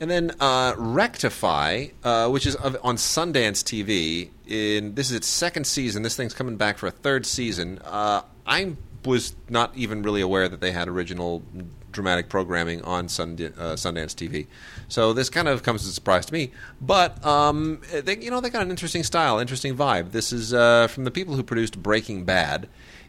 And 0.00 0.10
then 0.10 0.32
uh, 0.40 0.74
Rectify, 0.76 1.88
uh, 2.02 2.28
which 2.30 2.46
is 2.46 2.56
on 2.56 2.96
Sundance 2.96 3.62
TV. 3.62 4.30
In 4.46 4.94
this 4.94 5.10
is 5.10 5.16
its 5.16 5.28
second 5.28 5.66
season. 5.66 6.02
This 6.02 6.16
thing's 6.16 6.34
coming 6.34 6.56
back 6.56 6.78
for 6.78 6.86
a 6.86 6.90
third 6.90 7.26
season. 7.26 7.78
Uh, 7.84 8.22
I 8.46 8.76
was 9.04 9.34
not 9.48 9.76
even 9.76 10.02
really 10.02 10.20
aware 10.20 10.48
that 10.48 10.60
they 10.60 10.72
had 10.72 10.88
original 10.88 11.42
dramatic 11.92 12.28
programming 12.28 12.82
on 12.82 13.06
uh, 13.06 13.08
Sundance 13.08 14.14
TV. 14.14 14.46
So 14.88 15.12
this 15.12 15.28
kind 15.28 15.48
of 15.48 15.62
comes 15.62 15.82
as 15.82 15.88
a 15.88 15.92
surprise 15.92 16.26
to 16.26 16.32
me. 16.32 16.52
But 16.80 17.24
um, 17.24 17.80
they, 17.92 18.18
you 18.18 18.30
know, 18.30 18.40
they 18.40 18.50
got 18.50 18.62
an 18.62 18.70
interesting 18.70 19.02
style, 19.02 19.38
interesting 19.38 19.76
vibe. 19.76 20.12
This 20.12 20.32
is 20.32 20.54
uh, 20.54 20.88
from 20.88 21.04
the 21.04 21.10
people 21.10 21.34
who 21.34 21.42
produced 21.42 21.82
Breaking 21.82 22.24
Bad, 22.24 22.68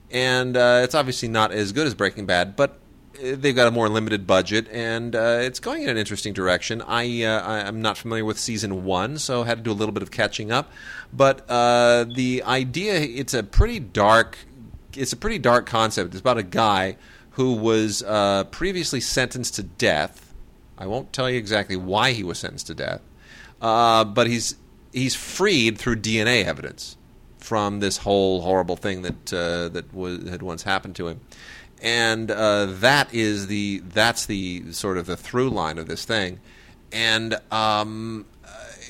and 0.10 0.58
uh, 0.58 0.82
it's 0.84 0.95
obviously 0.95 1.27
not 1.27 1.51
as 1.51 1.71
good 1.71 1.88
as 1.88 1.93
Breaking 1.93 2.25
Bad, 2.25 2.56
but 2.56 2.80
uh, 3.17 3.36
they've 3.36 3.56
got 3.56 3.67
a 3.67 3.71
more 3.71 3.89
limited 3.89 4.25
budget, 4.27 4.67
and 4.69 5.15
uh, 5.15 5.39
it's 5.41 5.60
going 5.60 5.84
in 5.84 5.89
an 5.89 5.97
interesting 5.97 6.34
direction. 6.34 6.82
I, 6.82 7.23
uh, 7.23 7.41
I 7.41 7.67
I'm 7.67 7.82
not 7.82 7.97
familiar 7.97 8.25
with 8.25 8.39
season 8.39 8.84
one, 8.84 9.17
so 9.17 9.43
I 9.43 9.45
had 9.45 9.60
to 9.60 9.63
do 9.63 9.71
a 9.71 9.73
little 9.73 9.93
bit 9.93 10.04
of 10.04 10.12
catching 10.12 10.51
up. 10.51 10.71
But 11.13 11.47
the 11.47 12.43
idea, 12.45 12.95
it's 12.95 13.34
a 13.34 13.43
pretty 13.43 13.80
dark, 13.80 14.38
it's 14.97 15.13
a 15.13 15.17
pretty 15.17 15.39
dark 15.39 15.65
concept. 15.65 16.13
It's 16.13 16.21
about 16.21 16.38
a 16.38 16.43
guy 16.43 16.97
who 17.32 17.54
was 17.54 18.04
uh, 18.04 18.45
previously 18.45 18.99
sentenced 18.99 19.56
to 19.56 19.63
death. 19.63 20.34
I 20.77 20.88
won't 20.88 21.13
tell 21.13 21.30
you 21.30 21.38
exactly 21.38 21.75
why 21.75 22.12
he 22.12 22.23
was 22.23 22.39
sentenced 22.39 22.67
to 22.67 22.75
death, 22.75 23.01
uh, 23.62 24.04
but 24.04 24.27
he's 24.27 24.56
he's 24.91 25.15
freed 25.15 25.77
through 25.77 25.97
DNA 25.97 26.45
evidence 26.45 26.97
from 27.38 27.80
this 27.80 27.97
whole 27.97 28.41
horrible 28.41 28.75
thing 28.75 29.01
that 29.04 29.34
uh, 29.34 29.69
that 29.69 29.93
was, 29.93 30.27
had 30.30 30.41
once 30.41 30.63
happened 30.63 30.95
to 30.97 31.08
him, 31.08 31.21
and 31.82 32.30
uh, 32.32 32.65
that 32.65 33.13
is 33.13 33.47
the 33.47 33.80
that's 33.86 34.25
the 34.25 34.71
sort 34.71 34.97
of 34.97 35.06
the 35.06 35.17
through 35.17 35.49
line 35.49 35.77
of 35.77 35.88
this 35.88 36.06
thing, 36.06 36.39
and 36.91 37.39
um, 37.51 38.25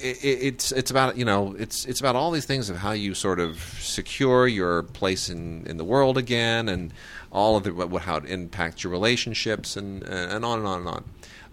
it, 0.01 0.23
it's 0.23 0.71
it's 0.71 0.91
about 0.91 1.17
you 1.17 1.25
know 1.25 1.55
it's 1.57 1.85
it's 1.85 1.99
about 1.99 2.15
all 2.15 2.31
these 2.31 2.45
things 2.45 2.69
of 2.69 2.77
how 2.77 2.91
you 2.91 3.13
sort 3.13 3.39
of 3.39 3.59
secure 3.79 4.47
your 4.47 4.83
place 4.83 5.29
in, 5.29 5.65
in 5.67 5.77
the 5.77 5.85
world 5.85 6.17
again, 6.17 6.69
and 6.69 6.93
all 7.31 7.55
of 7.55 7.63
the 7.63 7.73
what, 7.73 8.01
how 8.03 8.17
it 8.17 8.25
impacts 8.25 8.83
your 8.83 8.91
relationships, 8.91 9.77
and 9.77 10.03
and 10.03 10.43
on 10.45 10.59
and 10.59 10.67
on 10.67 10.79
and 10.79 10.87
on. 10.87 11.03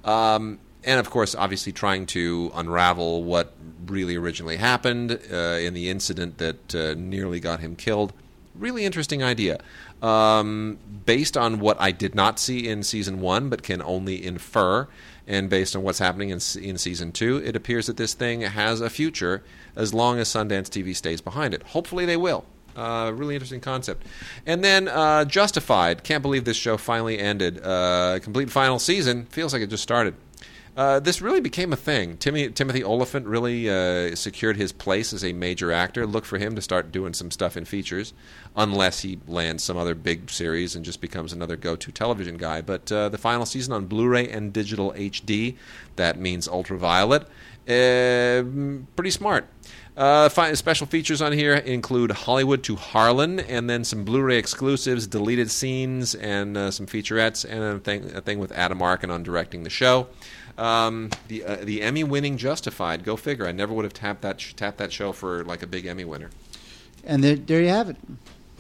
Um, 0.05 0.59
and 0.85 1.01
of 1.01 1.11
course, 1.11 1.35
obviously, 1.35 1.73
trying 1.73 2.07
to 2.07 2.51
unravel 2.55 3.25
what 3.25 3.55
really 3.87 4.17
originally 4.17 4.57
happened 4.57 5.19
uh, 5.33 5.37
in 5.37 5.75
the 5.75 5.91
incident 5.91 6.39
that 6.39 6.75
uh, 6.75 6.95
nearly 6.97 7.41
got 7.41 7.61
him 7.61 7.77
killed. 7.77 8.13
Really 8.55 8.85
interesting 8.85 9.23
idea. 9.23 9.61
Um, 10.03 10.79
based 11.05 11.37
on 11.37 11.59
what 11.61 11.81
I 11.81 11.91
did 11.91 12.15
not 12.15 12.39
see 12.39 12.69
in 12.69 12.83
season 12.83 13.21
one, 13.21 13.49
but 13.49 13.63
can 13.63 13.83
only 13.83 14.25
infer, 14.25 14.89
and 15.29 15.49
based 15.49 15.77
on 15.77 15.83
what's 15.83 15.99
happening 16.01 16.31
in, 16.31 16.41
in 16.61 16.79
season 16.79 17.13
two, 17.13 17.37
it 17.45 17.55
appears 17.55 17.87
that 17.87 17.99
this 17.99 18.15
thing 18.15 18.41
has 18.41 18.81
a 18.81 18.91
future 18.91 19.45
as 19.77 19.95
long 19.95 20.19
as 20.19 20.29
Sundance 20.29 20.69
TV 20.69 20.97
stays 20.97 21.21
behind 21.21 21.55
it. 21.55 21.63
Hopefully, 21.63 22.07
they 22.07 22.17
will. 22.17 22.45
Uh, 22.75 23.13
really 23.15 23.35
interesting 23.35 23.61
concept. 23.61 24.07
And 24.47 24.65
then 24.65 24.89
uh, 24.89 25.25
Justified. 25.25 26.03
Can't 26.05 26.23
believe 26.23 26.45
this 26.45 26.57
show 26.57 26.77
finally 26.77 27.19
ended. 27.19 27.61
Uh, 27.63 28.19
complete 28.23 28.51
final 28.51 28.79
season. 28.79 29.27
Feels 29.27 29.53
like 29.53 29.63
it 29.63 29.69
just 29.69 29.83
started. 29.83 30.15
Uh, 30.79 31.01
this 31.01 31.21
really 31.21 31.41
became 31.41 31.73
a 31.73 31.77
thing. 31.77 32.17
Timmy, 32.19 32.51
Timothy 32.51 32.85
Olyphant 32.85 33.27
really 33.27 33.69
uh, 33.69 34.15
secured 34.15 34.57
his 34.57 34.71
place 34.71 35.13
as 35.13 35.25
a 35.25 35.33
major 35.33 35.73
actor. 35.73 36.07
Look 36.07 36.25
for 36.25 36.39
him 36.39 36.55
to 36.55 36.63
start 36.63 36.93
doing 36.93 37.15
some 37.15 37.33
stuff 37.33 37.57
in 37.57 37.65
features, 37.65 38.15
unless 38.55 39.01
he 39.01 39.19
lands 39.27 39.65
some 39.65 39.77
other 39.77 39.97
big 39.97 40.31
series 40.31 40.77
and 40.77 40.85
just 40.85 41.01
becomes 41.01 41.33
another 41.33 41.57
go-to 41.57 41.91
television 41.91 42.37
guy. 42.37 42.61
But 42.61 42.93
uh, 42.93 43.09
the 43.09 43.19
final 43.19 43.45
season 43.45 43.73
on 43.73 43.87
Blu-ray 43.87 44.29
and 44.29 44.53
digital 44.53 44.93
HD, 44.93 45.57
that 45.97 46.17
means 46.17 46.47
ultraviolet. 46.47 47.23
Uh, 47.69 48.81
pretty 48.95 49.11
smart. 49.11 49.49
Uh, 49.97 50.29
fi- 50.29 50.55
special 50.55 50.87
features 50.87 51.21
on 51.21 51.33
here 51.33 51.55
include 51.55 52.13
Hollywood 52.13 52.63
to 52.63 52.77
Harlan, 52.77 53.41
and 53.41 53.69
then 53.69 53.83
some 53.83 54.05
Blu-ray 54.05 54.39
exclusives, 54.39 55.09
deleted 55.09 55.51
scenes, 55.51 56.15
and 56.15 56.57
uh, 56.57 56.71
some 56.71 56.87
featurettes, 56.87 57.45
and 57.45 57.65
a 57.65 57.79
thing, 57.81 58.15
a 58.15 58.21
thing 58.21 58.39
with 58.39 58.53
Adam 58.53 58.81
Arkin 58.81 59.11
on 59.11 59.25
directing 59.25 59.65
the 59.65 59.71
show. 59.71 60.07
Um, 60.59 61.11
the 61.29 61.45
uh, 61.45 61.57
the 61.63 61.83
Emmy-winning 61.83 62.37
Justified. 62.37 63.05
Go 63.05 63.17
figure. 63.17 63.47
I 63.47 63.53
never 63.53 63.73
would 63.73 63.85
have 63.85 63.95
tapped 63.95 64.23
that 64.23 64.41
sh- 64.41 64.55
tapped 64.55 64.79
that 64.79 64.93
show 64.93 65.13
for 65.13 65.45
like 65.45 65.63
a 65.63 65.67
big 65.67 65.87
Emmy 65.87 66.05
winner. 66.05 66.31
And 67.05 67.23
there, 67.23 67.37
there 67.37 67.63
you 67.63 67.69
have 67.69 67.89
it. 67.89 67.97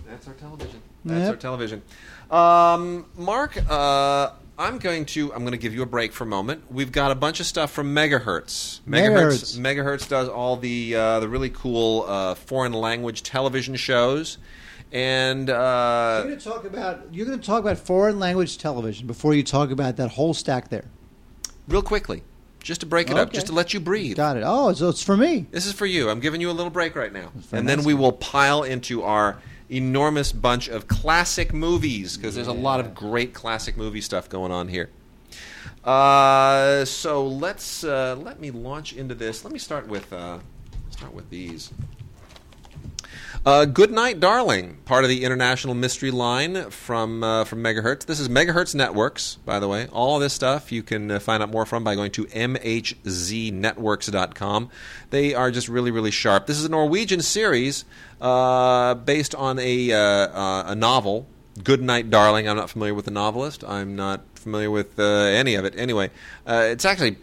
That's 0.08 0.26
our 0.28 0.34
television. 0.34 0.80
That's 1.04 1.20
Yep. 1.22 1.30
our 1.30 1.36
television. 1.36 1.82
Um, 2.30 3.06
Mark, 3.16 3.58
uh, 3.70 4.30
I'm 4.58 4.78
going 4.78 5.06
to 5.06 5.32
I'm 5.32 5.40
going 5.40 5.52
to 5.52 5.58
give 5.58 5.74
you 5.74 5.82
a 5.82 5.86
break 5.86 6.12
for 6.12 6.24
a 6.24 6.26
moment. 6.26 6.62
We've 6.70 6.92
got 6.92 7.10
a 7.10 7.14
bunch 7.14 7.40
of 7.40 7.46
stuff 7.46 7.70
from 7.72 7.94
Megahertz. 7.94 8.80
Megahertz. 8.86 9.58
Megahertz 9.58 10.08
does 10.08 10.28
all 10.28 10.56
the 10.56 10.94
uh, 10.94 11.20
the 11.20 11.28
really 11.28 11.50
cool 11.50 12.04
uh, 12.06 12.34
foreign 12.34 12.72
language 12.72 13.22
television 13.22 13.76
shows, 13.76 14.38
and 14.92 15.50
uh, 15.50 16.22
You're 16.24 16.26
going 16.28 16.38
to 16.38 16.44
talk 16.44 16.64
about 16.64 17.06
you're 17.12 17.26
going 17.26 17.38
to 17.40 17.46
talk 17.46 17.60
about 17.60 17.78
foreign 17.78 18.18
language 18.18 18.58
television 18.58 19.06
before 19.06 19.34
you 19.34 19.42
talk 19.42 19.70
about 19.70 19.96
that 19.96 20.10
whole 20.10 20.34
stack 20.34 20.68
there. 20.70 20.84
Real 21.68 21.82
quickly, 21.82 22.22
just 22.62 22.80
to 22.80 22.86
break 22.86 23.10
it 23.10 23.16
up, 23.16 23.32
just 23.32 23.46
to 23.46 23.52
let 23.52 23.72
you 23.72 23.80
breathe. 23.80 24.16
Got 24.16 24.36
it. 24.36 24.42
Oh, 24.44 24.72
so 24.72 24.88
it's 24.88 25.02
for 25.02 25.16
me. 25.16 25.46
This 25.50 25.66
is 25.66 25.72
for 25.72 25.86
you. 25.86 26.10
I'm 26.10 26.20
giving 26.20 26.40
you 26.40 26.50
a 26.50 26.52
little 26.52 26.70
break 26.70 26.96
right 26.96 27.12
now. 27.12 27.30
And 27.52 27.68
then 27.68 27.84
we 27.84 27.94
will 27.94 28.12
pile 28.12 28.62
into 28.62 29.02
our 29.02 29.38
enormous 29.70 30.32
bunch 30.32 30.68
of 30.68 30.88
classic 30.88 31.52
movies 31.52 32.16
because 32.16 32.34
there's 32.34 32.48
a 32.48 32.52
lot 32.52 32.80
of 32.80 32.94
great 32.94 33.34
classic 33.34 33.76
movie 33.76 34.00
stuff 34.00 34.28
going 34.28 34.50
on 34.50 34.68
here. 34.68 34.90
Uh, 35.84 36.84
so 36.84 37.26
let's 37.26 37.84
uh, 37.84 38.16
let 38.18 38.40
me 38.40 38.50
launch 38.50 38.92
into 38.92 39.14
this. 39.14 39.44
Let 39.44 39.52
me 39.52 39.58
start 39.58 39.86
with 39.86 40.12
uh, 40.12 40.38
start 40.90 41.14
with 41.14 41.30
these. 41.30 41.70
Uh, 43.46 43.64
Good 43.64 43.92
Night, 43.92 44.18
Darling, 44.20 44.76
part 44.84 45.04
of 45.04 45.08
the 45.08 45.24
international 45.24 45.74
mystery 45.74 46.10
line 46.10 46.68
from 46.70 47.22
uh, 47.22 47.44
from 47.44 47.62
Megahertz. 47.62 48.04
This 48.04 48.18
is 48.20 48.28
Megahertz 48.28 48.74
Networks, 48.74 49.36
by 49.46 49.58
the 49.60 49.68
way. 49.68 49.86
All 49.86 50.18
this 50.18 50.32
stuff 50.34 50.70
you 50.72 50.82
can 50.82 51.10
uh, 51.10 51.18
find 51.20 51.42
out 51.42 51.50
more 51.50 51.64
from 51.64 51.82
by 51.84 51.94
going 51.94 52.10
to 52.12 52.26
mhznetworks.com. 52.26 54.70
They 55.10 55.34
are 55.34 55.50
just 55.50 55.68
really, 55.68 55.90
really 55.90 56.10
sharp. 56.10 56.46
This 56.46 56.58
is 56.58 56.64
a 56.64 56.68
Norwegian 56.68 57.22
series 57.22 57.84
uh, 58.20 58.94
based 58.94 59.34
on 59.34 59.58
a, 59.60 59.92
uh, 59.92 59.98
uh, 59.98 60.64
a 60.66 60.74
novel, 60.74 61.26
Good 61.62 61.80
Night, 61.80 62.10
Darling. 62.10 62.46
I'm 62.48 62.56
not 62.56 62.68
familiar 62.70 62.94
with 62.94 63.04
the 63.06 63.10
novelist. 63.12 63.64
I'm 63.64 63.96
not 63.96 64.22
familiar 64.34 64.70
with 64.70 64.98
uh, 64.98 65.04
any 65.04 65.54
of 65.54 65.64
it. 65.64 65.74
Anyway, 65.76 66.10
it's 66.46 66.84
actually 66.84 67.16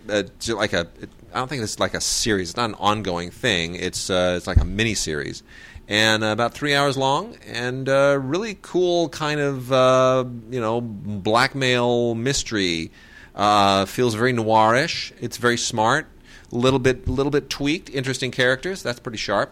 like 0.47 0.73
a. 0.73 0.87
It, 1.01 1.09
I 1.33 1.39
don't 1.39 1.49
think 1.49 1.63
it's 1.63 1.79
like 1.81 1.93
a 1.93 1.99
series. 1.99 2.51
It's 2.51 2.57
not 2.57 2.69
an 2.69 2.77
ongoing 2.79 3.29
thing. 3.29 3.75
It's 3.75 4.09
it's 4.09 4.47
like 4.47 4.55
a 4.55 4.63
mini 4.63 4.93
series, 4.93 5.43
and 5.87 6.23
uh, 6.23 6.27
about 6.27 6.53
three 6.53 6.73
hours 6.73 6.97
long, 6.97 7.35
and 7.45 7.87
uh, 7.87 8.17
really 8.21 8.57
cool 8.61 9.09
kind 9.09 9.39
of 9.39 9.71
uh, 9.71 10.25
you 10.49 10.59
know 10.59 10.81
blackmail 10.81 12.15
mystery. 12.15 12.91
Uh, 13.35 13.85
feels 13.85 14.15
very 14.15 14.31
noirish. 14.31 15.11
It's 15.19 15.35
very 15.37 15.57
smart. 15.57 16.07
A 16.53 16.55
little 16.55 16.79
bit, 16.79 17.05
a 17.05 17.11
little 17.11 17.31
bit 17.31 17.49
tweaked. 17.49 17.89
Interesting 17.89 18.31
characters. 18.31 18.81
That's 18.81 18.99
pretty 18.99 19.17
sharp. 19.17 19.51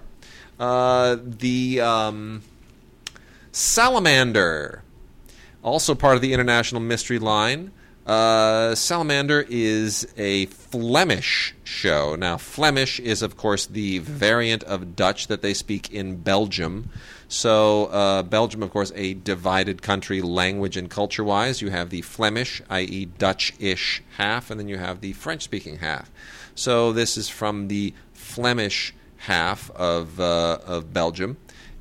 Uh, 0.58 1.18
the 1.22 1.82
um, 1.82 2.44
Salamander 3.52 4.84
also 5.64 5.96
part 5.96 6.16
of 6.16 6.22
the 6.22 6.34
international 6.34 6.82
mystery 6.82 7.20
line. 7.20 7.72
Uh, 8.06 8.76
Salamander 8.76 9.46
is 9.48 10.06
a 10.18 10.48
Flemish 10.48 11.56
show. 11.64 12.16
Now, 12.16 12.38
Flemish 12.38 13.00
is, 13.00 13.22
of 13.22 13.38
course, 13.38 13.66
the 13.66 14.00
variant 14.00 14.64
of 14.64 14.96
Dutch 14.96 15.28
that 15.28 15.42
they 15.42 15.54
speak 15.54 15.94
in 15.94 16.18
Belgium. 16.18 16.90
So, 17.30 17.86
uh, 17.86 18.24
Belgium, 18.24 18.62
of 18.62 18.72
course, 18.72 18.92
a 18.96 19.14
divided 19.14 19.82
country 19.82 20.22
language 20.22 20.76
and 20.76 20.90
culture 20.90 21.24
wise. 21.24 21.62
You 21.62 21.70
have 21.70 21.92
the 21.92 22.02
Flemish, 22.02 22.62
i.e., 22.70 23.06
Dutch 23.06 23.54
ish 23.60 24.04
half, 24.18 24.52
and 24.52 24.60
then 24.60 24.68
you 24.68 24.78
have 24.78 25.00
the 25.00 25.14
French 25.14 25.42
speaking 25.42 25.78
half. 25.78 26.12
So, 26.56 26.92
this 26.92 27.16
is 27.16 27.30
from 27.30 27.70
the 27.70 27.94
Flemish 28.14 28.94
half 29.18 29.72
of, 29.72 30.20
uh, 30.20 30.60
of 30.66 30.94
Belgium, 30.94 31.38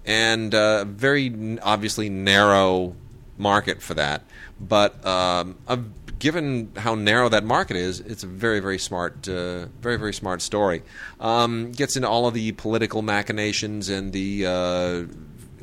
and 0.07 0.55
uh, 0.55 0.85
very 0.85 1.59
obviously 1.63 2.09
narrow 2.09 2.95
market 3.37 3.83
for 3.83 3.95
that. 3.95 4.23
But 4.61 5.05
um, 5.05 5.59
uh, 5.67 5.77
given 6.23 6.71
how 6.77 6.95
narrow 6.95 7.29
that 7.29 7.43
market 7.43 7.77
is, 7.77 7.99
it's 7.99 8.23
a 8.23 8.29
very, 8.29 8.61
very 8.61 8.79
smart, 8.79 9.29
uh, 9.29 9.67
very, 9.81 9.97
very 9.97 10.15
smart 10.15 10.41
story. 10.41 10.81
Um, 11.19 11.73
gets 11.73 11.97
into 11.97 12.09
all 12.09 12.29
of 12.29 12.35
the 12.35 12.53
political 12.53 13.03
machinations 13.03 13.89
and 13.89 14.13
the. 14.13 14.47
Uh, 14.47 15.05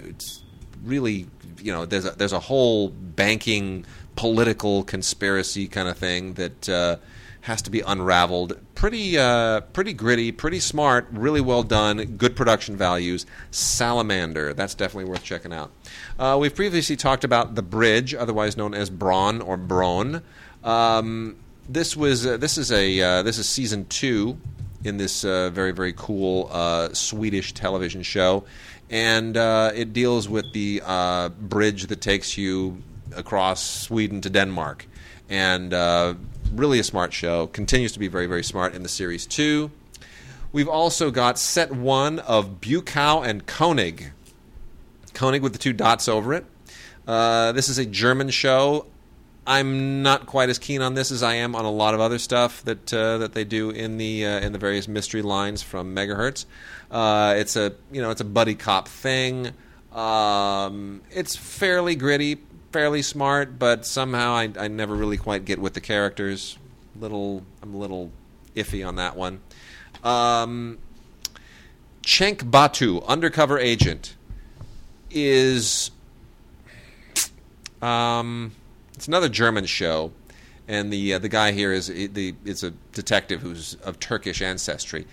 it's 0.03 0.43
really, 0.83 1.27
you 1.61 1.71
know, 1.71 1.85
there's 1.85 2.03
a, 2.03 2.11
there's 2.11 2.33
a 2.33 2.41
whole 2.41 2.89
banking 2.89 3.85
political 4.17 4.83
conspiracy 4.83 5.69
kind 5.69 5.87
of 5.87 5.97
thing 5.97 6.33
that 6.33 6.67
uh, 6.67 6.97
has 7.41 7.61
to 7.61 7.69
be 7.69 7.79
unraveled. 7.79 8.59
Pretty, 8.75 9.17
uh, 9.17 9.61
pretty 9.61 9.93
gritty, 9.93 10.33
pretty 10.33 10.59
smart, 10.59 11.07
really 11.11 11.39
well 11.39 11.63
done, 11.63 12.17
good 12.17 12.35
production 12.35 12.75
values. 12.75 13.25
Salamander, 13.49 14.53
that's 14.53 14.75
definitely 14.75 15.09
worth 15.09 15.23
checking 15.23 15.53
out. 15.53 15.71
Uh, 16.17 16.37
we've 16.37 16.53
previously 16.53 16.97
talked 16.97 17.23
about 17.23 17.55
the 17.55 17.61
Bridge, 17.61 18.13
otherwise 18.13 18.57
known 18.57 18.73
as 18.73 18.89
Braun 18.89 19.41
or 19.41 19.55
Bron. 19.55 20.21
Um, 20.63 21.37
this 21.67 21.95
was 21.95 22.25
uh, 22.25 22.37
this 22.37 22.57
is 22.57 22.71
a 22.71 23.01
uh, 23.01 23.23
this 23.23 23.37
is 23.37 23.47
season 23.47 23.85
two 23.85 24.37
in 24.83 24.97
this 24.97 25.23
uh, 25.23 25.49
very 25.51 25.71
very 25.71 25.93
cool 25.93 26.49
uh, 26.51 26.93
Swedish 26.93 27.53
television 27.53 28.01
show, 28.01 28.43
and 28.89 29.37
uh, 29.37 29.71
it 29.73 29.93
deals 29.93 30.27
with 30.27 30.51
the 30.53 30.81
uh, 30.83 31.29
bridge 31.29 31.87
that 31.87 32.01
takes 32.01 32.37
you 32.37 32.81
across 33.15 33.63
Sweden 33.63 34.21
to 34.21 34.29
Denmark, 34.29 34.87
and 35.29 35.73
really 36.53 36.79
a 36.79 36.83
smart 36.83 37.13
show. 37.13 37.47
Continues 37.47 37.91
to 37.93 37.99
be 37.99 38.07
very 38.07 38.25
very 38.25 38.43
smart 38.43 38.73
in 38.73 38.83
the 38.83 38.89
series 38.89 39.25
two. 39.25 39.71
We've 40.51 40.67
also 40.67 41.11
got 41.11 41.37
set 41.37 41.71
one 41.71 42.17
of 42.19 42.59
Bukow 42.59 43.25
and 43.25 43.45
Koenig. 43.45 44.11
Koenig 45.13 45.43
with 45.43 45.53
the 45.53 45.59
two 45.59 45.73
dots 45.73 46.07
over 46.07 46.33
it. 46.33 46.45
This 47.05 47.69
is 47.69 47.77
a 47.77 47.85
German 47.85 48.29
show. 48.31 48.87
I'm 49.49 50.03
not 50.03 50.27
quite 50.27 50.49
as 50.49 50.59
keen 50.59 50.83
on 50.83 50.93
this 50.93 51.09
as 51.09 51.23
I 51.23 51.33
am 51.33 51.55
on 51.55 51.65
a 51.65 51.71
lot 51.71 51.95
of 51.95 51.99
other 51.99 52.19
stuff 52.19 52.63
that 52.65 52.93
uh, 52.93 53.17
that 53.17 53.33
they 53.33 53.43
do 53.43 53.71
in 53.71 53.97
the 53.97 54.23
uh, 54.23 54.39
in 54.41 54.53
the 54.53 54.59
various 54.59 54.87
mystery 54.87 55.23
lines 55.23 55.63
from 55.63 55.95
Megahertz. 55.95 56.45
Uh, 56.91 57.33
it's 57.35 57.55
a 57.55 57.73
you 57.91 57.99
know 57.99 58.11
it's 58.11 58.21
a 58.21 58.25
buddy 58.25 58.53
cop 58.53 58.87
thing. 58.87 59.51
Um, 59.91 61.01
it's 61.09 61.35
fairly 61.35 61.95
gritty, 61.95 62.37
fairly 62.71 63.01
smart, 63.01 63.57
but 63.57 63.87
somehow 63.87 64.33
I, 64.33 64.51
I 64.55 64.67
never 64.67 64.93
really 64.93 65.17
quite 65.17 65.45
get 65.45 65.57
with 65.57 65.73
the 65.73 65.81
characters. 65.81 66.59
Little 66.99 67.43
I'm 67.63 67.73
a 67.73 67.77
little 67.77 68.11
iffy 68.55 68.87
on 68.87 68.97
that 68.97 69.17
one. 69.17 69.41
Um, 70.03 70.77
Batu, 72.45 73.01
undercover 73.07 73.57
agent, 73.57 74.15
is 75.09 75.89
um, 77.81 78.51
it's 78.99 79.07
another 79.07 79.29
German 79.29 79.65
show, 79.65 80.11
and 80.67 80.91
the 80.91 81.13
uh, 81.13 81.19
the 81.19 81.29
guy 81.29 81.53
here 81.53 81.71
is 81.71 81.87
the 81.87 82.35
is 82.43 82.63
a 82.65 82.71
detective 82.91 83.41
who's 83.41 83.75
of 83.75 83.97
Turkish 83.97 84.41
ancestry. 84.41 85.07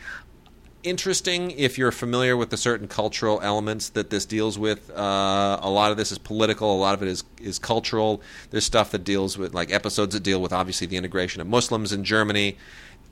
Interesting 0.82 1.52
if 1.52 1.78
you're 1.78 1.92
familiar 1.92 2.36
with 2.36 2.50
the 2.50 2.56
certain 2.56 2.88
cultural 2.88 3.40
elements 3.42 3.90
that 3.90 4.10
this 4.10 4.26
deals 4.26 4.58
with. 4.58 4.90
Uh, 4.90 5.60
a 5.62 5.70
lot 5.70 5.92
of 5.92 5.96
this 5.96 6.10
is 6.10 6.18
political. 6.18 6.74
A 6.74 6.80
lot 6.80 6.94
of 6.94 7.02
it 7.04 7.06
is 7.06 7.22
is 7.40 7.60
cultural. 7.60 8.20
There's 8.50 8.64
stuff 8.64 8.90
that 8.90 9.04
deals 9.04 9.38
with 9.38 9.54
like 9.54 9.70
episodes 9.70 10.14
that 10.14 10.24
deal 10.24 10.42
with 10.42 10.52
obviously 10.52 10.88
the 10.88 10.96
integration 10.96 11.40
of 11.40 11.46
Muslims 11.46 11.92
in 11.92 12.02
Germany. 12.02 12.56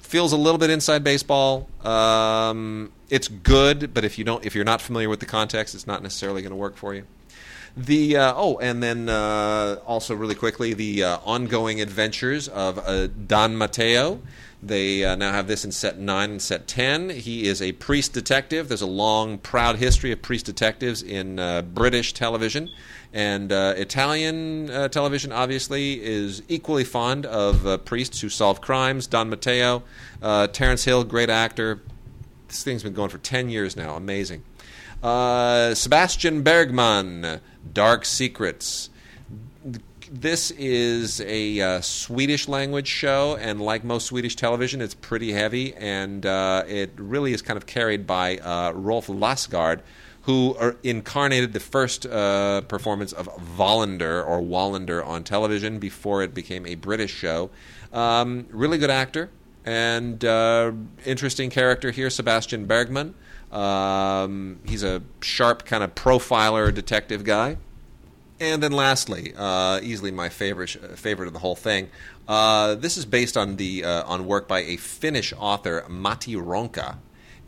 Feels 0.01 0.33
a 0.33 0.37
little 0.37 0.59
bit 0.59 0.71
inside 0.71 1.05
baseball. 1.05 1.69
Um, 1.85 2.91
it's 3.11 3.29
good, 3.29 3.95
but 3.95 4.05
if 4.05 4.19
you 4.19 4.25
don't, 4.25 4.45
if 4.45 4.57
you're 4.57 4.65
not 4.65 4.81
familiar 4.81 5.09
with 5.09 5.21
the 5.21 5.27
context, 5.27 5.73
it's 5.77 5.87
not 5.87 6.03
necessarily 6.03 6.43
going 6.43 6.51
to 6.51 6.57
work 6.57 6.77
for 6.77 6.95
you. 6.95 7.05
The 7.77 8.17
uh, 8.17 8.35
oh, 8.37 8.59
and 8.59 8.81
then 8.81 9.09
uh, 9.09 9.81
also 9.85 10.15
really 10.15 10.37
quickly 10.37 10.75
the 10.75 11.03
uh, 11.03 11.19
ongoing 11.25 11.81
adventures 11.81 12.47
of 12.47 12.79
uh, 12.79 13.09
Don 13.09 13.59
Matteo. 13.59 14.21
They 14.63 15.05
uh, 15.05 15.17
now 15.17 15.33
have 15.33 15.49
this 15.49 15.65
in 15.65 15.73
set 15.73 15.99
nine 15.99 16.31
and 16.31 16.41
set 16.41 16.69
ten. 16.69 17.11
He 17.11 17.49
is 17.49 17.61
a 17.61 17.73
priest 17.73 18.13
detective. 18.13 18.69
There's 18.69 18.81
a 18.81 18.87
long, 18.87 19.39
proud 19.39 19.77
history 19.77 20.13
of 20.13 20.23
priest 20.23 20.47
detectives 20.47 21.03
in 21.03 21.41
uh, 21.41 21.63
British 21.63 22.13
television, 22.13 22.71
and 23.13 23.51
Italian 23.51 24.69
television. 24.91 25.33
Obviously, 25.33 26.01
is 26.01 26.43
equally 26.49 26.85
fond 26.85 27.27
of 27.27 27.85
priests 27.85 28.21
who 28.21 28.29
solve 28.29 28.61
crimes. 28.61 29.09
Don 29.09 29.29
Matteo, 29.29 29.83
Terence 30.23 30.85
Hill, 30.85 31.03
great 31.05 31.29
actor. 31.29 31.83
This 32.49 32.63
thing's 32.63 32.85
been 32.85 32.95
going 32.95 33.11
for 33.11 33.19
ten 33.19 33.51
years 33.51 33.77
now. 33.77 33.97
Amazing. 33.97 34.45
Sebastian 35.03 36.43
Bergman, 36.43 37.41
Dark 37.73 38.05
Secrets. 38.05 38.91
This 40.11 40.51
is 40.53 41.21
a 41.23 41.61
uh, 41.61 41.81
Swedish 41.81 42.47
language 42.47 42.89
show, 42.89 43.37
and 43.37 43.61
like 43.61 43.85
most 43.85 44.07
Swedish 44.07 44.37
television, 44.37 44.81
it's 44.81 44.95
pretty 44.95 45.33
heavy, 45.33 45.75
and 45.75 46.25
uh, 46.27 46.65
it 46.69 46.93
really 46.97 47.33
is 47.33 47.43
kind 47.43 47.57
of 47.57 47.67
carried 47.67 48.07
by 48.07 48.39
uh, 48.39 48.73
Rolf 48.73 49.07
Lassgard, 49.07 49.81
who 50.23 50.57
incarnated 50.83 51.53
the 51.53 51.61
first 51.61 52.07
uh, 52.07 52.61
performance 52.63 53.13
of 53.13 53.29
Wallander 53.57 54.27
or 54.27 54.41
Wallander 54.41 55.05
on 55.05 55.25
television 55.25 55.79
before 55.79 56.23
it 56.23 56.35
became 56.35 56.67
a 56.67 56.75
British 56.75 57.13
show. 57.13 57.51
Um, 57.93 58.47
really 58.51 58.79
good 58.79 58.91
actor 58.91 59.31
and 59.65 60.25
uh, 60.25 60.73
interesting 61.05 61.51
character 61.51 61.91
here, 61.91 62.11
Sebastian 62.11 62.67
Bergman. 62.67 63.15
Um, 63.55 64.59
he's 64.65 64.83
a 64.83 65.03
sharp 65.21 65.65
kind 65.65 65.85
of 65.85 65.95
profiler 65.95 66.75
detective 66.75 67.25
guy. 67.25 67.57
And 68.41 68.63
then 68.63 68.73
lastly, 68.73 69.33
uh, 69.37 69.81
easily 69.83 70.11
my 70.11 70.29
favorite 70.29 70.71
favorite 70.99 71.29
of 71.29 71.33
the 71.33 71.39
whole 71.39 71.55
thing. 71.55 71.89
Uh, 72.27 72.75
this 72.75 72.97
is 72.97 73.07
based 73.07 73.37
on 73.37 73.57
the 73.57 73.85
uh, 73.85 74.03
on 74.05 74.27
work 74.27 74.49
by 74.49 74.61
a 74.61 74.77
Finnish 74.77 75.33
author, 75.39 75.85
Matti 75.89 76.35
Ronka, 76.35 76.97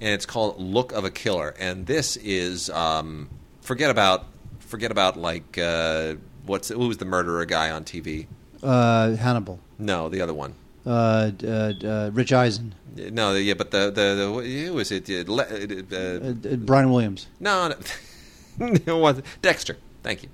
and 0.01 0.11
it's 0.15 0.27
called 0.27 0.61
Look 0.61 0.93
of 0.93 1.05
a 1.05 1.11
Killer. 1.11 1.55
And 1.59 1.87
this 1.87 2.17
is 2.17 2.71
um, 2.71 3.29
forget 3.63 3.91
about 3.91 4.27
forget 4.61 4.93
about 4.93 5.17
like 5.17 5.59
uh, 5.59 6.15
what's 6.45 6.69
who 6.69 6.87
was 6.87 6.99
the 6.99 7.05
murderer 7.05 7.45
guy 7.47 7.71
on 7.71 7.85
TV? 7.85 8.27
Uh, 8.63 9.17
Hannibal. 9.17 9.59
No, 9.79 10.09
the 10.09 10.21
other 10.21 10.35
one. 10.35 10.55
Uh, 10.87 11.33
uh, 11.45 12.11
Rich 12.13 12.33
Eisen. 12.33 12.75
No, 12.97 13.35
yeah, 13.35 13.55
but 13.55 13.73
the 13.73 13.91
the, 13.91 14.15
the 14.15 14.67
who 14.67 14.73
was 14.75 14.93
it? 14.93 15.11
Uh, 15.11 15.33
uh, 15.33 16.57
Brian 16.57 16.91
Williams. 16.91 17.27
No, 17.41 17.75
no. 18.87 19.21
Dexter. 19.43 19.77
Thank 20.03 20.23
you. 20.23 20.29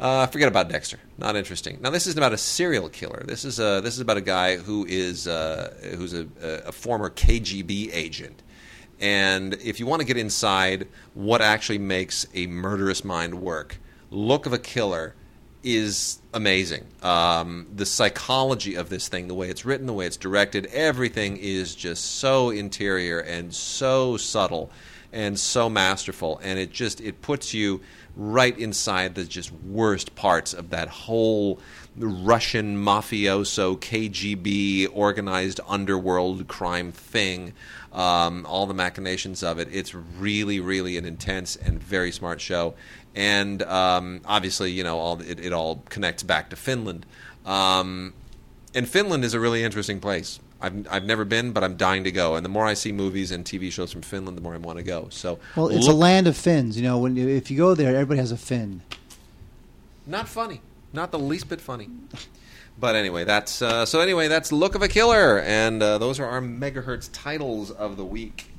Uh, 0.00 0.26
forget 0.26 0.48
about 0.48 0.68
Dexter. 0.68 0.98
Not 1.16 1.34
interesting. 1.36 1.78
Now 1.80 1.90
this 1.90 2.06
is 2.06 2.16
about 2.16 2.32
a 2.32 2.38
serial 2.38 2.88
killer. 2.88 3.24
This 3.26 3.44
is 3.44 3.58
a, 3.58 3.80
this 3.82 3.94
is 3.94 4.00
about 4.00 4.16
a 4.16 4.22
guy 4.22 4.56
who 4.56 4.84
is 4.88 5.26
uh, 5.26 5.74
who's 5.96 6.12
a, 6.12 6.26
a, 6.40 6.72
former 6.72 7.10
KGB 7.10 7.90
agent, 7.92 8.42
And 9.00 9.54
if 9.54 9.80
you 9.80 9.86
want 9.86 10.00
to 10.00 10.06
get 10.06 10.16
inside 10.16 10.86
what 11.14 11.40
actually 11.40 11.78
makes 11.78 12.26
a 12.34 12.46
murderous 12.46 13.04
mind 13.04 13.40
work, 13.40 13.78
Look 14.10 14.46
of 14.46 14.52
a 14.52 14.58
Killer 14.58 15.14
is 15.62 16.20
amazing. 16.32 16.86
Um, 17.02 17.66
the 17.74 17.86
psychology 17.86 18.74
of 18.74 18.88
this 18.88 19.08
thing, 19.08 19.28
the 19.28 19.34
way 19.34 19.48
it's 19.48 19.64
written, 19.64 19.86
the 19.86 19.92
way 19.92 20.06
it's 20.06 20.16
directed, 20.16 20.66
everything 20.66 21.36
is 21.36 21.74
just 21.74 22.04
so 22.16 22.50
interior 22.50 23.18
and 23.18 23.54
so 23.54 24.16
subtle 24.16 24.70
and 25.12 25.38
so 25.38 25.70
masterful, 25.70 26.38
and 26.42 26.58
it 26.58 26.70
just 26.70 27.00
it 27.00 27.22
puts 27.22 27.54
you 27.54 27.80
right 28.14 28.58
inside 28.58 29.14
the 29.14 29.24
just 29.24 29.52
worst 29.52 30.14
parts 30.16 30.52
of 30.52 30.70
that 30.70 30.88
whole 30.88 31.60
Russian 31.96 32.76
mafioso 32.76 33.78
KGB 33.78 34.88
organized 34.92 35.60
underworld 35.66 36.46
crime 36.48 36.92
thing. 36.92 37.52
Um, 37.90 38.44
all 38.44 38.66
the 38.66 38.74
machinations 38.74 39.42
of 39.42 39.58
it. 39.58 39.68
It's 39.72 39.94
really, 39.94 40.60
really 40.60 40.98
an 40.98 41.06
intense 41.06 41.56
and 41.56 41.82
very 41.82 42.12
smart 42.12 42.38
show, 42.38 42.74
and 43.18 43.62
um, 43.64 44.20
obviously, 44.24 44.70
you 44.70 44.84
know, 44.84 44.98
all 44.98 45.20
it, 45.20 45.40
it 45.40 45.52
all 45.52 45.82
connects 45.90 46.22
back 46.22 46.50
to 46.50 46.56
Finland. 46.56 47.04
Um, 47.44 48.14
and 48.74 48.88
Finland 48.88 49.24
is 49.24 49.34
a 49.34 49.40
really 49.40 49.64
interesting 49.64 49.98
place. 50.00 50.38
I've 50.60 50.86
I've 50.90 51.04
never 51.04 51.24
been, 51.24 51.52
but 51.52 51.62
I'm 51.64 51.76
dying 51.76 52.04
to 52.04 52.10
go. 52.12 52.36
And 52.36 52.44
the 52.44 52.48
more 52.48 52.66
I 52.66 52.74
see 52.74 52.92
movies 52.92 53.30
and 53.30 53.44
TV 53.44 53.70
shows 53.72 53.92
from 53.92 54.02
Finland, 54.02 54.36
the 54.36 54.42
more 54.42 54.54
I 54.54 54.58
want 54.58 54.78
to 54.78 54.84
go. 54.84 55.08
So, 55.10 55.38
Well, 55.56 55.68
it's 55.68 55.86
look- 55.86 55.94
a 55.94 55.98
land 55.98 56.26
of 56.26 56.36
Finns. 56.36 56.76
You 56.76 56.82
know, 56.84 56.98
when 56.98 57.16
if 57.16 57.50
you 57.50 57.56
go 57.56 57.74
there, 57.74 57.94
everybody 57.94 58.20
has 58.20 58.32
a 58.32 58.36
fin. 58.36 58.82
not 60.06 60.28
funny, 60.28 60.60
not 60.92 61.10
the 61.12 61.18
least 61.18 61.48
bit 61.48 61.60
funny. 61.60 61.88
But 62.80 62.94
anyway, 62.94 63.24
that's 63.24 63.60
uh, 63.60 63.84
so. 63.86 64.00
Anyway, 64.00 64.28
that's 64.28 64.52
Look 64.52 64.74
of 64.76 64.82
a 64.82 64.88
Killer, 64.88 65.40
and 65.40 65.82
uh, 65.82 65.98
those 65.98 66.20
are 66.20 66.26
our 66.26 66.40
megahertz 66.40 67.10
titles 67.12 67.70
of 67.72 67.96
the 67.96 68.04
week. 68.04 68.50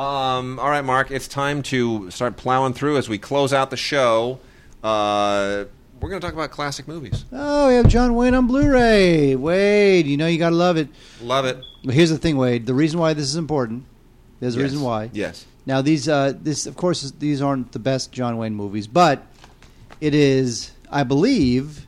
Um, 0.00 0.58
all 0.58 0.70
right, 0.70 0.80
Mark, 0.82 1.10
it's 1.10 1.28
time 1.28 1.62
to 1.64 2.10
start 2.10 2.38
plowing 2.38 2.72
through 2.72 2.96
as 2.96 3.06
we 3.06 3.18
close 3.18 3.52
out 3.52 3.68
the 3.68 3.76
show. 3.76 4.40
Uh, 4.82 5.64
we're 6.00 6.08
going 6.08 6.18
to 6.22 6.26
talk 6.26 6.32
about 6.32 6.50
classic 6.50 6.88
movies. 6.88 7.26
Oh, 7.30 7.68
we 7.68 7.74
have 7.74 7.86
John 7.86 8.14
Wayne 8.14 8.32
on 8.34 8.46
Blu-ray. 8.46 9.36
Wade, 9.36 10.06
you 10.06 10.16
know 10.16 10.26
you 10.26 10.38
gotta 10.38 10.56
love 10.56 10.78
it. 10.78 10.88
Love 11.20 11.44
it. 11.44 11.62
But 11.84 11.92
here's 11.92 12.08
the 12.08 12.16
thing, 12.16 12.38
Wade. 12.38 12.64
The 12.64 12.72
reason 12.72 12.98
why 12.98 13.12
this 13.12 13.26
is 13.26 13.36
important. 13.36 13.84
There's 14.40 14.56
a 14.56 14.60
Yes. 14.60 14.70
reason 14.70 14.80
why. 14.80 15.10
Yes. 15.12 15.44
Now 15.66 15.82
these, 15.82 16.08
uh, 16.08 16.32
this 16.42 16.64
of 16.64 16.76
course, 16.78 17.02
is- 17.02 17.12
these 17.12 17.42
aren't 17.42 17.72
the 17.72 17.78
best 17.78 18.10
John 18.10 18.38
Wayne 18.38 18.54
movies, 18.54 18.86
but 18.86 19.26
it 20.00 20.14
is, 20.14 20.70
I 20.90 21.02
believe, 21.02 21.86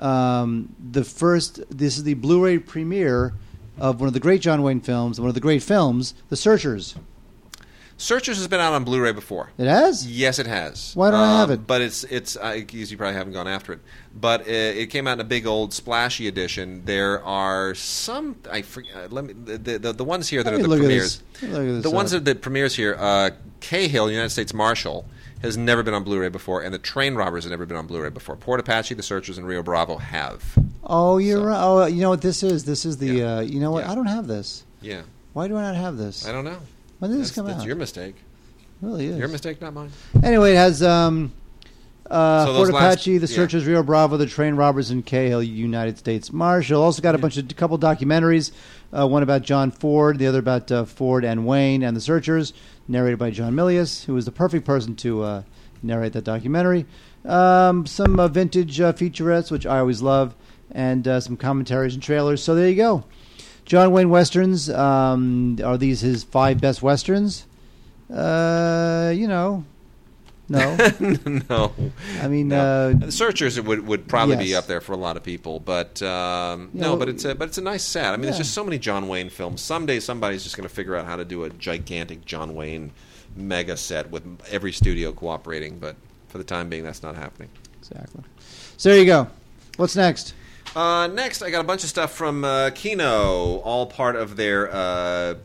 um, 0.00 0.70
the 0.90 1.04
first. 1.04 1.60
This 1.70 1.98
is 1.98 2.02
the 2.02 2.14
Blu-ray 2.14 2.58
premiere 2.58 3.32
of 3.78 4.00
one 4.00 4.08
of 4.08 4.14
the 4.14 4.20
great 4.20 4.40
John 4.40 4.62
Wayne 4.62 4.80
films, 4.80 5.20
one 5.20 5.28
of 5.28 5.34
the 5.34 5.40
great 5.40 5.62
films, 5.62 6.14
The 6.28 6.36
Searchers. 6.36 6.94
Searchers 7.98 8.36
has 8.36 8.46
been 8.46 8.60
out 8.60 8.74
on 8.74 8.84
Blu-ray 8.84 9.12
before. 9.12 9.50
It 9.56 9.66
has. 9.66 10.06
Yes, 10.06 10.38
it 10.38 10.46
has. 10.46 10.92
Why 10.94 11.10
don't 11.10 11.18
I 11.20 11.38
have 11.38 11.48
Um, 11.48 11.54
it? 11.54 11.66
But 11.66 11.80
it's 11.80 12.04
it's 12.04 12.36
I 12.36 12.60
guess 12.60 12.90
you 12.90 12.98
probably 12.98 13.14
haven't 13.14 13.32
gone 13.32 13.48
after 13.48 13.72
it. 13.72 13.78
But 14.14 14.42
uh, 14.42 14.44
it 14.52 14.90
came 14.90 15.06
out 15.06 15.14
in 15.14 15.20
a 15.20 15.24
big 15.24 15.46
old 15.46 15.72
splashy 15.72 16.28
edition. 16.28 16.82
There 16.84 17.24
are 17.24 17.74
some 17.74 18.36
I 18.52 18.60
forget. 18.60 18.94
Uh, 18.94 19.08
let 19.10 19.24
me 19.24 19.32
the, 19.32 19.78
the 19.78 19.92
the 19.94 20.04
ones 20.04 20.28
here 20.28 20.42
that 20.42 20.50
Let 20.50 20.60
are 20.60 20.62
the 20.62 20.68
look 20.68 20.80
at 20.80 20.82
premieres. 20.82 21.22
this. 21.40 21.50
Look 21.50 21.60
at 21.62 21.64
this 21.66 21.82
The 21.84 21.90
ones 21.90 22.12
up. 22.12 22.24
that 22.24 22.34
the 22.34 22.38
premieres 22.38 22.76
here. 22.76 22.96
Uh, 22.98 23.30
Cahill, 23.60 24.10
United 24.10 24.28
States 24.28 24.52
Marshal, 24.52 25.06
has 25.40 25.56
never 25.56 25.82
been 25.82 25.94
on 25.94 26.04
Blu-ray 26.04 26.28
before, 26.28 26.60
and 26.62 26.74
the 26.74 26.78
Train 26.78 27.14
Robbers 27.14 27.44
have 27.44 27.50
never 27.50 27.64
been 27.64 27.78
on 27.78 27.86
Blu-ray 27.86 28.10
before. 28.10 28.36
Fort 28.36 28.60
Apache, 28.60 28.94
The 28.94 29.02
Searchers, 29.02 29.38
and 29.38 29.46
Rio 29.46 29.62
Bravo 29.62 29.96
have. 29.96 30.58
Oh, 30.86 31.18
you're 31.18 31.38
So- 31.38 31.44
right. 31.44 31.60
Oh, 31.60 31.86
you 31.86 32.00
know 32.02 32.10
what 32.10 32.22
this 32.22 32.42
is? 32.42 32.64
This 32.64 32.84
is 32.84 32.96
the. 32.98 33.06
Yeah. 33.08 33.36
Uh, 33.36 33.40
you 33.40 33.60
know 33.60 33.72
what? 33.72 33.84
Yeah. 33.84 33.92
I 33.92 33.94
don't 33.94 34.06
have 34.06 34.26
this. 34.26 34.64
Yeah, 34.80 35.02
Why 35.32 35.48
do 35.48 35.56
I 35.56 35.62
not 35.62 35.74
have 35.74 35.96
this? 35.96 36.26
I 36.28 36.32
don't 36.32 36.44
know. 36.44 36.58
When 37.00 37.10
did 37.10 37.18
That's, 37.20 37.30
this 37.30 37.34
come 37.34 37.46
that's 37.46 37.60
out? 37.60 37.66
your 37.66 37.76
mistake. 37.76 38.14
It 38.16 38.86
really 38.86 39.06
is. 39.06 39.18
Your 39.18 39.28
mistake, 39.28 39.60
not 39.60 39.74
mine. 39.74 39.90
Anyway, 40.22 40.52
it 40.52 40.56
has 40.56 40.82
um, 40.82 41.32
uh, 42.08 42.44
So 42.46 42.54
Fort 42.54 42.66
those 42.68 42.74
last- 42.74 42.94
Apache, 42.94 43.18
The 43.18 43.26
yeah. 43.26 43.34
Searchers, 43.34 43.66
Rio 43.66 43.82
Bravo, 43.82 44.16
The 44.16 44.26
Train 44.26 44.54
Robbers, 44.54 44.90
and 44.90 45.04
Cahill, 45.04 45.42
United 45.42 45.98
States 45.98 46.32
Marshal. 46.32 46.80
Also 46.82 47.02
got 47.02 47.14
a 47.14 47.18
bunch 47.18 47.36
of 47.36 47.50
a 47.50 47.54
couple 47.54 47.78
documentaries. 47.78 48.52
Uh, 48.96 49.08
one 49.08 49.22
about 49.24 49.42
John 49.42 49.70
Ford, 49.72 50.18
the 50.18 50.26
other 50.28 50.38
about 50.38 50.70
uh, 50.70 50.84
Ford 50.84 51.24
and 51.24 51.44
Wayne 51.46 51.82
and 51.82 51.96
the 51.96 52.00
Searchers, 52.00 52.52
narrated 52.86 53.18
by 53.18 53.30
John 53.30 53.54
Milius, 53.54 54.04
who 54.04 54.14
was 54.14 54.24
the 54.24 54.30
perfect 54.32 54.64
person 54.64 54.94
to 54.96 55.22
uh, 55.22 55.42
narrate 55.82 56.12
that 56.12 56.22
documentary. 56.24 56.86
Um, 57.24 57.86
some 57.86 58.20
uh, 58.20 58.28
vintage 58.28 58.80
uh, 58.80 58.92
featurettes, 58.92 59.50
which 59.50 59.66
I 59.66 59.80
always 59.80 60.00
love, 60.00 60.36
and 60.72 61.06
uh, 61.06 61.20
some 61.20 61.36
commentaries 61.36 61.94
and 61.94 62.02
trailers. 62.02 62.42
So 62.42 62.54
there 62.54 62.68
you 62.68 62.76
go. 62.76 63.04
John 63.64 63.90
Wayne 63.92 64.10
westerns. 64.10 64.70
Um, 64.70 65.58
are 65.64 65.76
these 65.76 66.00
his 66.00 66.22
five 66.24 66.60
best 66.60 66.82
westerns? 66.82 67.46
Uh, 68.12 69.12
you 69.14 69.26
know, 69.26 69.64
no. 70.48 70.76
no. 71.50 71.72
I 72.20 72.28
mean, 72.28 72.48
No. 72.48 72.96
uh, 73.02 73.10
Searchers 73.10 73.60
would 73.60 73.86
would 73.86 74.06
probably 74.06 74.36
be 74.36 74.54
up 74.54 74.66
there 74.66 74.80
for 74.80 74.92
a 74.92 74.96
lot 74.96 75.16
of 75.16 75.24
people, 75.24 75.58
but 75.58 76.00
um, 76.02 76.70
Yeah, 76.72 76.82
no, 76.82 76.96
but 76.96 77.08
it's 77.08 77.24
a 77.24 77.34
but 77.34 77.48
it's 77.48 77.58
a 77.58 77.62
nice 77.62 77.82
set. 77.82 78.12
I 78.12 78.16
mean, 78.16 78.22
there's 78.26 78.38
just 78.38 78.54
so 78.54 78.62
many 78.62 78.78
John 78.78 79.08
Wayne 79.08 79.28
films. 79.30 79.60
Someday 79.60 79.98
somebody's 79.98 80.44
just 80.44 80.56
going 80.56 80.68
to 80.68 80.72
figure 80.74 80.94
out 80.94 81.06
how 81.06 81.16
to 81.16 81.24
do 81.24 81.42
a 81.44 81.50
gigantic 81.50 82.24
John 82.24 82.54
Wayne 82.54 82.92
mega 83.34 83.76
set 83.76 84.10
with 84.10 84.22
every 84.50 84.72
studio 84.72 85.12
cooperating, 85.12 85.78
but 85.80 85.96
for 86.28 86.38
the 86.38 86.44
time 86.44 86.68
being, 86.68 86.84
that's 86.84 87.02
not 87.02 87.16
happening. 87.16 87.48
exactly. 87.80 88.22
So 88.76 88.90
there 88.90 88.98
you 88.98 89.04
go. 89.06 89.26
What's 89.76 89.96
next? 89.96 90.32
Uh, 90.76 91.06
next, 91.06 91.40
I 91.40 91.48
got 91.50 91.60
a 91.60 91.64
bunch 91.64 91.84
of 91.84 91.88
stuff 91.88 92.12
from 92.12 92.44
uh, 92.44 92.68
Kino, 92.74 93.60
all 93.60 93.86
part 93.86 94.14
of 94.14 94.36
their 94.36 94.70
uh, 94.70 95.36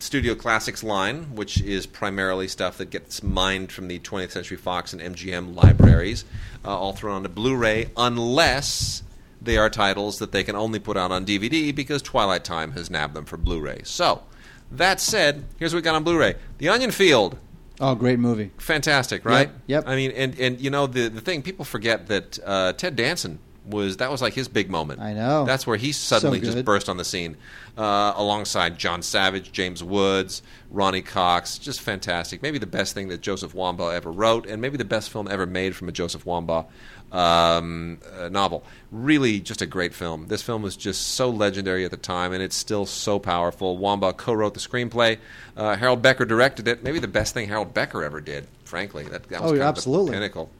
Studio 0.00 0.34
Classics 0.34 0.82
line, 0.82 1.36
which 1.36 1.60
is 1.60 1.86
primarily 1.86 2.48
stuff 2.48 2.78
that 2.78 2.90
gets 2.90 3.22
mined 3.22 3.70
from 3.70 3.86
the 3.86 4.00
20th 4.00 4.32
Century 4.32 4.56
Fox 4.56 4.92
and 4.92 5.00
MGM 5.00 5.54
libraries, 5.54 6.24
uh, 6.64 6.76
all 6.76 6.92
thrown 6.92 7.14
onto 7.14 7.28
Blu-ray, 7.28 7.90
unless 7.96 9.04
they 9.40 9.56
are 9.56 9.70
titles 9.70 10.18
that 10.18 10.32
they 10.32 10.42
can 10.42 10.56
only 10.56 10.80
put 10.80 10.96
out 10.96 11.12
on 11.12 11.24
DVD 11.24 11.72
because 11.72 12.02
Twilight 12.02 12.42
Time 12.42 12.72
has 12.72 12.90
nabbed 12.90 13.14
them 13.14 13.26
for 13.26 13.36
Blu-ray. 13.36 13.82
So, 13.84 14.24
that 14.72 15.00
said, 15.00 15.44
here's 15.60 15.72
what 15.72 15.78
we 15.78 15.82
got 15.82 15.94
on 15.94 16.02
Blu-ray: 16.02 16.34
The 16.58 16.68
Onion 16.68 16.90
Field 16.90 17.38
Oh, 17.80 17.94
great 17.94 18.18
movie. 18.18 18.50
fantastic, 18.58 19.24
right? 19.24 19.50
yep. 19.68 19.84
I 19.86 19.94
mean, 19.94 20.10
and 20.10 20.38
and 20.38 20.60
you 20.60 20.68
know 20.70 20.88
the 20.88 21.08
the 21.08 21.20
thing 21.20 21.42
people 21.42 21.64
forget 21.64 22.08
that 22.08 22.38
uh, 22.44 22.72
Ted 22.72 22.96
Danson 22.96 23.38
was 23.70 23.98
that 23.98 24.10
was 24.10 24.20
like 24.22 24.34
his 24.34 24.48
big 24.48 24.68
moment. 24.70 25.00
I 25.00 25.12
know. 25.14 25.44
That's 25.44 25.66
where 25.66 25.76
he 25.76 25.92
suddenly 25.92 26.38
So 26.40 26.52
just 26.52 26.64
burst 26.64 26.88
on 26.88 26.96
the 26.96 27.04
scene, 27.04 27.36
uh, 27.78 28.12
alongside 28.16 28.78
John 28.78 29.02
Savage, 29.02 29.52
James 29.52 29.82
Woods, 29.82 30.42
Ronny 30.70 31.02
Cox. 31.02 31.58
Just 31.58 31.80
fantastic. 31.80 32.42
Maybe 32.42 32.58
the 32.58 32.66
best 32.66 32.94
thing 32.94 33.08
that 33.08 33.20
Joseph 33.20 33.52
Wambaugh 33.52 33.94
ever 33.94 34.10
wrote, 34.10 34.46
and 34.46 34.60
maybe 34.60 34.76
the 34.76 34.84
best 34.84 35.10
film 35.10 35.28
ever 35.28 35.46
made 35.46 35.74
from 35.76 35.88
a 35.88 35.92
Joseph 35.92 36.24
Wambaugh 36.24 36.66
um, 37.12 37.98
uh, 38.18 38.28
novel. 38.28 38.64
Really, 38.92 39.40
just 39.40 39.62
a 39.62 39.66
great 39.66 39.94
film. 39.94 40.26
This 40.28 40.42
film 40.42 40.62
was 40.62 40.76
just 40.76 41.08
so 41.08 41.28
legendary 41.30 41.84
at 41.84 41.90
the 41.90 41.96
time, 41.96 42.32
and 42.32 42.42
it's 42.42 42.56
still 42.56 42.86
so 42.86 43.18
powerful. 43.18 43.78
Wambaugh 43.78 44.16
co-wrote 44.16 44.54
the 44.54 44.60
screenplay. 44.60 45.18
Uh, 45.56 45.76
Harold 45.76 46.02
Becker 46.02 46.24
directed 46.24 46.68
it. 46.68 46.82
Maybe 46.82 46.98
the 46.98 47.08
best 47.08 47.34
thing 47.34 47.48
Harold 47.48 47.74
Becker 47.74 48.04
ever 48.04 48.20
did. 48.20 48.46
Frankly, 48.64 49.04
that, 49.04 49.24
that 49.30 49.42
was 49.42 49.52
Oh, 49.52 49.54
kind 49.54 49.62
absolutely. 49.62 50.06
of 50.06 50.06
the 50.06 50.12
pinnacle. 50.28 50.50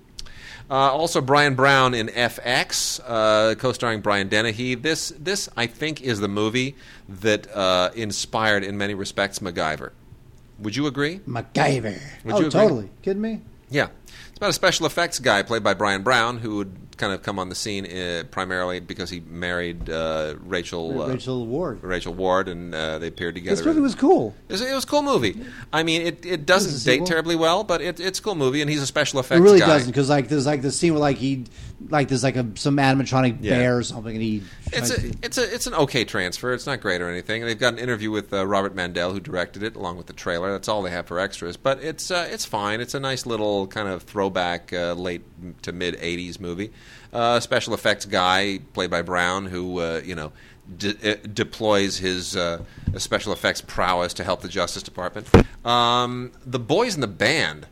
Uh, 0.68 0.74
also, 0.74 1.20
Bryan 1.20 1.54
Brown 1.54 1.94
in 1.94 2.08
FX, 2.08 3.00
uh, 3.06 3.54
co-starring 3.56 4.00
Brian 4.00 4.28
Dennehy. 4.28 4.74
This, 4.74 5.12
this, 5.18 5.48
I 5.56 5.66
think, 5.66 6.00
is 6.00 6.20
the 6.20 6.28
movie 6.28 6.76
that 7.08 7.54
uh, 7.54 7.90
inspired, 7.94 8.64
in 8.64 8.76
many 8.76 8.94
respects, 8.94 9.38
MacGyver. 9.38 9.90
Would 10.60 10.76
you 10.76 10.86
agree? 10.86 11.20
MacGyver. 11.20 12.00
Would 12.24 12.34
oh, 12.34 12.40
you 12.40 12.46
agree? 12.46 12.50
totally. 12.50 12.90
Kidding 13.02 13.22
me? 13.22 13.40
Yeah, 13.70 13.88
it's 14.30 14.38
about 14.38 14.50
a 14.50 14.54
special 14.54 14.86
effects 14.86 15.18
guy 15.18 15.42
played 15.42 15.62
by 15.62 15.74
Bryan 15.74 16.02
Brown 16.02 16.38
who 16.38 16.56
would 16.56 16.76
kind 16.96 17.12
of 17.14 17.22
come 17.22 17.38
on 17.38 17.48
the 17.48 17.54
scene 17.54 17.86
uh, 17.86 18.24
primarily 18.30 18.78
because 18.78 19.08
he 19.08 19.20
married 19.20 19.88
uh, 19.88 20.34
Rachel 20.40 21.00
uh, 21.02 21.08
Rachel 21.08 21.46
Ward. 21.46 21.82
Rachel 21.82 22.12
Ward, 22.12 22.46
and 22.48 22.74
uh, 22.74 22.98
they 22.98 23.06
appeared 23.06 23.34
together. 23.36 23.56
This 23.56 23.64
movie 23.64 23.80
was 23.80 23.94
cool. 23.94 24.34
It 24.48 24.52
was, 24.52 24.60
it 24.60 24.74
was 24.74 24.84
a 24.84 24.86
cool 24.86 25.00
movie. 25.02 25.40
I 25.72 25.82
mean, 25.82 26.02
it, 26.02 26.26
it 26.26 26.44
doesn't 26.44 26.70
it 26.70 26.84
date 26.84 26.92
sequel? 26.96 27.06
terribly 27.06 27.36
well, 27.36 27.64
but 27.64 27.80
it, 27.80 28.00
it's 28.00 28.18
a 28.18 28.22
cool 28.22 28.34
movie, 28.34 28.60
and 28.60 28.68
he's 28.68 28.82
a 28.82 28.86
special 28.86 29.18
It 29.18 29.22
effects 29.24 29.40
really 29.40 29.60
guy. 29.60 29.66
doesn't 29.66 29.90
because 29.90 30.10
like 30.10 30.28
there's 30.28 30.46
like 30.46 30.60
the 30.62 30.70
scene 30.70 30.92
where 30.92 31.00
like 31.00 31.16
he 31.16 31.46
like 31.88 32.08
there's 32.08 32.22
like 32.22 32.36
a 32.36 32.46
some 32.56 32.76
animatronic 32.76 33.38
Yeah. 33.40 33.56
bear 33.56 33.78
or 33.78 33.82
something 33.82 34.14
and 34.14 34.22
he 34.22 34.42
It's 34.70 34.90
a, 34.90 35.00
to- 35.00 35.16
it's 35.22 35.38
a 35.38 35.54
it's 35.54 35.66
an 35.66 35.72
okay 35.74 36.04
transfer. 36.04 36.52
It's 36.52 36.66
not 36.66 36.82
great 36.82 37.00
or 37.00 37.08
anything. 37.08 37.44
They've 37.46 37.58
got 37.58 37.72
an 37.72 37.78
interview 37.78 38.10
with 38.10 38.30
uh, 38.34 38.46
Robert 38.46 38.74
Mandel, 38.74 39.12
who 39.12 39.20
directed 39.20 39.62
it, 39.62 39.74
along 39.74 39.96
with 39.96 40.06
the 40.06 40.12
trailer. 40.12 40.52
That's 40.52 40.68
all 40.68 40.82
they 40.82 40.90
have 40.90 41.06
for 41.06 41.18
extras, 41.18 41.56
but 41.56 41.82
it's 41.82 42.10
uh, 42.10 42.28
it's 42.30 42.44
fine. 42.44 42.82
It's 42.82 42.92
a 42.92 43.00
nice 43.00 43.24
little 43.24 43.66
kind 43.68 43.88
of 43.88 43.99
throwback 44.02 44.72
uh, 44.72 44.94
late 44.94 45.22
to 45.62 45.72
mid 45.72 45.94
'80s 45.94 46.40
movie. 46.40 46.70
Uh, 47.12 47.40
special 47.40 47.74
effects 47.74 48.04
guy 48.04 48.60
played 48.72 48.90
by 48.90 49.02
Brown, 49.02 49.46
who 49.46 49.80
uh, 49.80 50.00
you 50.04 50.14
know 50.14 50.32
de- 50.76 51.12
uh, 51.12 51.16
deploys 51.32 51.98
his 51.98 52.36
uh, 52.36 52.62
special 52.96 53.32
effects 53.32 53.60
prowess 53.60 54.14
to 54.14 54.24
help 54.24 54.42
the 54.42 54.48
Justice 54.48 54.82
Department. 54.82 55.28
Um, 55.64 56.32
the 56.44 56.58
boys 56.58 56.94
in 56.94 57.00
the 57.00 57.08
band 57.08 57.66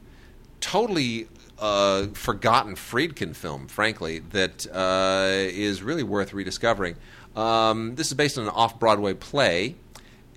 totally 0.61 1.29
uh, 1.59 2.07
forgotten 2.09 2.75
Friedkin 2.75 3.35
film, 3.35 3.67
frankly, 3.69 4.21
that 4.31 4.67
uh, 4.73 5.29
is 5.33 5.83
really 5.83 6.03
worth 6.03 6.33
rediscovering. 6.33 6.97
Um, 7.37 7.95
this 7.95 8.09
is 8.09 8.15
based 8.15 8.39
on 8.39 8.45
an 8.45 8.51
off 8.51 8.79
Broadway 8.79 9.15
play, 9.15 9.77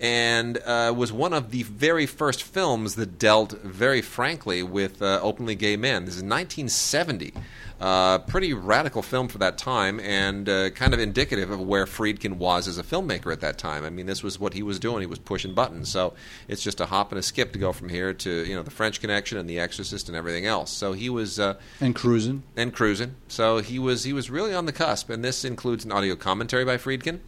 and 0.01 0.57
uh, 0.65 0.91
was 0.97 1.13
one 1.13 1.31
of 1.31 1.51
the 1.51 1.61
very 1.63 2.05
first 2.07 2.41
films 2.43 2.95
that 2.95 3.19
dealt 3.19 3.51
very 3.61 4.01
frankly 4.01 4.63
with 4.63 5.01
uh, 5.01 5.19
openly 5.21 5.53
gay 5.55 5.77
men. 5.77 6.05
This 6.05 6.15
is 6.15 6.23
1970. 6.23 7.33
Uh, 7.79 8.19
pretty 8.19 8.53
radical 8.53 9.01
film 9.01 9.27
for 9.27 9.39
that 9.39 9.57
time, 9.57 9.99
and 10.01 10.47
uh, 10.47 10.69
kind 10.71 10.93
of 10.93 10.99
indicative 10.99 11.49
of 11.49 11.59
where 11.59 11.85
Friedkin 11.85 12.33
was 12.37 12.67
as 12.67 12.77
a 12.77 12.83
filmmaker 12.83 13.31
at 13.33 13.41
that 13.41 13.57
time. 13.57 13.83
I 13.83 13.89
mean, 13.89 14.05
this 14.05 14.21
was 14.21 14.39
what 14.39 14.53
he 14.53 14.61
was 14.61 14.79
doing; 14.79 15.01
he 15.01 15.07
was 15.07 15.17
pushing 15.17 15.55
buttons. 15.55 15.89
So 15.89 16.13
it's 16.47 16.61
just 16.61 16.79
a 16.79 16.85
hop 16.85 17.11
and 17.11 17.17
a 17.17 17.23
skip 17.23 17.53
to 17.53 17.59
go 17.59 17.71
from 17.73 17.89
here 17.89 18.13
to 18.13 18.45
you 18.45 18.53
know 18.55 18.61
the 18.61 18.69
French 18.69 19.01
Connection 19.01 19.39
and 19.39 19.49
The 19.49 19.57
Exorcist 19.59 20.09
and 20.09 20.15
everything 20.15 20.45
else. 20.45 20.69
So 20.69 20.93
he 20.93 21.09
was 21.09 21.39
uh, 21.39 21.55
And 21.79 21.95
cruising. 21.95 22.43
and 22.55 22.71
cruising. 22.71 23.15
So 23.27 23.59
he 23.59 23.79
was 23.79 24.03
he 24.03 24.13
was 24.13 24.29
really 24.29 24.53
on 24.53 24.67
the 24.67 24.73
cusp, 24.73 25.09
and 25.09 25.23
this 25.25 25.43
includes 25.43 25.83
an 25.83 25.91
audio 25.91 26.15
commentary 26.15 26.65
by 26.65 26.77
Friedkin, 26.77 27.19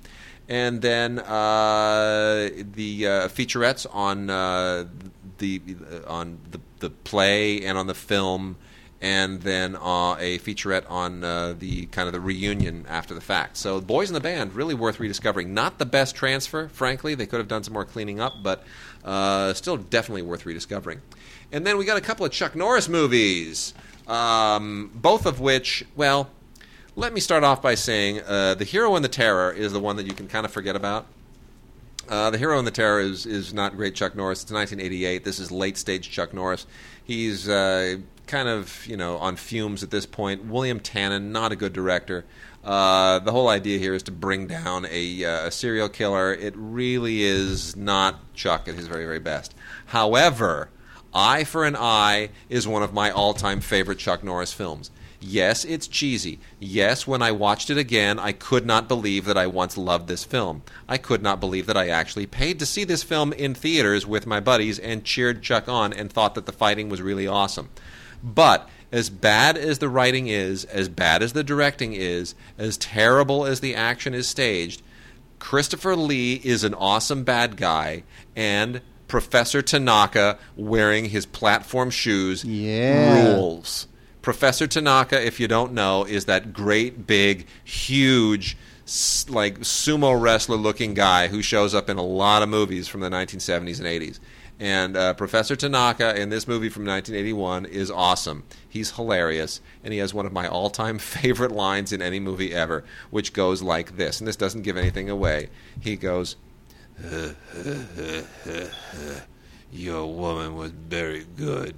and 0.49 0.81
then 0.81 1.19
uh, 1.19 2.49
the 2.73 3.07
uh, 3.07 3.27
featurettes 3.29 3.85
on 3.93 4.29
uh, 4.29 4.85
the 5.37 5.61
on 6.07 6.39
the 6.51 6.59
the 6.79 6.89
play 6.89 7.63
and 7.63 7.77
on 7.77 7.87
the 7.87 7.93
film, 7.93 8.57
and 9.01 9.41
then 9.41 9.75
uh, 9.75 10.15
a 10.19 10.39
featurette 10.39 10.89
on 10.89 11.23
uh, 11.23 11.53
the 11.57 11.85
kind 11.87 12.07
of 12.07 12.13
the 12.13 12.19
reunion 12.19 12.85
after 12.89 13.13
the 13.13 13.21
fact. 13.21 13.57
So 13.57 13.79
Boys 13.79 14.09
in 14.09 14.13
the 14.13 14.19
Band 14.19 14.53
really 14.53 14.73
worth 14.73 14.99
rediscovering. 14.99 15.53
Not 15.53 15.79
the 15.79 15.85
best 15.85 16.15
transfer, 16.15 16.67
frankly. 16.67 17.15
They 17.15 17.25
could 17.25 17.39
have 17.39 17.47
done 17.47 17.63
some 17.63 17.73
more 17.73 17.85
cleaning 17.85 18.19
up, 18.19 18.33
but 18.43 18.63
uh, 19.03 19.53
still 19.53 19.77
definitely 19.77 20.23
worth 20.23 20.45
rediscovering. 20.45 21.01
And 21.51 21.65
then 21.65 21.77
we 21.77 21.85
got 21.85 21.97
a 21.97 22.01
couple 22.01 22.25
of 22.25 22.31
Chuck 22.31 22.55
Norris 22.55 22.89
movies, 22.89 23.73
um, 24.07 24.91
both 24.93 25.25
of 25.25 25.39
which, 25.39 25.85
well, 25.95 26.29
let 26.95 27.13
me 27.13 27.19
start 27.19 27.43
off 27.43 27.61
by 27.61 27.75
saying 27.75 28.21
uh, 28.21 28.55
The 28.55 28.65
Hero 28.65 28.95
and 28.95 29.03
the 29.03 29.09
Terror 29.09 29.51
is 29.51 29.73
the 29.73 29.79
one 29.79 29.95
that 29.95 30.05
you 30.05 30.13
can 30.13 30.27
kind 30.27 30.45
of 30.45 30.51
forget 30.51 30.75
about. 30.75 31.07
Uh, 32.07 32.29
the 32.29 32.37
Hero 32.37 32.57
and 32.57 32.67
the 32.67 32.71
Terror 32.71 32.99
is, 32.99 33.25
is 33.25 33.53
not 33.53 33.75
great 33.75 33.95
Chuck 33.95 34.15
Norris. 34.15 34.43
It's 34.43 34.51
1988. 34.51 35.23
This 35.23 35.39
is 35.39 35.51
late 35.51 35.77
stage 35.77 36.09
Chuck 36.09 36.33
Norris. 36.33 36.67
He's 37.03 37.47
uh, 37.47 37.97
kind 38.27 38.47
of 38.47 38.85
you 38.85 38.97
know 38.97 39.17
on 39.17 39.37
fumes 39.37 39.83
at 39.83 39.89
this 39.89 40.05
point. 40.05 40.45
William 40.45 40.79
Tannen, 40.79 41.31
not 41.31 41.51
a 41.51 41.55
good 41.55 41.73
director. 41.73 42.25
Uh, 42.63 43.19
the 43.19 43.31
whole 43.31 43.49
idea 43.49 43.77
here 43.79 43.93
is 43.93 44.03
to 44.03 44.11
bring 44.11 44.47
down 44.47 44.85
a, 44.89 45.25
uh, 45.25 45.47
a 45.47 45.51
serial 45.51 45.89
killer. 45.89 46.33
It 46.33 46.53
really 46.55 47.23
is 47.23 47.75
not 47.75 48.33
Chuck 48.33 48.67
at 48.67 48.75
his 48.75 48.87
very 48.87 49.05
very 49.05 49.19
best. 49.19 49.55
However, 49.87 50.69
Eye 51.13 51.43
for 51.43 51.65
an 51.65 51.75
Eye 51.75 52.29
is 52.49 52.67
one 52.67 52.83
of 52.83 52.93
my 52.93 53.11
all 53.11 53.33
time 53.33 53.61
favorite 53.61 53.97
Chuck 53.97 54.23
Norris 54.23 54.53
films. 54.53 54.91
Yes, 55.23 55.63
it's 55.63 55.87
cheesy. 55.87 56.39
Yes, 56.59 57.07
when 57.07 57.21
I 57.21 57.31
watched 57.31 57.69
it 57.69 57.77
again, 57.77 58.19
I 58.19 58.33
could 58.33 58.65
not 58.65 58.87
believe 58.87 59.25
that 59.25 59.37
I 59.37 59.47
once 59.47 59.77
loved 59.77 60.07
this 60.07 60.23
film. 60.23 60.63
I 60.87 60.97
could 60.97 61.23
not 61.23 61.39
believe 61.39 61.65
that 61.67 61.77
I 61.77 61.87
actually 61.89 62.25
paid 62.25 62.59
to 62.59 62.65
see 62.65 62.83
this 62.83 63.03
film 63.03 63.31
in 63.33 63.55
theaters 63.55 64.05
with 64.05 64.27
my 64.27 64.39
buddies 64.39 64.79
and 64.79 65.03
cheered 65.05 65.41
Chuck 65.41 65.69
on 65.69 65.93
and 65.93 66.11
thought 66.11 66.35
that 66.35 66.45
the 66.45 66.51
fighting 66.51 66.89
was 66.89 67.01
really 67.01 67.25
awesome. 67.27 67.69
But 68.21 68.67
as 68.91 69.09
bad 69.09 69.57
as 69.57 69.79
the 69.79 69.89
writing 69.89 70.27
is, 70.27 70.65
as 70.65 70.89
bad 70.89 71.23
as 71.23 71.33
the 71.33 71.43
directing 71.43 71.93
is, 71.93 72.35
as 72.57 72.77
terrible 72.77 73.45
as 73.45 73.59
the 73.61 73.75
action 73.75 74.13
is 74.13 74.27
staged, 74.27 74.81
Christopher 75.39 75.95
Lee 75.95 76.41
is 76.43 76.63
an 76.63 76.73
awesome 76.73 77.23
bad 77.23 77.57
guy, 77.57 78.03
and 78.35 78.81
Professor 79.07 79.61
Tanaka 79.61 80.37
wearing 80.55 81.05
his 81.05 81.25
platform 81.25 81.89
shoes 81.89 82.43
Yeah. 82.45 83.33
rules. 83.35 83.87
Professor 84.23 84.65
Tanaka, 84.67 85.21
if 85.21 85.37
you 85.41 85.49
don't 85.49 85.73
know, 85.73 86.05
is 86.05 86.25
that 86.25 86.53
great 86.53 87.05
big, 87.05 87.45
huge, 87.65 88.57
like 89.27 89.59
sumo 89.59 90.19
wrestler 90.19 90.55
looking 90.55 90.93
guy 90.93 91.27
who 91.27 91.41
shows 91.41 91.75
up 91.75 91.89
in 91.89 91.97
a 91.97 92.03
lot 92.03 92.41
of 92.41 92.47
movies 92.47 92.87
from 92.87 93.01
the 93.01 93.09
1970s 93.09 93.79
and 93.79 93.87
80s. 93.87 94.19
And 94.61 94.95
uh, 94.95 95.13
Professor 95.15 95.57
Tanaka 95.57 96.17
in 96.17 96.29
this 96.29 96.47
movie 96.47 96.69
from 96.69 96.85
1981 96.85 97.65
is 97.65 97.91
awesome. 97.91 98.45
He's 98.69 98.91
hilarious, 98.91 99.59
and 99.83 99.91
he 99.91 99.99
has 99.99 100.13
one 100.13 100.25
of 100.25 100.31
my 100.31 100.47
all 100.47 100.69
time 100.69 100.99
favorite 100.99 101.51
lines 101.51 101.91
in 101.91 102.01
any 102.01 102.21
movie 102.21 102.53
ever, 102.53 102.85
which 103.09 103.33
goes 103.33 103.61
like 103.61 103.97
this. 103.97 104.21
And 104.21 104.27
this 104.27 104.37
doesn't 104.37 104.61
give 104.61 104.77
anything 104.77 105.09
away. 105.09 105.49
He 105.81 105.97
goes, 105.97 106.37
Your 109.69 110.05
woman 110.05 110.55
was 110.55 110.71
very 110.71 111.25
good. 111.35 111.75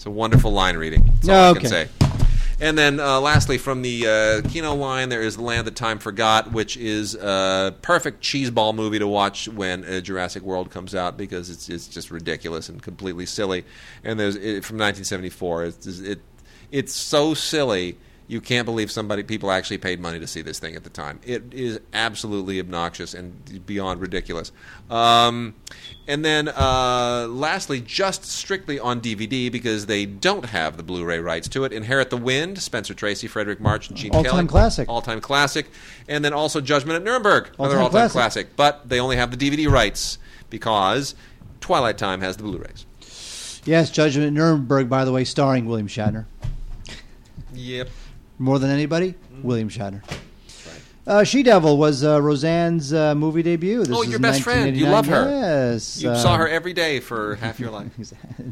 It's 0.00 0.06
a 0.06 0.10
wonderful 0.10 0.50
line 0.50 0.78
reading. 0.78 1.04
That's 1.16 1.28
all 1.28 1.34
I 1.34 1.48
Okay. 1.50 1.60
can 1.60 1.68
say. 1.68 1.88
And 2.58 2.78
then, 2.78 2.98
uh, 2.98 3.20
lastly, 3.20 3.58
from 3.58 3.82
the 3.82 4.06
uh, 4.06 4.48
Kino 4.48 4.74
line, 4.74 5.10
there 5.10 5.20
is 5.20 5.36
The 5.36 5.42
Land 5.42 5.66
That 5.66 5.76
Time 5.76 5.98
Forgot, 5.98 6.52
which 6.52 6.78
is 6.78 7.14
a 7.16 7.74
perfect 7.82 8.22
cheeseball 8.22 8.74
movie 8.74 8.98
to 8.98 9.06
watch 9.06 9.46
when 9.46 9.84
uh, 9.84 10.00
Jurassic 10.00 10.42
World 10.42 10.70
comes 10.70 10.94
out 10.94 11.18
because 11.18 11.50
it's 11.50 11.68
it's 11.68 11.86
just 11.86 12.10
ridiculous 12.10 12.70
and 12.70 12.82
completely 12.82 13.26
silly. 13.26 13.66
And 14.02 14.18
there's 14.18 14.36
it, 14.36 14.64
from 14.64 14.78
1974. 14.78 15.64
It's 15.64 15.86
it 15.86 16.20
it's 16.72 16.94
so 16.94 17.34
silly 17.34 17.98
you 18.30 18.40
can't 18.40 18.64
believe 18.64 18.92
somebody 18.92 19.24
people 19.24 19.50
actually 19.50 19.78
paid 19.78 19.98
money 19.98 20.20
to 20.20 20.26
see 20.26 20.40
this 20.40 20.60
thing 20.60 20.76
at 20.76 20.84
the 20.84 20.90
time. 20.90 21.18
It 21.24 21.52
is 21.52 21.80
absolutely 21.92 22.60
obnoxious 22.60 23.12
and 23.12 23.66
beyond 23.66 24.00
ridiculous. 24.00 24.52
Um, 24.88 25.56
and 26.06 26.24
then, 26.24 26.46
uh, 26.46 27.26
lastly, 27.28 27.80
just 27.80 28.24
strictly 28.24 28.78
on 28.78 29.00
DVD 29.00 29.50
because 29.50 29.86
they 29.86 30.06
don't 30.06 30.44
have 30.44 30.76
the 30.76 30.84
Blu-ray 30.84 31.18
rights 31.18 31.48
to 31.48 31.64
it. 31.64 31.72
Inherit 31.72 32.10
the 32.10 32.16
Wind, 32.16 32.62
Spencer 32.62 32.94
Tracy, 32.94 33.26
Fredric 33.26 33.58
March, 33.58 33.88
and 33.88 33.98
Gene 33.98 34.14
All-time 34.14 34.32
Kelly, 34.32 34.46
classic. 34.46 34.88
all-time 34.88 35.20
classic. 35.20 35.66
And 36.06 36.24
then 36.24 36.32
also 36.32 36.60
Judgment 36.60 36.94
at 36.94 37.02
Nuremberg, 37.02 37.50
another 37.58 37.78
All-time 37.78 37.78
all-time 37.82 38.10
classic. 38.10 38.12
classic. 38.12 38.56
But 38.56 38.88
they 38.88 39.00
only 39.00 39.16
have 39.16 39.36
the 39.36 39.50
DVD 39.50 39.68
rights 39.68 40.18
because 40.50 41.16
Twilight 41.60 41.98
Time 41.98 42.20
has 42.20 42.36
the 42.36 42.44
Blu-rays. 42.44 42.86
Yes, 43.64 43.90
Judgment 43.90 44.28
at 44.28 44.32
Nuremberg, 44.32 44.88
by 44.88 45.04
the 45.04 45.10
way, 45.10 45.24
starring 45.24 45.66
William 45.66 45.88
Shatner. 45.88 46.26
Yep. 47.52 47.88
More 48.40 48.58
than 48.58 48.70
anybody, 48.70 49.14
William 49.42 49.68
Shatner. 49.68 50.02
Uh, 51.06 51.24
she 51.24 51.42
Devil 51.42 51.76
was 51.76 52.04
uh, 52.04 52.20
Roseanne's 52.22 52.92
uh, 52.92 53.14
movie 53.14 53.42
debut. 53.42 53.80
This 53.84 53.96
Oh, 53.96 54.02
your 54.02 54.18
best 54.20 54.42
friend. 54.42 54.76
You 54.76 54.86
love 54.86 55.06
her. 55.06 55.28
Yes. 55.28 56.00
You 56.00 56.10
uh, 56.10 56.14
saw 56.16 56.36
her 56.36 56.46
every 56.48 56.72
day 56.72 57.00
for 57.00 57.34
half 57.40 57.58
your 57.58 57.70
life. 57.70 57.90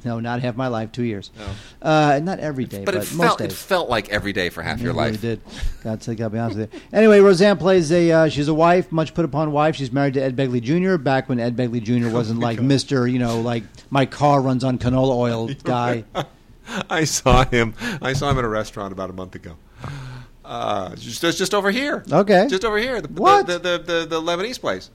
no, 0.04 0.18
not 0.18 0.40
half 0.40 0.56
my 0.56 0.66
life, 0.68 0.90
two 0.92 1.04
years. 1.04 1.30
Oh. 1.38 1.88
Uh, 1.88 2.20
not 2.22 2.38
every 2.40 2.64
day, 2.64 2.84
But 2.84 2.94
but, 2.94 3.04
it 3.04 3.14
most 3.14 3.26
felt 3.28 3.38
days. 3.38 3.52
it 3.52 3.54
felt 3.54 3.88
like 3.88 4.08
every 4.10 4.32
day 4.32 4.48
for 4.50 4.62
half 4.62 4.78
It 4.80 4.84
your 4.84 4.92
really 4.92 5.12
life. 5.12 5.20
did. 5.20 5.40
God, 5.84 6.00
to 6.02 6.14
gotta 6.16 6.30
be 6.30 6.38
honest 6.38 6.58
with 6.58 6.74
you. 6.74 6.80
Anyway, 6.92 7.20
Roseanne 7.20 7.56
plays 7.58 7.92
a. 7.92 8.10
Uh, 8.10 8.28
she's 8.28 8.48
a 8.48 8.54
wife, 8.54 8.90
much 8.92 9.14
put 9.14 9.24
upon 9.24 9.52
wife. 9.52 9.76
She's 9.76 9.92
married 9.92 10.14
to 10.14 10.20
Ed 10.22 10.34
Begley 10.36 10.60
Jr. 10.62 10.96
Back 11.00 11.28
when 11.28 11.38
Ed 11.40 11.56
Begley 11.56 11.82
Jr. 11.82 12.08
wasn't 12.10 12.40
like 12.40 12.60
Mister, 12.62 13.06
you 13.06 13.18
know, 13.20 13.40
like 13.40 13.62
my 13.90 14.04
car 14.04 14.40
runs 14.42 14.64
on 14.64 14.78
canola 14.78 15.14
oil 15.14 15.48
guy. 15.62 16.04
I 16.90 17.04
saw 17.04 17.44
him. 17.44 17.74
I 18.02 18.12
saw 18.14 18.30
him 18.30 18.38
at 18.38 18.44
a 18.44 18.48
restaurant 18.48 18.92
about 18.92 19.10
a 19.10 19.14
month 19.14 19.34
ago. 19.34 19.56
Uh, 20.44 20.94
just, 20.96 21.20
just 21.20 21.54
over 21.54 21.70
here. 21.70 22.04
Okay. 22.10 22.46
Just 22.48 22.64
over 22.64 22.78
here. 22.78 23.02
The, 23.02 23.08
What? 23.08 23.46
The, 23.46 23.58
the, 23.58 23.78
the, 23.78 24.06
the, 24.06 24.20
Lebanese 24.20 24.58
place. 24.58 24.90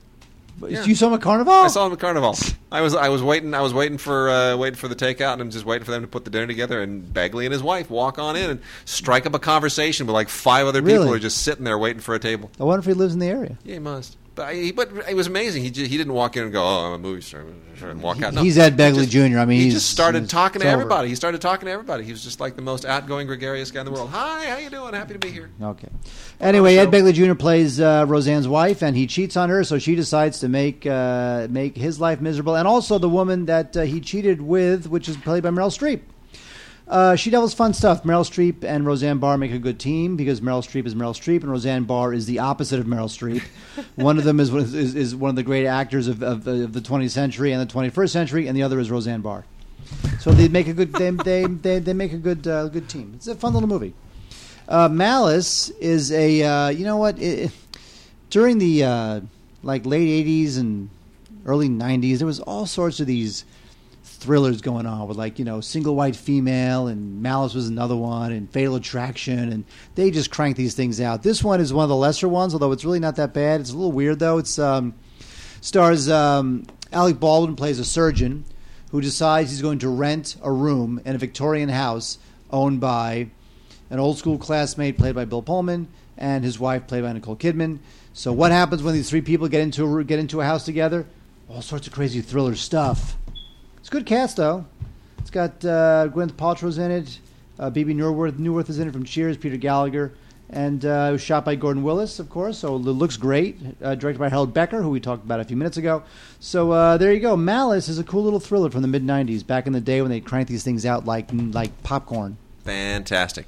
Yeah. 0.68 0.84
You 0.84 0.96
saw 0.96 1.08
him 1.08 1.14
at 1.14 1.22
Carnival? 1.22 1.54
I 1.54 1.68
saw 1.68 1.86
him 1.86 1.94
at 1.94 2.00
Carnival. 2.00 2.36
I 2.72 2.82
was 2.82 2.96
I 2.96 3.10
was 3.10 3.22
waiting 3.22 3.54
I 3.54 3.62
was 3.62 3.74
waiting 3.74 3.98
for 3.98 4.30
uh, 4.30 4.56
waiting 4.56 4.78
for 4.78 4.88
the 4.88 4.96
takeout 4.96 5.34
and 5.34 5.42
I'm 5.42 5.50
just 5.50 5.66
waiting 5.66 5.84
for 5.84 5.92
them 5.92 6.02
to 6.02 6.08
put 6.08 6.26
the 6.26 6.32
dinner 6.32 6.48
together 6.48 6.82
and 6.82 7.04
Begley 7.04 7.46
and 7.46 7.52
his 7.52 7.64
wife 7.64 7.90
walk 7.90 8.18
on 8.20 8.36
in 8.36 8.50
and 8.50 8.62
strike 8.86 9.26
up 9.26 9.34
a 9.34 9.40
conversation 9.40 10.06
with 10.06 10.14
like 10.14 10.30
five 10.30 10.68
other 10.68 10.82
people 10.82 11.04
who 11.04 11.14
are 11.14 11.20
just 11.20 11.40
sitting 11.40 11.66
there 11.66 11.78
waiting 11.78 12.02
for 12.02 12.16
a 12.16 12.20
table. 12.20 12.52
I 12.60 12.64
wonder 12.64 12.80
if 12.80 12.86
he 12.86 12.94
lives 12.94 13.14
in 13.14 13.20
the 13.20 13.28
area. 13.28 13.58
Yeah, 13.64 13.74
he 13.74 13.80
must. 13.80 14.16
But 14.36 14.48
I, 14.48 14.72
but 14.72 14.90
it 15.08 15.16
was 15.16 15.28
amazing. 15.28 15.62
He 15.62 15.70
just, 15.70 15.92
he 15.92 15.98
didn't 15.98 16.14
walk 16.14 16.36
in 16.36 16.44
and 16.44 16.52
go, 16.52 16.64
"Oh, 16.64 16.88
I'm 16.88 16.94
a 16.94 16.98
movie 16.98 17.22
star," 17.22 17.44
and 17.82 18.02
walk 18.02 18.22
out. 18.24 18.34
No. 18.34 18.42
He's 18.42 18.58
Ed 18.58 18.76
Begley 18.76 19.08
Jr. 19.08 19.38
I 19.38 19.46
mean, 19.46 19.62
he 19.62 19.70
just 19.70 19.92
started 19.92 20.28
talking 20.28 20.62
to 20.62 20.68
over. 20.68 20.74
everybody. 20.74 21.10
He 21.10 21.16
started 21.16 21.40
talking 21.40 21.68
to 21.68 21.72
everybody. 21.72 22.04
He 22.04 22.12
was 22.12 22.24
just 22.24 22.40
like 22.40 22.56
the 22.56 22.64
most 22.64 22.84
outgoing, 22.84 23.28
gregarious 23.28 23.70
guy 23.70 23.82
in 23.82 23.86
the 23.86 23.92
world. 23.92 24.10
Hi, 24.10 24.46
how 24.48 24.58
you 24.58 24.72
doing? 24.72 24.96
Happy 24.96 25.14
to 25.14 25.20
be 25.20 25.30
here. 25.30 25.52
Okay. 25.62 25.88
Anyway, 26.40 26.78
Ed. 26.78 26.90
Begley 26.90 27.14
Jr. 27.14 27.36
plays 27.36 27.80
uh, 27.80 28.06
Roseanne's 28.08 28.48
wife, 28.48 28.82
and 28.82 28.98
he 28.98 29.06
cheats 29.06 29.38
on 29.38 29.50
her, 29.50 29.64
so 29.64 29.78
she 29.78 29.94
decides 29.94 30.40
to 30.40 30.50
make 30.50 30.88
uh, 30.88 31.48
make 31.52 31.78
his 31.78 32.00
life 32.00 32.20
miserable, 32.20 32.56
and 32.56 32.68
also 32.68 32.98
the 32.98 33.10
woman 33.10 33.46
that 33.46 33.78
uh, 33.78 33.82
he 33.84 34.00
cheated 34.00 34.42
with, 34.42 34.88
which 34.88 35.08
is 35.08 35.16
played 35.18 35.44
by 35.44 35.50
Meryl 35.50 35.70
Streep. 35.70 36.02
Uh, 36.88 37.16
she 37.16 37.30
Devil's 37.30 37.54
fun 37.54 37.74
stuff. 37.74 38.04
Meryl 38.04 38.26
Streep 38.30 38.64
and 38.64 38.86
Roseanne 38.86 39.18
Barr 39.18 39.38
make 39.38 39.52
a 39.52 39.60
good 39.60 39.80
team 39.80 40.18
because 40.18 40.42
Meryl 40.42 40.62
Streep 40.62 40.86
is 40.86 40.96
Meryl 40.96 41.16
Streep 41.16 41.42
and 41.42 41.50
Roseanne 41.50 41.86
Barr 41.86 42.14
is 42.14 42.26
the 42.26 42.40
opposite 42.40 42.80
of 42.80 42.86
Meryl 42.86 43.08
Streep. 43.08 43.42
one 43.96 44.18
of 44.18 44.26
them 44.26 44.40
is, 44.40 44.54
is 44.54 44.94
is 44.94 45.16
one 45.16 45.30
of 45.30 45.36
the 45.36 45.44
great 45.44 45.66
actors 45.66 46.08
of, 46.08 46.22
of, 46.22 46.46
of 46.46 46.74
the 46.74 46.82
20th 46.82 47.12
century 47.12 47.54
and 47.54 47.68
the 47.68 47.74
21st 47.74 48.10
century, 48.10 48.48
and 48.48 48.58
the 48.58 48.64
other 48.64 48.80
is 48.80 48.92
Roseanne 48.92 49.22
Barr. 49.22 49.46
So 50.20 50.32
they 50.32 50.48
make 50.50 50.68
a 50.68 50.74
good 50.74 50.94
they 50.94 51.10
they 51.12 51.46
they, 51.46 51.80
they 51.80 51.94
make 51.94 52.14
a 52.14 52.18
good 52.18 52.48
uh, 52.48 52.68
good 52.68 52.90
team. 52.90 53.14
It's 53.16 53.28
a 53.28 53.36
fun 53.36 53.54
little 53.54 53.70
movie. 53.70 53.94
Uh, 54.68 54.90
Malice 54.90 55.70
is 55.72 56.12
a 56.12 56.44
uh, 56.44 56.70
you 56.70 56.86
know 56.86 56.98
what 56.98 57.20
it, 57.20 57.52
during 58.30 58.58
the 58.58 58.84
uh, 58.84 59.22
like 59.62 59.86
late 59.86 60.26
'80s 60.26 60.58
and 60.58 60.90
early 61.46 61.70
'90s 61.70 62.18
there 62.20 62.28
was 62.28 62.40
all 62.40 62.66
sorts 62.66 63.00
of 63.00 63.08
these 63.08 63.46
thrillers 64.24 64.62
going 64.62 64.86
on 64.86 65.08
with 65.08 65.18
like 65.18 65.40
you 65.40 65.46
know 65.46 65.62
single 65.62 65.96
white 65.96 66.16
female 66.16 66.88
and 66.88 67.22
Malice 67.22 67.54
was 67.54 67.68
another 67.68 67.96
one 67.96 68.32
and 68.32 68.50
Fatal 68.50 68.76
Attraction 68.76 69.52
and 69.52 69.66
they 69.96 70.12
just 70.12 70.32
crank 70.32 70.58
these 70.58 70.76
things 70.76 71.02
out. 71.02 71.24
This 71.24 71.44
one 71.44 71.60
is 71.60 71.74
one 71.74 71.84
of 71.84 71.90
the 71.90 71.96
lesser 71.96 72.30
ones, 72.30 72.54
although 72.54 72.72
it's 72.72 72.86
really 72.86 73.00
not 73.00 73.16
that 73.18 73.34
bad. 73.34 73.62
It's 73.62 73.72
a 73.72 73.76
little 73.76 73.92
weird 73.92 74.20
though. 74.20 74.38
It's 74.38 74.58
um, 74.58 74.94
Stars 75.62 76.10
um, 76.10 76.66
Alec 76.92 77.20
Baldwin 77.20 77.56
plays 77.56 77.80
a 77.80 77.86
surgeon 77.86 78.46
who 78.92 79.02
decides 79.02 79.50
he's 79.50 79.62
going 79.62 79.80
to 79.80 79.90
rent 79.90 80.36
a 80.44 80.52
room 80.52 81.02
in 81.06 81.16
a 81.16 81.18
Victorian 81.18 81.70
house 81.70 82.20
owned 82.52 82.80
by 82.80 83.30
an 83.90 84.00
old 84.00 84.18
school 84.18 84.38
classmate 84.38 84.98
played 84.98 85.16
by 85.16 85.26
Bill 85.26 85.42
Pullman 85.42 85.88
and 86.18 86.44
his 86.44 86.60
wife 86.60 86.88
played 86.88 87.04
by 87.04 87.12
Nicole 87.14 87.36
Kidman. 87.36 87.80
So 88.14 88.32
what 88.32 88.52
happens 88.52 88.84
when 88.84 88.94
these 88.94 89.10
three 89.10 89.22
people 89.22 89.48
get 89.48 89.62
into 89.62 89.98
a, 89.98 90.04
get 90.04 90.20
into 90.20 90.42
a 90.42 90.46
house 90.46 90.64
together? 90.66 91.08
All 91.50 91.62
sorts 91.62 91.88
of 91.88 91.94
crazy 91.94 92.22
thriller 92.22 92.56
stuff. 92.56 93.18
It's 93.84 93.90
a 93.90 93.92
good 93.92 94.06
cast 94.06 94.38
though. 94.38 94.66
It's 95.18 95.30
got 95.30 95.66
uh, 95.66 96.08
Gwyneth 96.08 96.36
Paltrow's 96.36 96.78
in 96.78 96.90
it. 96.90 97.20
Uh, 97.60 97.70
Bebe 97.70 97.94
Neuwirth, 97.94 98.38
Neuwirth 98.40 98.70
is 98.70 98.80
in 98.80 98.88
it 98.88 98.94
from 98.94 99.04
Cheers. 99.04 99.36
Peter 99.36 99.58
Gallagher. 99.58 100.14
And 100.50 100.86
uh, 100.86 101.08
it 101.10 101.12
was 101.12 101.22
shot 101.22 101.44
by 101.44 101.56
Gordon 101.56 101.84
Willis, 101.84 102.18
of 102.18 102.30
course, 102.30 102.60
so 102.60 102.78
it 102.78 102.80
looks 102.80 103.18
great. 103.18 103.60
Uh, 103.82 103.96
directed 103.96 104.20
by 104.20 104.30
Harold 104.30 104.54
Becker, 104.54 104.82
who 104.82 104.90
we 104.90 105.02
talked 105.02 105.26
about 105.26 105.42
a 105.42 105.44
few 105.44 105.58
minutes 105.58 105.76
ago. 105.76 106.04
So 106.40 106.72
uh, 106.72 106.96
there 106.96 107.12
you 107.12 107.20
go. 107.20 107.36
Malice 107.36 107.90
is 107.90 108.00
a 108.00 108.06
cool 108.06 108.24
little 108.24 108.40
thriller 108.40 108.70
from 108.70 108.84
the 108.84 108.88
mid 108.88 109.04
'90s, 109.04 109.46
back 109.46 109.68
in 109.68 109.74
the 109.74 109.82
day 109.82 110.02
when 110.02 110.10
they 110.12 110.22
cranked 110.22 110.50
these 110.50 110.64
things 110.64 110.86
out 110.86 111.04
like 111.04 111.28
like 111.34 111.84
popcorn. 111.84 112.38
Fantastic. 112.64 113.48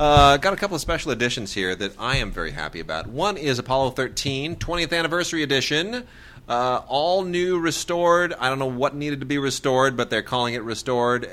Uh, 0.00 0.36
got 0.38 0.52
a 0.52 0.56
couple 0.56 0.74
of 0.74 0.80
special 0.80 1.12
editions 1.12 1.52
here 1.52 1.76
that 1.76 1.92
I 1.96 2.16
am 2.16 2.32
very 2.32 2.50
happy 2.50 2.80
about. 2.80 3.06
One 3.06 3.36
is 3.36 3.60
Apollo 3.60 3.90
13, 3.90 4.56
20th 4.56 4.98
anniversary 4.98 5.44
edition. 5.44 6.06
Uh, 6.50 6.82
all 6.88 7.22
new, 7.22 7.60
restored. 7.60 8.34
I 8.34 8.48
don't 8.48 8.58
know 8.58 8.66
what 8.66 8.92
needed 8.92 9.20
to 9.20 9.26
be 9.26 9.38
restored, 9.38 9.96
but 9.96 10.10
they're 10.10 10.20
calling 10.20 10.54
it 10.54 10.64
restored, 10.64 11.24
uh, 11.24 11.28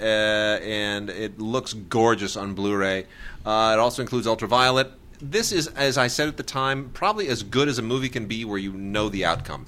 and 0.62 1.10
it 1.10 1.40
looks 1.40 1.74
gorgeous 1.74 2.38
on 2.38 2.54
Blu-ray. 2.54 3.08
Uh, 3.44 3.72
it 3.74 3.80
also 3.80 4.04
includes 4.04 4.28
Ultraviolet. 4.28 4.92
This 5.20 5.52
is, 5.52 5.70
as 5.70 5.98
I 5.98 6.06
said 6.06 6.28
at 6.28 6.38
the 6.38 6.44
time, 6.44 6.92
probably 6.94 7.30
as 7.30 7.42
good 7.42 7.68
as 7.68 7.80
a 7.80 7.82
movie 7.82 8.10
can 8.10 8.28
be, 8.28 8.46
where 8.46 8.60
you 8.60 8.74
know 8.74 9.10
the 9.10 9.26
outcome. 9.26 9.66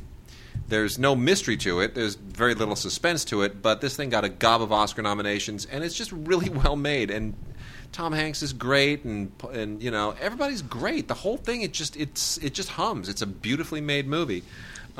There's 0.68 1.00
no 1.00 1.16
mystery 1.16 1.58
to 1.58 1.80
it. 1.80 1.95
There's 1.95 2.14
very 2.14 2.54
little 2.54 2.76
suspense 2.76 3.26
to 3.26 3.41
it, 3.41 3.64
but 3.64 3.82
this 3.82 3.95
thing 3.95 4.12
got 4.12 4.24
a 4.24 4.30
gob 4.30 4.62
of 4.62 4.72
Oscar 4.72 5.02
nominations, 5.02 5.66
and 5.66 5.84
it's 5.84 5.95
just 5.95 6.12
really 6.12 6.50
well 6.64 6.76
made. 6.76 7.10
And 7.10 7.34
Tom 7.91 8.14
Hanks 8.14 8.43
is 8.43 8.54
great, 8.54 9.04
and 9.04 9.32
and 9.52 9.82
you 9.82 9.89
know 9.89 10.14
everybody's 10.22 10.62
great. 10.62 11.08
The 11.08 11.16
whole 11.16 11.38
thing, 11.38 11.64
it 11.64 11.74
just 11.74 11.97
it's 11.97 12.38
it 12.38 12.54
just 12.54 12.70
hums. 12.70 13.10
It's 13.10 13.24
a 13.24 13.28
beautifully 13.28 13.82
made 13.82 14.08
movie. 14.08 14.43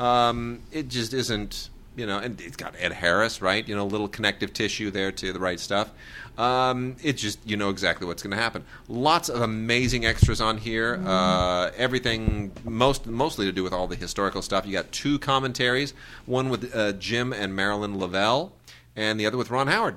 Um, 0.00 0.62
it 0.72 0.88
just 0.88 1.12
isn't, 1.12 1.68
you 1.94 2.06
know, 2.06 2.18
and 2.18 2.40
it's 2.40 2.56
got 2.56 2.74
Ed 2.78 2.92
Harris, 2.92 3.42
right? 3.42 3.68
You 3.68 3.76
know, 3.76 3.84
little 3.84 4.08
connective 4.08 4.52
tissue 4.54 4.90
there 4.90 5.12
to 5.12 5.32
the 5.32 5.38
right 5.38 5.60
stuff. 5.60 5.90
Um, 6.38 6.96
it 7.02 7.18
just 7.18 7.38
you 7.46 7.58
know 7.58 7.68
exactly 7.68 8.06
what's 8.06 8.22
going 8.22 8.30
to 8.30 8.42
happen. 8.42 8.64
Lots 8.88 9.28
of 9.28 9.42
amazing 9.42 10.06
extras 10.06 10.40
on 10.40 10.56
here. 10.56 10.98
Uh, 11.04 11.70
everything 11.76 12.52
most 12.64 13.06
mostly 13.06 13.44
to 13.44 13.52
do 13.52 13.62
with 13.62 13.74
all 13.74 13.86
the 13.86 13.96
historical 13.96 14.40
stuff. 14.40 14.64
You 14.64 14.72
got 14.72 14.90
two 14.90 15.18
commentaries, 15.18 15.92
one 16.24 16.48
with 16.48 16.74
uh, 16.74 16.92
Jim 16.92 17.34
and 17.34 17.54
Marilyn 17.54 17.98
Lovell, 17.98 18.52
and 18.96 19.20
the 19.20 19.26
other 19.26 19.36
with 19.36 19.50
Ron 19.50 19.66
Howard 19.66 19.96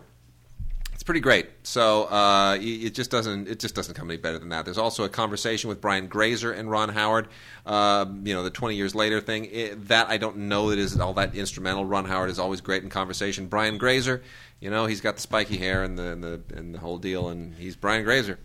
it's 0.94 1.04
pretty 1.04 1.20
great. 1.20 1.48
So 1.64 2.06
uh, 2.06 2.58
it 2.62 2.92
just 2.96 3.12
doesn't 3.12 3.48
it 3.48 3.60
just 3.60 3.76
doesn't 3.76 3.94
come 3.94 4.10
any 4.10 4.18
better 4.18 4.40
than 4.40 4.50
that. 4.50 4.66
There's 4.66 4.78
also 4.78 5.04
a 5.04 5.10
conversation 5.10 5.68
with 5.68 5.82
Brian 5.82 6.08
Grazer 6.08 6.52
and 6.52 6.70
Ron 6.70 6.90
Howard. 6.90 7.28
Uh, 7.66 8.06
you 8.24 8.34
know, 8.34 8.44
the 8.44 8.50
20 8.50 8.76
years 8.76 8.96
later 8.96 9.20
thing. 9.20 9.46
It, 9.46 9.88
that 9.88 10.10
I 10.10 10.18
don't 10.18 10.38
know 10.38 10.70
that 10.70 10.80
is 10.80 11.00
all 11.00 11.14
that 11.14 11.36
instrumental. 11.36 11.86
Ron 11.86 12.06
Howard 12.06 12.30
is 12.30 12.40
always 12.40 12.62
great 12.62 12.84
in 12.84 12.90
conversation. 12.90 13.48
Brian 13.48 13.78
Grazer, 13.78 14.24
you 14.60 14.70
know, 14.70 14.86
he's 14.86 15.02
got 15.02 15.16
the 15.16 15.22
spiky 15.22 15.58
hair 15.58 15.84
and 15.84 15.98
the 15.98 16.12
and 16.12 16.24
the, 16.24 16.42
and 16.54 16.74
the 16.74 16.80
whole 16.80 16.98
deal, 16.98 17.30
and 17.30 17.56
he's 17.56 17.76
Brian 17.76 18.04
Grazer. 18.04 18.40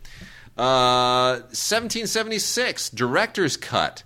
Uh, 0.57 1.38
1776 1.53 2.90
director's 2.90 3.57
cut. 3.57 4.03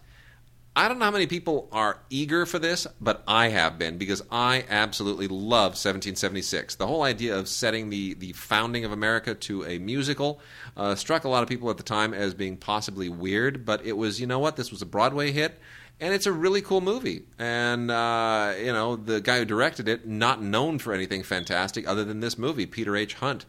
I 0.75 0.89
don't 0.89 0.99
know 0.99 1.05
how 1.05 1.11
many 1.11 1.27
people 1.27 1.69
are 1.71 1.99
eager 2.09 2.47
for 2.47 2.59
this, 2.59 2.87
but 2.99 3.23
I 3.29 3.49
have 3.49 3.79
been 3.79 3.99
because 3.99 4.23
I 4.31 4.65
absolutely 4.71 5.29
love 5.29 5.73
1776. 5.73 6.77
The 6.77 6.87
whole 6.87 7.03
idea 7.03 7.37
of 7.37 7.47
setting 7.47 7.91
the, 7.91 8.15
the 8.15 8.33
founding 8.33 8.87
of 8.87 8.91
America 8.93 9.35
to 9.35 9.67
a 9.67 9.79
musical 9.79 10.41
uh, 10.75 10.95
struck 10.95 11.25
a 11.25 11.29
lot 11.29 11.43
of 11.43 11.49
people 11.51 11.69
at 11.69 11.77
the 11.77 11.83
time 11.83 12.15
as 12.15 12.33
being 12.33 12.57
possibly 12.57 13.11
weird, 13.11 13.67
but 13.67 13.85
it 13.85 13.99
was, 13.99 14.19
you 14.19 14.27
know 14.27 14.39
what, 14.39 14.57
this 14.57 14.71
was 14.71 14.81
a 14.81 14.87
Broadway 14.87 15.31
hit, 15.31 15.61
and 16.01 16.15
it's 16.15 16.25
a 16.25 16.33
really 16.33 16.63
cool 16.63 16.81
movie. 16.81 17.25
And, 17.39 17.91
uh, 17.91 18.55
you 18.59 18.73
know, 18.73 18.97
the 18.97 19.21
guy 19.21 19.41
who 19.41 19.45
directed 19.45 19.89
it, 19.89 20.09
not 20.09 20.43
known 20.43 20.79
for 20.79 20.95
anything 20.95 21.23
fantastic 21.23 21.87
other 21.87 22.03
than 22.03 22.21
this 22.21 22.39
movie, 22.39 22.65
Peter 22.65 22.97
H. 22.97 23.13
Hunt. 23.15 23.45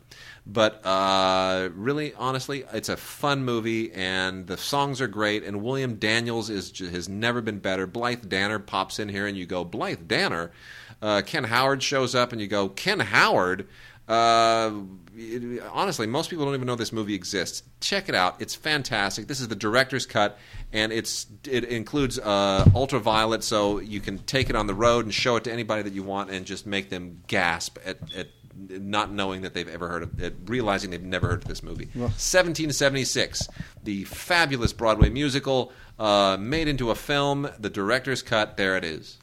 But 0.45 0.85
uh, 0.85 1.69
really, 1.73 2.13
honestly, 2.15 2.65
it's 2.73 2.89
a 2.89 2.97
fun 2.97 3.45
movie, 3.45 3.93
and 3.93 4.45
the 4.45 4.57
songs 4.57 4.99
are 4.99 5.07
great. 5.07 5.43
And 5.43 5.63
William 5.63 5.95
Daniels 5.95 6.49
is 6.49 6.77
has 6.79 7.07
never 7.07 7.41
been 7.41 7.59
better. 7.59 7.87
Blythe 7.87 8.27
Danner 8.27 8.59
pops 8.59 8.99
in 8.99 9.07
here, 9.07 9.25
and 9.25 9.37
you 9.37 9.45
go, 9.45 9.63
Blythe 9.63 10.07
Danner. 10.07 10.51
Uh, 11.01 11.21
Ken 11.25 11.45
Howard 11.45 11.81
shows 11.81 12.13
up, 12.13 12.33
and 12.33 12.41
you 12.41 12.47
go, 12.47 12.67
Ken 12.67 12.99
Howard. 12.99 13.67
Uh, 14.05 14.71
it, 15.15 15.63
honestly, 15.71 16.07
most 16.07 16.29
people 16.29 16.43
don't 16.43 16.55
even 16.55 16.67
know 16.67 16.75
this 16.75 16.91
movie 16.91 17.15
exists. 17.15 17.63
Check 17.79 18.09
it 18.09 18.15
out; 18.15 18.41
it's 18.41 18.53
fantastic. 18.53 19.27
This 19.27 19.39
is 19.39 19.47
the 19.47 19.55
director's 19.55 20.05
cut, 20.05 20.37
and 20.73 20.91
it's 20.91 21.25
it 21.49 21.63
includes 21.63 22.19
uh, 22.19 22.65
ultraviolet, 22.75 23.45
so 23.45 23.79
you 23.79 24.01
can 24.01 24.17
take 24.19 24.49
it 24.49 24.57
on 24.57 24.67
the 24.67 24.73
road 24.73 25.05
and 25.05 25.13
show 25.13 25.37
it 25.37 25.45
to 25.45 25.53
anybody 25.53 25.83
that 25.83 25.93
you 25.93 26.03
want, 26.03 26.31
and 26.31 26.45
just 26.45 26.65
make 26.65 26.89
them 26.89 27.23
gasp 27.27 27.77
at, 27.85 27.97
at 28.13 28.27
not 28.57 29.11
knowing 29.11 29.41
that 29.41 29.53
they've 29.53 29.67
ever 29.67 29.89
heard 29.89 30.03
of 30.03 30.21
it, 30.21 30.35
realizing 30.45 30.91
they've 30.91 31.01
never 31.01 31.27
heard 31.27 31.41
of 31.41 31.47
this 31.47 31.63
movie. 31.63 31.89
1776, 31.95 33.47
the 33.83 34.03
fabulous 34.05 34.73
Broadway 34.73 35.09
musical 35.09 35.71
uh, 35.99 36.37
made 36.39 36.67
into 36.67 36.89
a 36.91 36.95
film, 36.95 37.49
the 37.59 37.69
director's 37.69 38.21
cut. 38.21 38.57
There 38.57 38.77
it 38.77 38.83
is. 38.83 39.17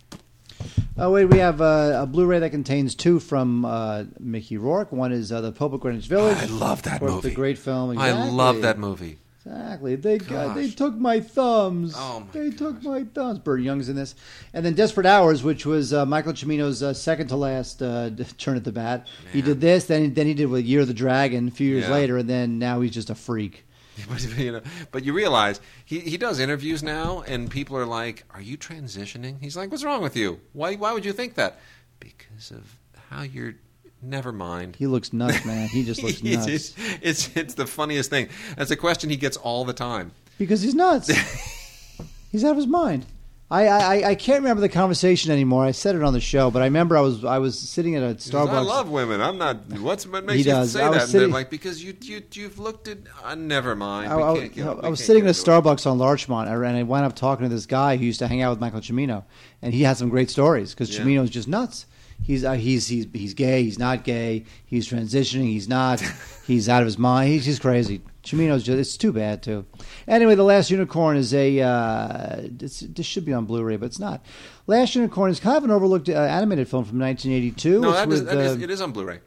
Oh 0.99 1.11
wait, 1.13 1.27
we 1.27 1.39
have 1.39 1.61
uh, 1.63 2.01
a 2.03 2.07
Blu-ray 2.07 2.41
that 2.41 2.51
contains 2.51 2.95
two 2.95 3.21
from 3.21 3.65
uh, 3.65 4.05
Mickey 4.19 4.59
Rourke. 4.59 4.93
One 4.93 5.13
is 5.13 5.33
uh, 5.33 5.41
the 5.41 5.53
Pope 5.53 5.73
of 5.73 5.81
Greenwich 5.81 6.07
Village. 6.07 6.37
I 6.37 6.45
love 6.47 6.83
that 6.83 7.01
movie. 7.01 7.31
The 7.31 7.35
great 7.35 7.57
film. 7.57 7.97
I 7.99 8.29
love 8.29 8.63
that 8.63 8.79
movie. 8.79 9.19
Exactly. 9.45 9.97
They 9.97 10.19
got, 10.19 10.55
they 10.55 10.69
took 10.71 10.95
my 10.95 11.21
thumbs. 11.21 11.95
Oh, 11.97 12.21
my 12.21 12.27
they 12.33 12.51
took 12.51 12.83
my 12.83 13.05
thumbs. 13.05 13.39
Burt 13.39 13.63
Young's 13.63 13.89
in 13.89 13.97
this, 13.97 14.15
and 14.53 14.65
then 14.67 14.75
Desperate 14.75 15.07
Hours, 15.07 15.43
which 15.43 15.65
was 15.65 15.93
uh, 15.95 16.05
Michael 16.05 16.35
Cimino's 16.35 16.83
uh, 16.83 16.93
second 16.93 17.29
to 17.29 17.37
last 17.37 17.81
uh, 17.83 18.11
turn 18.39 18.57
at 18.57 18.65
the 18.65 18.73
bat. 18.73 19.09
He 19.33 19.41
did 19.41 19.61
this, 19.61 19.87
then 19.87 20.13
then 20.13 20.27
he 20.27 20.35
did 20.35 20.47
with 20.47 20.65
Year 20.67 20.81
of 20.83 20.89
the 20.89 20.95
Dragon 20.95 21.49
a 21.49 21.51
few 21.51 21.69
years 21.69 21.85
Yeah. 21.85 21.93
later, 21.95 22.19
and 22.19 22.29
then 22.29 22.59
now 22.59 22.81
he's 22.83 22.93
just 22.93 23.09
a 23.11 23.15
freak. 23.15 23.65
But 24.09 24.23
you 24.39 24.53
know, 24.53 24.61
but 24.93 25.05
you 25.05 25.13
realize 25.13 25.61
he, 25.85 26.01
he 26.01 26.17
does 26.17 26.39
interviews 26.39 26.83
now, 26.83 27.23
and 27.27 27.51
people 27.51 27.77
are 27.77 27.85
like, 27.85 28.25
"Are 28.31 28.41
you 28.41 28.57
transitioning?" 28.57 29.37
He's 29.41 29.57
like, 29.59 29.71
"What's 29.71 29.85
wrong 29.85 30.01
with 30.03 30.17
you? 30.17 30.41
Why 30.55 30.77
why 30.77 30.93
would 30.95 31.05
you 31.05 31.13
think 31.13 31.35
that?" 31.35 31.59
Because 31.99 32.51
of 32.51 32.79
how 33.11 33.23
you're. 33.23 33.55
Never 34.03 34.33
mind. 34.33 34.77
He 34.77 34.87
looks 34.87 35.13
nuts, 35.13 35.45
man. 35.45 35.69
He 35.69 35.85
just 35.85 36.03
looks 36.03 36.23
nuts 36.25 36.47
it's, 36.47 36.75
it's 37.03 37.37
it's 37.37 37.55
the 37.55 37.67
funniest 37.67 38.11
thing. 38.11 38.29
That's 38.57 38.71
a 38.71 38.77
question 38.77 39.11
he 39.11 39.17
gets 39.17 39.37
all 39.37 39.65
the 39.65 39.75
time. 39.75 40.13
because 40.39 40.63
he's 40.63 40.75
nuts. 40.75 41.09
he's 42.33 42.45
out 42.45 42.53
of 42.53 42.57
his 42.57 42.67
mind. 42.67 43.07
I, 43.53 43.67
I 43.67 44.09
I 44.11 44.15
can't 44.15 44.43
remember 44.43 44.61
the 44.61 44.69
conversation 44.69 45.33
anymore. 45.33 45.65
I 45.65 45.73
said 45.73 45.97
it 45.97 46.05
on 46.05 46.13
the 46.13 46.21
show, 46.21 46.53
but 46.53 46.63
I 46.63 46.67
remember 46.67 46.97
I 46.97 47.01
was 47.01 47.25
I 47.25 47.39
was 47.39 47.59
sitting 47.59 47.97
at 47.97 48.03
a 48.05 48.15
Starbucks. 48.15 48.49
I 48.49 48.61
love 48.61 48.91
women. 48.91 49.21
I'm 49.21 49.39
not. 49.39 49.57
What's 49.81 50.07
what 50.07 50.25
makes 50.25 50.39
you 50.39 50.45
does. 50.45 50.71
say 50.73 50.83
I 50.83 50.89
was 50.89 50.99
that? 51.03 51.09
Sitting- 51.09 51.33
like 51.33 51.51
because 51.51 51.83
you 51.83 51.97
you 52.01 52.23
you've 52.33 52.61
looked 52.61 52.87
at. 52.87 52.99
Uh, 53.25 53.35
never 53.35 53.75
mind. 53.75 54.13
I, 54.13 54.21
I- 54.21 54.47
get- 54.47 54.67
I 54.67 54.89
was 54.89 55.05
sitting 55.05 55.25
at 55.25 55.31
a. 55.31 55.33
Starbucks 55.33 55.85
on 55.91 55.99
Larchmont, 55.99 56.49
and 56.49 56.77
I 56.77 56.83
wound 56.85 57.05
up 57.07 57.17
talking 57.17 57.43
to 57.43 57.53
this 57.53 57.67
guy 57.67 57.97
who 57.97 58.05
used 58.05 58.21
to 58.21 58.29
hang 58.29 58.41
out 58.41 58.51
with 58.51 58.61
Michael 58.61 58.81
Cimino, 58.81 59.25
and 59.63 59.75
he 59.75 59.83
had 59.83 59.97
some 59.97 60.11
great 60.11 60.31
stories 60.31 60.71
because 60.73 60.97
Yeah. 60.97 61.03
Cimino's 61.05 61.31
just 61.31 61.49
nuts. 61.49 61.87
He's 62.23 62.45
uh, 62.45 62.53
he's 62.53 62.87
he's 62.87 63.07
he's 63.13 63.35
gay. 63.35 63.63
He's 63.63 63.79
not 63.79 64.05
gay. 64.05 64.45
He's 64.65 64.89
transitioning. 64.89 65.47
He's 65.47 65.69
not. 65.69 66.01
he's 66.47 66.69
out 66.69 66.83
of 66.83 66.87
his 66.87 66.99
mind. 66.99 67.31
He's 67.31 67.45
just 67.45 67.61
crazy. 67.63 68.03
Cimino's 68.23 68.63
just 68.63 68.79
it's 68.79 68.97
too 68.97 69.13
bad 69.13 69.43
too. 69.43 69.65
Anyway, 70.07 70.35
the 70.35 70.45
Last 70.45 70.71
Unicorn 70.71 71.17
is 71.17 71.33
a 71.33 71.61
uh, 71.61 72.41
this 72.43 72.85
should 73.01 73.25
be 73.25 73.33
on 73.33 73.47
Blu-ray, 73.47 73.77
but 73.77 73.87
it's 73.87 73.99
not. 73.99 74.25
Last 74.67 74.95
Unicorn 74.95 75.31
is 75.31 75.41
kind 75.41 75.57
of 75.57 75.65
an 75.65 75.71
overlooked 75.71 76.09
uh, 76.09 76.13
animated 76.13 76.69
film 76.69 76.85
from 76.85 76.99
1982. 76.99 77.81
No, 77.81 77.93
that 77.93 78.09
is, 78.09 78.21
with, 78.21 78.29
that 78.29 78.39
is, 78.39 78.63
it 78.63 78.71
is 78.71 78.81
on 78.81 78.93
Blu-ray. 78.93 79.21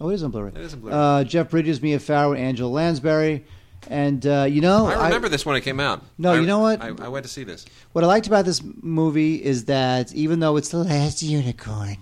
Oh, 0.00 0.10
it 0.10 0.14
is 0.14 0.22
on 0.22 0.30
Blu-ray. 0.30 0.50
It 0.50 0.58
is 0.58 0.74
on 0.74 0.80
Blu-ray. 0.80 0.96
Uh, 0.96 1.24
Jeff 1.24 1.50
Bridges, 1.50 1.80
Mia 1.80 1.98
Farrow, 1.98 2.34
Angela 2.34 2.68
Lansbury, 2.68 3.44
and 3.90 4.26
uh, 4.26 4.46
you 4.48 4.60
know, 4.60 4.86
I 4.86 5.04
remember 5.06 5.28
this 5.28 5.44
when 5.46 5.56
it 5.56 5.60
came 5.62 5.80
out. 5.80 6.02
No, 6.18 6.32
I- 6.32 6.40
you 6.40 6.46
know 6.46 6.60
what? 6.60 6.80
I, 6.82 6.88
I 6.88 7.08
went 7.08 7.24
to 7.24 7.30
see 7.30 7.44
this. 7.44 7.64
What 7.92 8.04
I 8.04 8.06
liked 8.06 8.26
about 8.26 8.44
this 8.44 8.62
movie 8.62 9.42
is 9.42 9.66
that 9.66 10.12
even 10.14 10.40
though 10.40 10.56
it's 10.56 10.68
the 10.70 10.78
last 10.78 11.22
unicorn, 11.22 11.96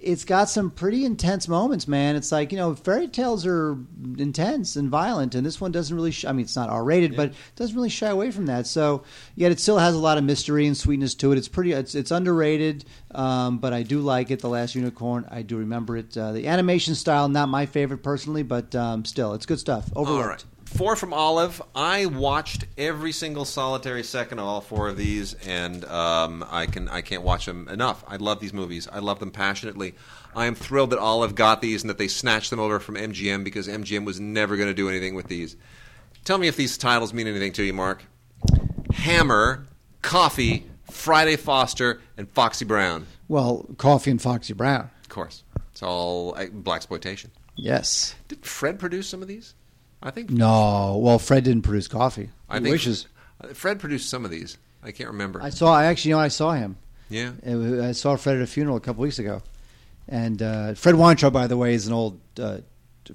it's 0.00 0.24
got 0.24 0.48
some 0.48 0.70
pretty 0.70 1.04
intense 1.04 1.48
moments, 1.48 1.88
man. 1.88 2.14
It's 2.14 2.30
like, 2.30 2.52
you 2.52 2.58
know, 2.58 2.74
fairy 2.76 3.08
tales 3.08 3.44
are 3.44 3.76
intense 4.16 4.76
and 4.76 4.88
violent, 4.88 5.34
and 5.34 5.44
this 5.44 5.60
one 5.60 5.72
doesn't 5.72 5.94
really, 5.94 6.12
sh- 6.12 6.24
I 6.24 6.30
mean, 6.32 6.44
it's 6.44 6.54
not 6.54 6.70
R 6.70 6.84
rated, 6.84 7.16
but 7.16 7.30
it 7.30 7.34
doesn't 7.56 7.74
really 7.74 7.88
shy 7.88 8.06
away 8.06 8.30
from 8.30 8.46
that. 8.46 8.68
So, 8.68 9.02
yet 9.34 9.50
it 9.50 9.58
still 9.58 9.78
has 9.78 9.96
a 9.96 9.98
lot 9.98 10.16
of 10.16 10.22
mystery 10.22 10.68
and 10.68 10.76
sweetness 10.76 11.14
to 11.16 11.32
it. 11.32 11.38
It's 11.38 11.48
pretty, 11.48 11.72
it's, 11.72 11.96
it's 11.96 12.12
underrated, 12.12 12.84
um, 13.12 13.58
but 13.58 13.72
I 13.72 13.82
do 13.82 13.98
like 14.00 14.30
it. 14.30 14.38
The 14.38 14.48
Last 14.48 14.76
Unicorn, 14.76 15.26
I 15.32 15.42
do 15.42 15.56
remember 15.56 15.96
it. 15.96 16.16
Uh, 16.16 16.30
the 16.30 16.46
animation 16.46 16.94
style, 16.94 17.28
not 17.28 17.48
my 17.48 17.66
favorite 17.66 18.04
personally, 18.04 18.44
but 18.44 18.72
um, 18.76 19.04
still, 19.04 19.34
it's 19.34 19.46
good 19.46 19.58
stuff. 19.58 19.90
Overlooked. 19.96 20.44
Four 20.76 20.96
from 20.96 21.12
Olive. 21.12 21.60
I 21.74 22.06
watched 22.06 22.64
every 22.76 23.10
single 23.10 23.44
solitary 23.44 24.04
second 24.04 24.38
of 24.38 24.44
all 24.44 24.60
four 24.60 24.88
of 24.88 24.96
these, 24.96 25.34
and 25.46 25.84
um, 25.86 26.44
I 26.48 26.66
can 26.66 26.88
I 26.88 27.00
can't 27.00 27.22
watch 27.22 27.46
them 27.46 27.68
enough. 27.68 28.04
I 28.06 28.16
love 28.16 28.38
these 28.38 28.52
movies. 28.52 28.86
I 28.92 28.98
love 29.00 29.18
them 29.18 29.30
passionately. 29.30 29.94
I 30.36 30.46
am 30.46 30.54
thrilled 30.54 30.90
that 30.90 30.98
Olive 30.98 31.34
got 31.34 31.62
these 31.62 31.82
and 31.82 31.90
that 31.90 31.98
they 31.98 32.06
snatched 32.06 32.50
them 32.50 32.60
over 32.60 32.78
from 32.78 32.94
MGM 32.94 33.42
because 33.44 33.66
MGM 33.66 34.04
was 34.04 34.20
never 34.20 34.56
going 34.56 34.68
to 34.68 34.74
do 34.74 34.88
anything 34.88 35.14
with 35.14 35.26
these. 35.26 35.56
Tell 36.24 36.38
me 36.38 36.48
if 36.48 36.56
these 36.56 36.76
titles 36.78 37.12
mean 37.12 37.26
anything 37.26 37.52
to 37.54 37.64
you, 37.64 37.72
Mark. 37.72 38.04
Hammer, 38.92 39.66
Coffy, 40.02 40.66
Friday 40.90 41.36
Foster, 41.36 42.00
and 42.16 42.28
Foxy 42.30 42.66
Brown. 42.66 43.06
Well, 43.26 43.66
Coffy 43.78 44.10
and 44.10 44.20
Foxy 44.20 44.52
Brown. 44.52 44.90
Of 45.02 45.08
course, 45.08 45.42
it's 45.72 45.82
all 45.82 46.34
uh, 46.36 46.46
black 46.52 46.76
exploitation. 46.76 47.30
Yes. 47.56 48.14
Did 48.28 48.44
Fred 48.44 48.78
produce 48.78 49.08
some 49.08 49.22
of 49.22 49.28
these? 49.28 49.54
I 50.02 50.10
think 50.10 50.30
No. 50.30 50.98
Well, 51.02 51.18
Fred 51.18 51.44
didn't 51.44 51.62
produce 51.62 51.88
Coffy. 51.88 52.30
I 52.48 52.58
He 52.58 52.62
think 52.64 52.72
wishes. 52.72 53.06
uh, 53.42 53.48
Fred 53.48 53.78
produced 53.80 54.08
some 54.08 54.24
of 54.24 54.30
these. 54.30 54.56
I 54.82 54.92
can't 54.92 55.10
remember. 55.10 55.42
I 55.42 55.50
saw. 55.50 55.72
I 55.74 55.86
actually, 55.86 56.10
you 56.10 56.16
know, 56.16 56.20
I 56.22 56.28
saw 56.28 56.52
him. 56.52 56.76
yeah. 57.08 57.32
Was- 57.44 57.80
I 57.80 57.92
saw 57.92 58.16
Fred 58.16 58.36
at 58.36 58.42
a 58.42 58.46
funeral 58.46 58.76
a 58.76 58.80
couple 58.80 59.02
weeks 59.02 59.18
ago, 59.18 59.42
and 60.08 60.40
uh, 60.40 60.74
Fred 60.74 60.94
Weintraub, 60.94 61.32
by 61.32 61.46
the 61.48 61.56
way, 61.56 61.74
is 61.74 61.86
an 61.88 61.92
old 61.92 62.20
uh, 62.38 62.58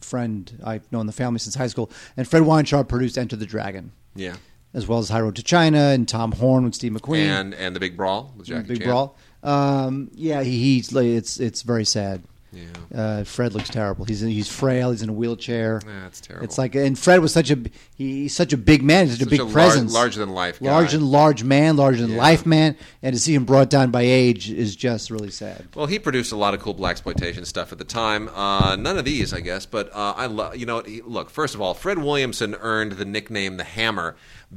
friend 0.02 0.52
I've 0.64 0.92
known 0.92 1.06
the 1.06 1.14
family 1.14 1.40
since 1.40 1.56
high 1.56 1.68
school. 1.68 1.90
And 2.18 2.28
Fred 2.28 2.42
Weintraub 2.44 2.90
produced 2.90 3.18
Enter 3.18 3.36
the 3.38 3.46
Dragon, 3.46 3.92
Yeah. 4.16 4.36
as 4.74 4.88
well 4.88 5.00
as 5.00 5.08
High 5.10 5.22
Road 5.22 5.36
to 5.38 5.44
China 5.44 5.78
and 5.80 6.08
Tom 6.08 6.34
Horn 6.34 6.66
with 6.66 6.76
Steve 6.76 6.92
McQueen, 6.92 7.28
And 7.28 7.54
and 7.54 7.76
the 7.76 7.80
Big 7.80 7.96
Brawl 7.96 8.34
with 8.36 8.48
Jackie 8.48 8.68
Big 8.68 8.80
Chan. 8.80 8.88
Brawl. 8.90 9.16
Um, 9.42 10.10
yeah, 10.14 10.44
he, 10.44 10.58
he's 10.60 10.94
it's 10.96 11.40
it's 11.40 11.62
very 11.62 11.86
sad. 11.86 12.24
Yeah. 12.54 12.98
Uh, 13.00 13.24
Fred 13.24 13.54
looks 13.54 13.70
terrible. 13.70 14.06
He's 14.06 14.20
he's 14.22 14.48
frail. 14.48 14.92
He's 14.92 15.02
in 15.02 15.10
a 15.10 15.14
wheelchair. 15.14 15.82
That's 15.86 16.22
terrible. 16.22 16.44
It's 16.46 16.58
like, 16.58 16.76
and 16.76 16.98
Fred 16.98 17.20
was 17.20 17.34
such 17.34 17.50
a 17.50 17.56
he, 17.96 18.24
he's 18.24 18.36
such 18.36 18.54
a 18.54 18.58
big 18.58 18.84
man, 18.84 19.08
such, 19.10 19.22
a 19.22 19.26
big 19.30 19.42
a 19.42 19.46
presence, 19.46 19.94
larger 19.94 20.20
than 20.20 20.30
life 20.30 20.60
guy. 20.60 20.72
large 20.72 20.94
and 20.94 21.04
large 21.04 21.44
man, 21.44 21.76
larger 21.78 22.02
than 22.02 22.12
Yeah. 22.12 22.18
life 22.18 22.46
man, 22.46 22.78
and 23.02 23.14
to 23.14 23.20
see 23.20 23.34
him 23.34 23.46
brought 23.46 23.70
down 23.70 23.90
by 23.92 24.04
age 24.04 24.50
is 24.52 24.76
just 24.76 25.10
really 25.10 25.32
sad. 25.32 25.68
Well, 25.76 25.88
he 25.88 25.98
produced 26.00 26.32
a 26.32 26.36
lot 26.38 26.54
of 26.54 26.60
cool 26.60 26.74
black 26.74 26.92
exploitation 26.92 27.46
stuff 27.46 27.72
at 27.72 27.80
the 27.80 27.84
time. 27.86 28.30
Uh, 28.34 28.76
none 28.76 28.98
of 28.98 29.06
these, 29.06 29.34
I 29.34 29.40
guess, 29.40 29.66
but 29.66 29.90
uh, 29.94 30.14
I 30.16 30.28
love. 30.28 30.56
You 30.56 30.66
know, 30.68 30.82
he- 30.82 31.02
look. 31.02 31.30
First 31.32 31.56
of 31.56 31.62
all, 31.62 31.74
Fred 31.74 31.98
Williamson 31.98 32.56
earned 32.60 32.94
the 32.94 33.06
nickname 33.06 33.58
the 33.58 33.64
Hammer 33.64 34.16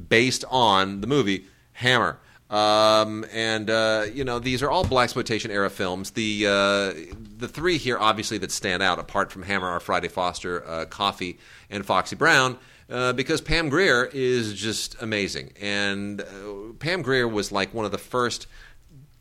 based 0.08 0.44
on 0.50 1.00
the 1.00 1.06
movie 1.06 1.46
Hammer. 1.72 2.18
Um, 2.48 3.24
and 3.32 3.68
uh, 3.68 4.06
you 4.12 4.24
know, 4.24 4.38
these 4.38 4.62
are 4.62 4.70
all 4.70 4.84
black 4.84 5.04
exploitation 5.04 5.50
era 5.50 5.70
films. 5.70 6.12
The 6.12 6.46
uh, 6.46 7.14
the 7.38 7.48
three 7.48 7.78
here, 7.78 7.98
obviously, 7.98 8.38
that 8.38 8.52
stand 8.52 8.82
out 8.82 8.98
apart 8.98 9.32
from 9.32 9.42
Hammer 9.42 9.68
are 9.68 9.80
Friday 9.80 10.08
Foster, 10.08 10.66
uh, 10.66 10.84
Coffy, 10.86 11.38
and 11.70 11.84
Foxy 11.84 12.16
Brown. 12.16 12.58
Uh, 12.88 13.12
because 13.12 13.40
Pam 13.40 13.68
Grier 13.68 14.08
is 14.12 14.54
just 14.54 15.02
amazing, 15.02 15.52
and 15.60 16.20
uh, 16.20 16.72
Pam 16.78 17.02
Grier 17.02 17.26
was 17.26 17.50
like 17.50 17.74
one 17.74 17.84
of 17.84 17.90
the 17.90 17.98
first 17.98 18.46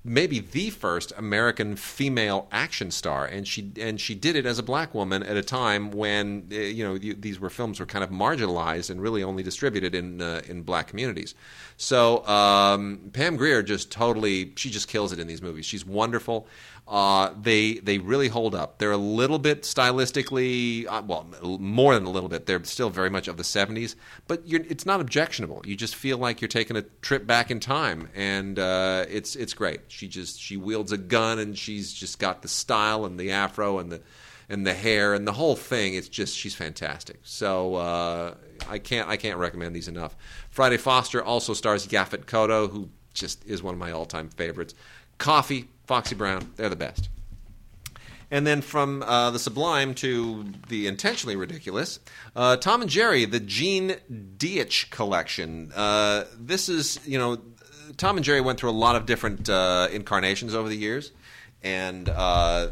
maybe 0.06 0.39
the 0.39 0.70
first 0.70 1.12
American 1.18 1.76
female 1.76 2.47
action 2.51 2.91
star, 2.91 3.26
and 3.26 3.47
she 3.47 3.72
and 3.82 3.99
she 3.99 4.14
did 4.14 4.36
it 4.36 4.45
as 4.45 4.60
a 4.60 4.64
black 4.64 4.93
woman 4.93 5.24
at 5.24 5.36
a 5.36 5.41
time 5.41 5.91
when 5.91 6.47
uh, 6.51 6.56
you 6.56 6.84
know 6.84 6.97
these 6.97 7.39
were 7.39 7.49
films 7.49 7.80
were 7.80 7.86
kind 7.88 8.03
of 8.03 8.12
marginalized 8.12 8.89
and 8.91 9.01
really 9.01 9.24
only 9.24 9.41
distributed 9.41 9.95
in 9.95 10.22
uh, 10.22 10.41
in 10.47 10.62
black 10.62 10.88
communities. 10.88 11.34
So 11.78 12.26
um, 12.28 13.10
Pam 13.12 13.36
Grier 13.36 13.64
just 13.64 13.91
totally 13.91 14.53
she 14.56 14.70
just 14.70 14.88
kills 14.88 15.12
it 15.12 15.20
in 15.20 15.28
these 15.28 15.41
movies. 15.41 15.66
She's 15.66 15.86
wonderful. 15.86 16.47
Uh, 16.88 17.34
they 17.42 17.76
they 17.76 17.98
really 17.98 18.28
hold 18.28 18.54
up. 18.54 18.78
They're 18.78 18.92
a 18.92 18.98
little 18.98 19.40
bit 19.40 19.64
stylistically, 19.64 20.86
uh, 20.88 21.02
well, 21.06 21.26
more 21.60 21.96
than 21.96 22.06
a 22.06 22.12
little 22.12 22.30
bit. 22.30 22.46
They're 22.46 22.64
still 22.64 22.92
very 22.92 23.10
much 23.10 23.28
of 23.28 23.38
the 23.38 23.44
'70s, 23.44 23.96
but 24.28 24.44
it's 24.46 24.86
not 24.86 25.02
objectionable. 25.02 25.64
You 25.66 25.76
just 25.76 25.96
feel 25.96 26.20
like 26.20 26.42
you're 26.42 26.48
taking 26.48 26.78
a 26.78 26.84
trip 27.02 27.26
back 27.26 27.50
in 27.50 27.60
time, 27.60 28.10
and 28.14 28.60
uh, 28.60 29.06
it's 29.10 29.36
it's 29.36 29.56
great. 29.56 29.82
She 29.88 30.08
just 30.08 30.40
she 30.40 30.58
wields 30.58 30.92
a 30.92 30.98
gun, 30.98 31.40
and 31.40 31.58
she's 31.58 31.92
just 31.92 32.20
got 32.20 32.44
the 32.44 32.48
style 32.48 33.06
and 33.06 33.20
the 33.20 33.32
afro 33.32 33.80
and 33.80 33.92
the 33.92 34.02
and 34.48 34.66
the 34.66 34.74
hair 34.76 35.16
and 35.16 35.28
the 35.28 35.34
whole 35.34 35.56
thing. 35.56 35.96
It's 35.96 36.10
just 36.10 36.38
she's 36.38 36.54
fantastic. 36.54 37.20
So 37.24 37.76
uh, 37.76 38.36
I 38.70 38.78
can't 38.78 39.10
I 39.10 39.18
can't 39.18 39.40
recommend 39.40 39.76
these 39.76 39.88
enough. 39.88 40.16
Friday 40.52 40.78
Foster 40.78 41.24
also 41.24 41.54
stars 41.54 41.88
Yaphet 41.88 42.26
Kotto, 42.26 42.70
who 42.70 42.90
just 43.14 43.44
is 43.46 43.64
one 43.64 43.74
of 43.74 43.80
my 43.80 43.92
all 43.92 44.06
time 44.06 44.30
favorites. 44.30 44.76
Coffy, 45.18 45.70
Foxy 45.86 46.16
Brown, 46.16 46.52
they're 46.56 46.70
the 46.70 46.76
best. 46.76 47.10
And 48.32 48.46
then 48.46 48.62
from 48.62 49.04
uh, 49.04 49.32
the 49.32 49.40
sublime 49.40 49.94
to 49.96 50.46
the 50.68 50.88
intentionally 50.88 51.36
ridiculous, 51.36 52.00
uh, 52.36 52.58
Tom 52.58 52.82
and 52.82 52.90
Jerry, 52.90 53.26
the 53.26 53.40
Gene 53.40 53.96
Deitch 54.12 54.90
collection. 54.90 55.72
Uh, 55.76 56.26
this 56.38 56.68
is, 56.68 57.00
you 57.08 57.20
know, 57.20 57.38
Tom 57.98 58.18
and 58.18 58.26
Jerry 58.26 58.42
went 58.42 58.60
through 58.60 58.72
a 58.72 58.72
lot 58.72 58.96
of 58.96 59.06
different 59.06 59.48
uh, 59.48 59.88
incarnations 59.92 60.56
over 60.56 60.68
the 60.68 60.76
years, 60.76 61.12
and 61.62 62.10
uh, 62.10 62.70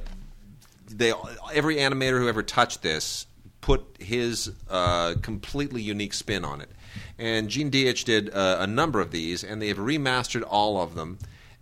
they 0.89 1.13
every 1.53 1.75
animator 1.77 2.17
who 2.17 2.27
ever 2.27 2.41
touched 2.41 2.81
this 2.81 3.27
put 3.61 3.83
his 3.99 4.51
uh, 4.69 5.13
completely 5.21 5.81
unique 5.81 6.13
spin 6.13 6.43
on 6.43 6.61
it. 6.61 6.69
And 7.17 7.47
Gene 7.47 7.69
Deitch 7.69 8.05
did 8.05 8.29
a 8.33 8.67
number 8.67 8.99
of 8.99 9.11
these, 9.11 9.43
and 9.43 9.61
they 9.61 9.67
have 9.67 9.77
remastered 9.77 10.43
all 10.45 10.81
of 10.81 10.95
them 10.95 11.19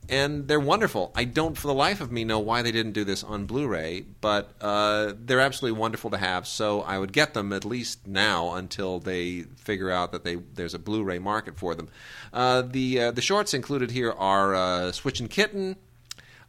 and 0.09 0.47
they're 0.47 0.59
wonderful. 0.59 1.11
I 1.15 1.23
don't, 1.23 1.57
for 1.57 1.67
the 1.67 1.73
life 1.73 2.01
of 2.01 2.11
me, 2.11 2.23
know 2.23 2.39
why 2.39 2.61
they 2.61 2.71
didn't 2.71 2.91
do 2.91 3.03
this 3.03 3.23
on 3.23 3.45
Blu-ray, 3.45 4.05
but 4.19 4.53
uh, 4.59 5.13
they're 5.17 5.39
absolutely 5.39 5.79
wonderful 5.79 6.09
to 6.11 6.17
have. 6.17 6.45
So 6.47 6.81
I 6.81 6.97
would 6.97 7.13
get 7.13 7.33
them 7.33 7.53
at 7.53 7.63
least 7.63 8.07
now 8.07 8.53
until 8.53 8.99
they 8.99 9.41
figure 9.41 9.89
out 9.89 10.11
that 10.11 10.23
they 10.23 10.35
there's 10.35 10.73
a 10.73 10.79
Blu-ray 10.79 11.19
market 11.19 11.57
for 11.57 11.75
them. 11.75 11.89
Uh, 12.33 12.61
the 12.61 12.99
uh, 12.99 13.11
the 13.11 13.21
shorts 13.21 13.53
included 13.53 13.91
here 13.91 14.11
are 14.11 14.55
uh, 14.55 14.91
Switch 14.91 15.19
and 15.19 15.29
Kitten, 15.29 15.77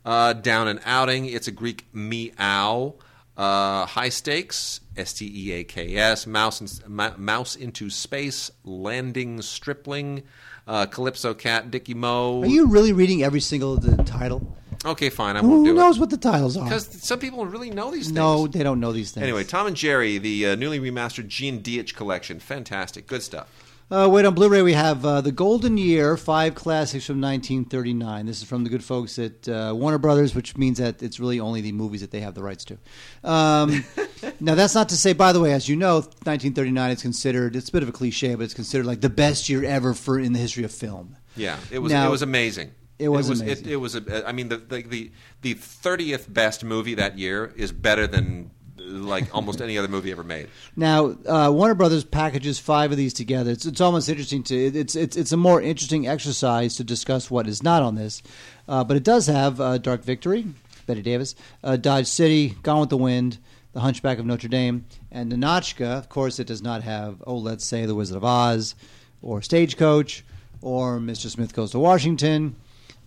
uh, 0.05 0.32
Down 0.32 0.66
and 0.68 0.80
Outing. 0.84 1.26
It's 1.26 1.48
a 1.48 1.53
Greek 1.53 1.86
meow. 1.92 2.94
Uh, 3.34 3.86
high 3.86 4.11
stakes, 4.11 4.80
S 4.94 5.14
T 5.14 5.30
E 5.34 5.53
A 5.53 5.64
K 5.64 5.96
S, 5.96 6.26
mouse, 6.26 6.61
in, 6.61 6.68
mouse 7.16 7.57
into 7.57 7.88
space, 7.88 8.50
landing 8.62 9.40
stripling, 9.40 10.22
uh, 10.66 10.86
Calypso 10.86 11.34
cat, 11.34 11.70
Dicky 11.70 11.94
Moe. 11.94 12.42
Are 12.42 12.46
you 12.46 12.66
really 12.66 12.92
reading 12.92 13.22
every 13.22 13.40
single 13.40 13.76
the 13.76 14.02
title? 14.04 14.56
Okay, 14.84 15.10
fine. 15.10 15.36
I 15.36 15.42
won't 15.42 15.52
Who 15.58 15.64
do 15.66 15.74
knows 15.74 15.96
it 15.96 16.00
what 16.00 16.10
the 16.10 16.16
titles 16.16 16.56
are? 16.56 16.64
because 16.64 16.86
some 16.86 17.20
people 17.20 17.46
really 17.46 17.70
know 17.70 17.90
these 17.92 18.06
things. 18.06 18.16
No, 18.16 18.48
they 18.48 18.64
don't 18.64 18.80
know 18.80 18.90
these 18.92 19.12
things. 19.12 19.22
Anyway, 19.22 19.44
Tom 19.44 19.68
and 19.68 19.76
Jerry, 19.76 20.18
the 20.18 20.46
uh, 20.48 20.54
newly 20.56 20.80
remastered 20.80 21.28
Gene 21.28 21.62
Deitch 21.62 21.94
collection, 21.94 22.40
fantastic, 22.40 23.06
good 23.06 23.22
stuff. 23.22 23.46
Uh, 23.93 24.09
wait, 24.09 24.24
on 24.24 24.32
Blu-ray 24.32 24.62
we 24.62 24.72
have 24.72 25.05
uh, 25.05 25.20
the 25.20 25.30
Golden 25.30 25.76
Year, 25.76 26.16
five 26.16 26.55
classics 26.55 27.05
from 27.05 27.20
1939. 27.20 28.24
This 28.24 28.38
is 28.38 28.45
from 28.45 28.64
the 28.64 28.70
good 28.70 28.82
folks 28.82 29.18
at 29.18 29.47
uh, 29.47 29.74
Warner 29.76 29.99
Brothers, 29.99 30.34
which 30.34 30.57
means 30.57 30.78
that 30.78 31.03
it's 31.03 31.20
really 31.20 31.38
only 31.38 31.61
the 31.61 31.72
movies 31.72 32.01
that 32.01 32.11
they 32.11 32.20
have 32.20 32.32
the 32.34 32.43
rights 32.43 32.64
to. 32.64 32.78
Um, 33.22 33.84
now, 34.40 34.55
that's 34.55 34.74
not 34.74 34.88
to 34.88 34.97
say, 34.97 35.12
by 35.12 35.34
the 35.34 35.40
way, 35.40 35.53
as 35.53 35.68
you 35.68 35.76
know, 35.76 35.97
1939 35.97 36.90
is 36.90 37.03
considered, 37.03 37.55
it's 37.55 37.68
a 37.68 37.72
bit 37.72 37.82
of 37.82 37.90
a 37.90 37.93
cliche, 37.93 38.34
but 38.34 38.45
it's 38.45 38.55
considered 38.55 38.86
like 38.86 39.03
the 39.03 39.11
best 39.11 39.51
year 39.51 39.62
ever 39.62 39.93
for 39.93 40.18
in 40.18 40.32
the 40.32 40.38
history 40.38 40.64
of 40.64 40.72
film. 40.72 41.14
Yeah, 41.36 41.59
it 41.70 41.80
was 41.80 41.93
Now- 41.93 42.09
it 42.09 42.11
was 42.12 42.22
amazing. 42.22 42.70
It 42.99 43.09
was 43.09 43.28
it, 43.28 43.43
amazing. 43.43 43.68
It, 43.68 43.76
was. 43.76 43.95
A, 43.97 44.26
I 44.26 44.32
mean, 44.32 44.49
the 44.49 44.59
the 44.59 44.82
the 44.82 45.12
the 45.40 45.55
thirtieth 45.55 46.32
best 46.32 46.62
movie 46.62 46.95
that 46.95 47.18
year 47.18 47.53
is 47.57 47.72
better 47.72 48.07
than 48.07 48.53
like 48.86 49.34
almost 49.34 49.60
any 49.60 49.78
other 49.78 49.88
movie 49.88 50.10
ever 50.10 50.24
made. 50.24 50.48
Now, 50.76 51.16
uh, 51.26 51.50
Warner 51.52 51.74
Brothers 51.74 52.04
packages 52.04 52.58
five 52.58 52.90
of 52.90 52.96
these 52.96 53.12
together. 53.12 53.50
It's, 53.50 53.66
it's 53.66 53.80
almost 53.80 54.08
interesting 54.08 54.42
to 54.44 54.54
it's 54.54 54.94
it's 54.96 55.16
it's 55.16 55.32
a 55.32 55.36
more 55.36 55.60
interesting 55.60 56.06
exercise 56.06 56.76
to 56.76 56.84
discuss 56.84 57.30
what 57.30 57.46
is 57.46 57.62
not 57.62 57.82
on 57.82 57.94
this, 57.94 58.22
uh, 58.68 58.84
but 58.84 58.96
it 58.96 59.04
does 59.04 59.26
have 59.26 59.60
uh, 59.60 59.78
Dark 59.78 60.04
Victory, 60.04 60.46
Bette 60.86 61.02
Davis, 61.02 61.34
uh, 61.62 61.76
Dodge 61.76 62.06
City, 62.06 62.56
Gone 62.62 62.80
with 62.80 62.90
the 62.90 62.96
Wind, 62.96 63.38
The 63.72 63.80
Hunchback 63.80 64.18
of 64.18 64.26
Notre 64.26 64.48
Dame, 64.48 64.84
and 65.10 65.32
Ninotchka. 65.32 65.98
Of 65.98 66.08
course, 66.08 66.38
it 66.38 66.46
does 66.46 66.62
not 66.62 66.82
have 66.82 67.22
oh, 67.26 67.36
let's 67.36 67.64
say 67.64 67.86
The 67.86 67.94
Wizard 67.94 68.16
of 68.16 68.24
Oz, 68.24 68.74
or 69.20 69.42
Stagecoach, 69.42 70.24
or 70.60 70.98
Mr. 70.98 71.28
Smith 71.28 71.54
Goes 71.54 71.72
to 71.72 71.78
Washington, 71.78 72.56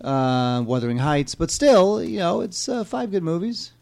uh, 0.02 0.62
Wuthering 0.66 0.98
Heights. 0.98 1.34
But 1.34 1.50
still, 1.50 2.02
you 2.02 2.18
know, 2.18 2.40
it's 2.40 2.68
uh, 2.68 2.84
five 2.84 3.10
good 3.10 3.22
movies. 3.22 3.72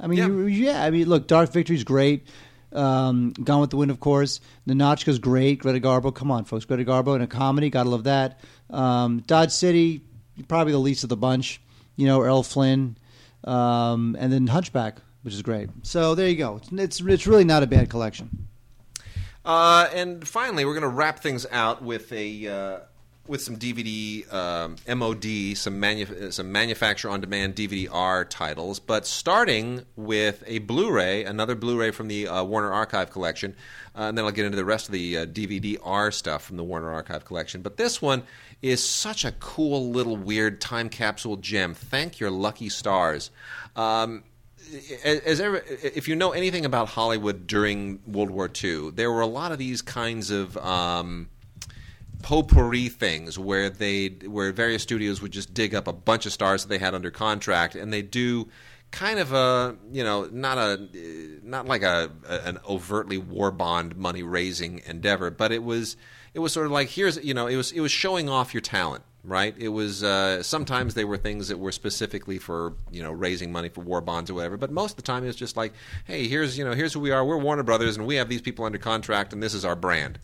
I 0.00 0.06
mean, 0.06 0.18
Yeah. 0.18 0.26
you- 0.26 0.46
yeah. 0.46 0.82
I 0.84 0.90
mean, 0.90 1.08
look, 1.08 1.26
Dark 1.28 1.52
Victory's 1.52 1.84
great. 1.84 2.26
Um, 2.72 3.32
Gone 3.32 3.60
with 3.60 3.70
the 3.70 3.76
Wind, 3.76 3.90
of 3.90 4.00
course. 4.00 4.40
Ninotchka's 4.66 5.18
great. 5.18 5.58
Greta 5.58 5.80
Garbo, 5.80 6.14
come 6.14 6.30
on, 6.30 6.44
folks. 6.44 6.64
Greta 6.64 6.84
Garbo 6.84 7.14
in 7.16 7.20
a 7.22 7.26
comedy, 7.26 7.68
gotta 7.68 7.90
love 7.90 8.04
that. 8.04 8.40
Um, 8.70 9.22
Dodge 9.26 9.50
City, 9.50 10.02
probably 10.48 10.72
the 10.72 10.78
least 10.78 11.02
of 11.02 11.08
the 11.08 11.16
bunch. 11.16 11.60
You 11.96 12.06
know, 12.06 12.22
Errol 12.22 12.42
Flynn, 12.44 12.96
um, 13.44 14.16
and 14.18 14.32
then 14.32 14.46
Hunchback, 14.46 14.98
which 15.22 15.34
is 15.34 15.42
great. 15.42 15.68
So 15.82 16.14
there 16.14 16.28
you 16.28 16.36
go. 16.36 16.56
It's 16.56 16.70
it's, 16.72 17.00
it's 17.00 17.26
really 17.26 17.44
not 17.44 17.62
a 17.62 17.66
bad 17.66 17.90
collection. 17.90 18.46
Uh, 19.44 19.88
and 19.94 20.26
finally, 20.26 20.64
we're 20.64 20.74
going 20.74 20.82
to 20.82 20.88
wrap 20.88 21.20
things 21.20 21.46
out 21.50 21.82
with 21.82 22.12
a 22.12 22.46
uh, 22.46 22.78
with 23.30 23.40
some 23.40 23.56
DVD 23.56 24.30
um, 24.34 24.74
MOD, 24.98 25.56
some 25.56 25.78
manu- 25.78 26.32
some 26.32 26.50
manufacturer 26.50 27.12
on 27.12 27.20
demand 27.20 27.54
DVD-R 27.54 28.24
titles, 28.24 28.80
but 28.80 29.06
starting 29.06 29.86
with 29.94 30.42
a 30.48 30.58
Blu-ray, 30.58 31.22
another 31.24 31.54
Blu-ray 31.54 31.92
from 31.92 32.08
the 32.08 32.26
uh, 32.26 32.42
Warner 32.42 32.72
Archive 32.72 33.10
collection, 33.12 33.54
uh, 33.96 34.02
and 34.02 34.18
then 34.18 34.24
I'll 34.24 34.32
get 34.32 34.46
into 34.46 34.56
the 34.56 34.64
rest 34.64 34.88
of 34.88 34.92
the 34.92 35.18
uh, 35.18 35.26
DVD-R 35.26 36.10
stuff 36.10 36.42
from 36.42 36.56
the 36.56 36.64
Warner 36.64 36.90
Archive 36.90 37.24
collection. 37.24 37.62
But 37.62 37.76
this 37.76 38.02
one 38.02 38.24
is 38.62 38.86
such 38.86 39.24
a 39.24 39.30
cool 39.30 39.90
little 39.90 40.16
weird 40.16 40.60
time 40.60 40.88
capsule 40.88 41.36
gem. 41.36 41.72
Thank 41.72 42.18
your 42.18 42.32
lucky 42.32 42.68
stars. 42.68 43.30
Um, 43.76 44.24
as 45.04 45.40
ever, 45.40 45.62
if 45.68 46.08
you 46.08 46.16
know 46.16 46.32
anything 46.32 46.64
about 46.64 46.88
Hollywood 46.88 47.46
during 47.46 48.00
World 48.08 48.30
War 48.30 48.50
II, 48.52 48.90
there 48.90 49.10
were 49.10 49.20
a 49.20 49.26
lot 49.26 49.52
of 49.52 49.58
these 49.58 49.82
kinds 49.82 50.32
of 50.32 50.56
um, 50.56 51.28
potpourri 52.22 52.88
things 52.88 53.38
where 53.38 53.70
they 53.70 54.08
where 54.26 54.52
various 54.52 54.82
studios 54.82 55.22
would 55.22 55.32
just 55.32 55.54
dig 55.54 55.74
up 55.74 55.86
a 55.86 55.92
bunch 55.92 56.26
of 56.26 56.32
stars 56.32 56.62
that 56.62 56.68
they 56.68 56.78
had 56.78 56.94
under 56.94 57.10
contract 57.10 57.74
and 57.74 57.92
they 57.92 58.02
do 58.02 58.48
kind 58.90 59.18
of 59.18 59.32
a 59.32 59.76
you 59.92 60.02
know 60.02 60.28
not 60.32 60.58
a 60.58 60.88
not 61.42 61.66
like 61.66 61.82
a, 61.82 62.10
an 62.28 62.58
overtly 62.68 63.18
war 63.18 63.50
bond 63.50 63.96
money 63.96 64.22
raising 64.22 64.80
endeavor 64.86 65.30
but 65.30 65.52
it 65.52 65.62
was 65.62 65.96
it 66.34 66.40
was 66.40 66.52
sort 66.52 66.66
of 66.66 66.72
like 66.72 66.88
here's 66.88 67.22
you 67.24 67.34
know 67.34 67.46
it 67.46 67.56
was 67.56 67.72
it 67.72 67.80
was 67.80 67.92
showing 67.92 68.28
off 68.28 68.52
your 68.54 68.60
talent 68.60 69.04
right? 69.22 69.54
It 69.58 69.68
was 69.68 70.02
uh, 70.02 70.42
sometimes 70.42 70.94
they 70.94 71.04
were 71.04 71.18
things 71.18 71.48
that 71.48 71.58
were 71.58 71.72
specifically 71.72 72.38
for 72.38 72.74
you 72.90 73.02
know 73.02 73.12
raising 73.12 73.52
money 73.52 73.68
for 73.68 73.82
war 73.82 74.00
bonds 74.00 74.30
or 74.30 74.34
whatever 74.34 74.56
but 74.56 74.70
most 74.70 74.92
of 74.92 74.96
the 74.96 75.02
time 75.02 75.24
it 75.24 75.26
was 75.26 75.36
just 75.36 75.56
like 75.56 75.72
hey 76.06 76.26
here's 76.26 76.56
you 76.56 76.64
know 76.64 76.72
here's 76.72 76.92
who 76.92 77.00
we 77.00 77.10
are 77.10 77.24
we're 77.24 77.36
Warner 77.36 77.62
Brothers 77.62 77.96
and 77.96 78.06
we 78.06 78.16
have 78.16 78.28
these 78.28 78.40
people 78.40 78.64
under 78.64 78.78
contract 78.78 79.32
and 79.32 79.42
this 79.42 79.54
is 79.54 79.64
our 79.64 79.76
brand 79.76 80.18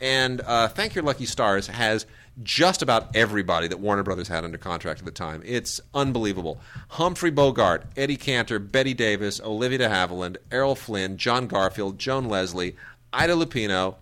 and 0.00 0.40
uh, 0.40 0.68
Thank 0.68 0.94
Your 0.94 1.04
Lucky 1.04 1.26
Stars 1.26 1.66
has 1.66 2.06
just 2.42 2.82
about 2.82 3.16
everybody 3.16 3.68
that 3.68 3.80
Warner 3.80 4.02
Brothers 4.02 4.28
had 4.28 4.44
under 4.44 4.58
contract 4.58 5.00
at 5.00 5.04
the 5.04 5.10
time. 5.10 5.42
It's 5.44 5.80
unbelievable. 5.94 6.60
Humphrey 6.88 7.30
Bogart, 7.30 7.84
Eddie 7.96 8.16
Cantor, 8.16 8.58
Bette 8.58 8.94
Davis, 8.94 9.40
Olivia 9.40 9.78
de 9.78 9.88
Havilland, 9.88 10.36
Errol 10.52 10.76
Flynn, 10.76 11.16
John 11.16 11.46
Garfield, 11.46 11.98
Joan 11.98 12.28
Leslie, 12.28 12.76
Ida 13.12 13.32
Lupino, 13.32 13.96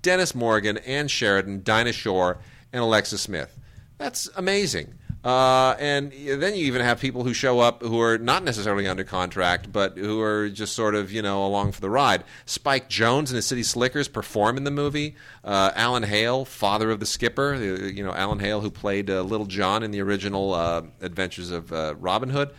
Dennis 0.00 0.34
Morgan, 0.34 0.78
Ann 0.78 1.08
Sheridan, 1.08 1.62
Dinah 1.62 1.92
Shore, 1.92 2.38
and 2.72 2.82
Alexis 2.82 3.20
Smith. 3.20 3.58
That's 3.98 4.28
amazing. 4.36 4.94
Uh, 5.24 5.76
and 5.78 6.12
then 6.12 6.54
you 6.54 6.66
even 6.66 6.82
have 6.82 6.98
people 6.98 7.22
who 7.22 7.32
show 7.32 7.60
up 7.60 7.82
who 7.82 8.00
are 8.00 8.18
not 8.18 8.42
necessarily 8.42 8.88
under 8.88 9.04
contract, 9.04 9.72
but 9.72 9.96
who 9.96 10.20
are 10.20 10.48
just 10.48 10.74
sort 10.74 10.94
of, 10.94 11.12
you 11.12 11.22
know, 11.22 11.46
along 11.46 11.72
for 11.72 11.80
the 11.80 11.90
ride. 11.90 12.24
Spike 12.44 12.88
Jones 12.88 13.30
and 13.30 13.38
the 13.38 13.42
City 13.42 13.62
Slickers 13.62 14.08
perform 14.08 14.56
in 14.56 14.64
the 14.64 14.70
movie. 14.70 15.14
Uh, 15.44 15.70
Alan 15.76 16.02
Hale, 16.02 16.44
father 16.44 16.90
of 16.90 16.98
the 16.98 17.06
skipper, 17.06 17.54
uh, 17.54 17.58
you 17.58 18.02
know, 18.02 18.12
Alan 18.12 18.40
Hale, 18.40 18.60
who 18.60 18.70
played 18.70 19.08
uh, 19.10 19.22
Little 19.22 19.46
John 19.46 19.82
in 19.82 19.92
the 19.92 20.00
original 20.00 20.54
uh, 20.54 20.82
Adventures 21.00 21.50
of 21.52 21.72
uh, 21.72 21.94
Robin 21.98 22.30
Hood, 22.30 22.52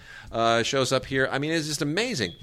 shows 0.66 0.94
up 0.94 1.06
here. 1.06 1.28
I 1.32 1.40
mean, 1.40 1.52
it's 1.52 1.68
just 1.68 1.82
amazing 1.82 2.34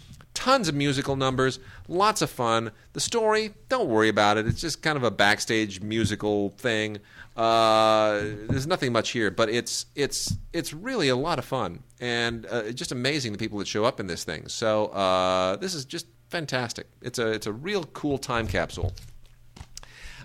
tons 0.40 0.68
of 0.68 0.74
musical 0.74 1.16
numbers, 1.16 1.60
lots 1.86 2.22
of 2.22 2.30
fun. 2.30 2.72
The 2.94 3.00
story, 3.00 3.52
don't 3.68 3.88
worry 3.88 4.08
about 4.08 4.38
it. 4.38 4.46
It's 4.46 4.60
just 4.60 4.80
kind 4.80 4.96
of 4.96 5.04
a 5.04 5.10
backstage 5.10 5.82
musical 5.82 6.48
thing. 6.50 6.98
Uh, 7.36 8.20
there's 8.48 8.66
nothing 8.66 8.90
much 8.90 9.10
here, 9.10 9.30
but 9.30 9.50
it's 9.50 9.86
it's 9.94 10.34
it's 10.54 10.72
really 10.72 11.10
a 11.10 11.16
lot 11.16 11.38
of 11.38 11.44
fun 11.44 11.82
and 12.00 12.46
uh, 12.46 12.72
just 12.72 12.90
amazing 12.90 13.32
the 13.32 13.38
people 13.38 13.58
that 13.58 13.68
show 13.68 13.84
up 13.84 14.00
in 14.00 14.06
this 14.06 14.24
thing. 14.24 14.48
So 14.48 14.86
uh, 14.86 15.56
this 15.56 15.74
is 15.74 15.84
just 15.84 16.06
fantastic. 16.30 16.86
It's 17.02 17.18
a 17.18 17.28
it's 17.32 17.46
a 17.46 17.52
real 17.52 17.84
cool 17.84 18.16
time 18.16 18.46
capsule. 18.46 18.94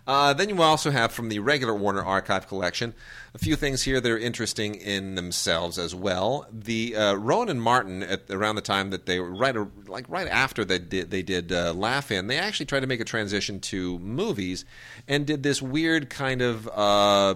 Uh, 0.08 0.34
then 0.34 0.50
you 0.50 0.62
also 0.62 0.92
have 0.92 1.12
from 1.12 1.30
the 1.30 1.40
regular 1.40 1.74
Warner 1.74 2.04
Archive 2.04 2.48
collection 2.48 2.94
a 3.34 3.40
few 3.40 3.56
things 3.56 3.82
here 3.82 4.00
that 4.00 4.12
are 4.12 4.18
interesting 4.18 4.76
in 4.76 5.16
themselves 5.16 5.80
as 5.80 5.96
well. 5.96 6.46
The 6.52 6.96
uh, 6.96 7.14
Rowan 7.16 7.50
and 7.50 7.62
Martin 7.62 8.04
at 8.04 8.30
around 8.30 8.56
the 8.56 8.62
time 8.62 8.92
that 8.92 9.08
they 9.08 9.20
were 9.20 9.34
right 9.34 9.56
like 9.88 10.06
right 10.08 10.28
after 10.28 10.64
they 10.64 10.80
did 10.80 11.10
they 11.10 11.24
did 11.24 11.52
uh, 11.52 11.74
Laugh-In, 11.74 12.28
they 12.28 12.38
actually 12.38 12.68
tried 12.68 12.82
to 12.82 12.88
make 12.88 13.00
a 13.00 13.06
transition 13.06 13.60
to 13.62 13.98
movies 14.00 14.64
and 15.08 15.26
did 15.26 15.42
this 15.42 15.62
weird 15.62 16.10
kind 16.10 16.42
of 16.42 16.68
uh, 16.68 17.36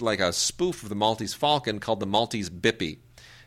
like 0.00 0.20
a 0.20 0.32
spoof 0.32 0.82
of 0.82 0.90
the 0.90 0.94
Maltese 0.94 1.34
Falcon 1.34 1.80
called 1.80 2.00
the 2.00 2.06
Maltese 2.06 2.50
Bippy 2.50 2.98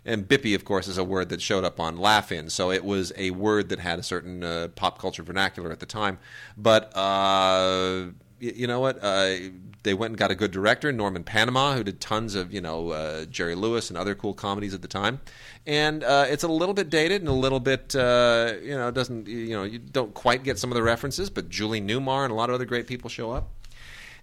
and 0.06 0.28
Bippy, 0.28 0.56
of 0.56 0.66
course, 0.66 0.88
is 0.88 0.97
a 0.97 1.04
word 1.04 1.30
that 1.30 1.41
showed 1.41 1.64
up 1.64 1.80
on 1.80 1.97
Laugh-In, 1.97 2.49
so 2.49 2.72
it 2.72 2.84
was 2.84 3.14
a 3.18 3.32
word 3.32 3.70
that 3.70 3.80
had 3.80 3.99
a 3.99 4.04
certain 4.04 4.43
uh, 4.43 4.70
pop 4.76 4.99
culture 4.99 5.24
vernacular 5.24 5.72
at 5.72 5.80
the 5.80 5.86
time. 5.86 6.18
But 6.58 6.95
uh, 6.97 8.08
you, 8.39 8.54
you 8.56 8.68
know 8.68 8.80
what? 8.80 8.97
Uh, 9.02 9.36
they 9.84 9.93
went 9.93 10.12
and 10.12 10.18
got 10.18 10.32
a 10.32 10.36
good 10.36 10.52
director, 10.52 10.91
Norman 10.91 11.24
Panama, 11.24 11.74
who 11.74 11.84
did 11.84 12.02
tons 12.02 12.36
of 12.36 12.54
you 12.54 12.62
know 12.62 12.89
uh, 12.89 13.26
Jerry 13.26 13.56
Lewis 13.56 13.89
and 13.89 13.97
other 13.97 14.16
cool 14.16 14.34
comedies 14.34 14.74
at 14.74 14.82
the 14.82 14.88
time. 14.88 15.22
And 15.68 16.04
uh, 16.04 16.26
it's 16.28 16.43
a 16.43 16.47
little 16.47 16.74
bit 16.74 16.89
dated 16.89 17.22
and 17.22 17.30
a 17.30 17.34
little 17.34 17.60
bit 17.60 17.95
uh, 17.95 18.54
you 18.62 18.76
know 18.76 18.89
doesn't 18.91 19.28
you 19.28 19.56
know 19.56 19.64
you 19.64 19.80
don't 19.80 20.14
quite 20.14 20.43
get 20.43 20.58
some 20.58 20.72
of 20.72 20.76
the 20.76 20.84
references, 20.84 21.30
but 21.30 21.49
Julie 21.49 21.82
Newmar 21.82 22.24
and 22.24 22.32
a 22.32 22.36
lot 22.36 22.49
of 22.49 22.56
other 22.56 22.66
great 22.66 22.88
people 22.88 23.10
show 23.10 23.32
up. 23.32 23.49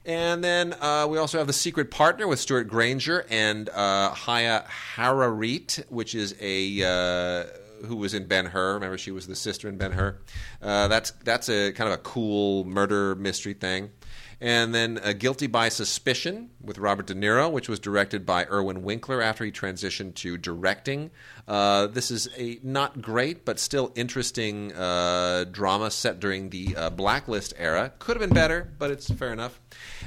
And 0.09 0.42
then 0.42 0.72
uh, 0.80 1.06
we 1.06 1.18
also 1.18 1.36
have 1.36 1.46
The 1.46 1.52
Secret 1.52 1.90
Partner 1.90 2.26
with 2.26 2.40
Stewart 2.40 2.66
Granger 2.66 3.26
and 3.28 3.68
uh, 3.68 4.09
Haya 4.11 4.64
Harareet, 4.96 5.84
which 5.90 6.14
is 6.14 6.34
a. 6.40 6.82
Uh, 6.82 7.59
who 7.86 7.94
was 7.94 8.12
in 8.12 8.26
Ben 8.26 8.46
Hur? 8.46 8.74
Remember, 8.74 8.98
she 8.98 9.12
was 9.12 9.28
the 9.28 9.36
sister 9.36 9.68
in 9.68 9.76
Ben 9.76 9.92
Hur. 9.92 10.18
Uh, 10.61 10.88
that's 10.88 11.12
that's 11.22 11.48
a 11.48 11.72
kind 11.72 11.92
of 11.92 11.98
a 11.98 12.02
cool 12.02 12.64
murder 12.64 13.14
mystery 13.14 13.52
thing. 13.52 13.90
And 14.41 14.72
then 14.72 15.01
uh, 15.03 15.14
Guilty 15.14 15.49
by 15.49 15.68
Suspicion 15.68 16.51
with 16.61 16.78
Robert 16.78 17.07
De 17.07 17.14
Niro, 17.14 17.51
which 17.51 17.68
was 17.68 17.80
directed 17.80 18.24
by 18.24 18.45
Irwin 18.45 18.82
Winkler 18.82 19.20
after 19.20 19.45
he 19.45 19.51
transitioned 19.51 20.14
to 20.16 20.39
directing. 20.39 21.11
Uh, 21.49 21.89
this 21.89 22.12
is 22.12 22.28
a 22.36 22.61
not 22.62 23.03
great 23.03 23.45
but 23.45 23.59
still 23.59 23.91
interesting 23.97 24.72
uh, 24.74 25.45
drama 25.51 25.91
set 25.91 26.20
during 26.20 26.51
the 26.51 26.76
uh, 26.76 26.91
Blacklist 26.91 27.53
era. 27.59 27.93
Could 27.99 28.16
have 28.16 28.28
been 28.28 28.34
better, 28.34 28.70
but 28.78 28.93
it's 28.93 29.11
fair 29.11 29.32
enough. 29.32 29.59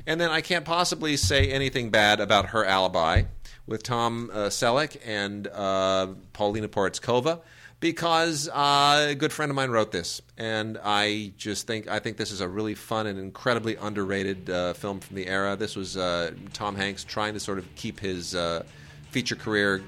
And 0.08 0.22
then 0.22 0.30
I 0.30 0.40
can't 0.40 0.64
possibly 0.64 1.18
say 1.18 1.52
anything 1.52 1.90
bad 1.90 2.22
about 2.22 2.48
Her 2.48 2.64
Alibi 2.64 3.24
with 3.68 3.84
Tom 3.84 4.30
uh, 4.32 4.48
Selleck 4.48 4.98
and 5.06 5.48
uh, 5.48 6.08
Paulina 6.34 6.70
Porizkova 6.70 7.42
because 7.82 8.48
uh, 8.48 9.08
a 9.10 9.16
good 9.16 9.34
friend 9.34 9.50
of 9.50 9.56
mine 9.56 9.72
wrote 9.72 9.92
this, 9.92 10.22
and 10.38 10.80
I 10.82 11.34
just 11.36 11.68
think 11.68 11.90
I 11.90 12.00
think 12.00 12.16
this 12.16 12.32
is 12.32 12.40
a 12.40 12.48
really 12.48 12.76
fun 12.76 13.08
and 13.08 13.20
incredibly 13.20 13.76
underrated 13.76 14.50
uh, 14.50 14.74
film 14.74 15.02
from 15.02 15.18
the 15.18 15.28
era. 15.28 15.58
This 15.58 15.76
was 15.76 15.98
uh, 15.98 16.32
Tom 16.54 16.76
Hanks 16.76 17.04
trying 17.04 17.34
to 17.34 17.40
sort 17.40 17.58
of 17.58 17.76
keep 17.76 18.00
his 18.00 18.34
uh, 18.34 18.64
feature 19.10 19.36
career 19.36 19.84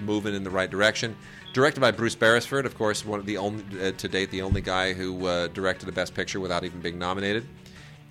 moving 0.00 0.34
in 0.34 0.44
the 0.44 0.50
right 0.50 0.68
direction. 0.68 1.16
Directed 1.54 1.80
by 1.80 1.92
Bruce 1.92 2.16
Beresford, 2.16 2.66
of 2.66 2.76
course, 2.76 3.06
one 3.06 3.18
of 3.18 3.24
the 3.24 3.38
only 3.38 3.64
uh, 3.80 3.92
to 3.92 4.08
date 4.08 4.30
the 4.30 4.42
only 4.42 4.60
guy 4.60 4.92
who 4.92 5.26
uh, 5.26 5.46
directed 5.46 5.88
a 5.88 5.92
Best 5.92 6.14
Picture 6.14 6.40
without 6.40 6.64
even 6.64 6.80
being 6.80 6.98
nominated, 6.98 7.46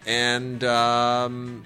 and 0.07 0.63
um, 0.63 1.63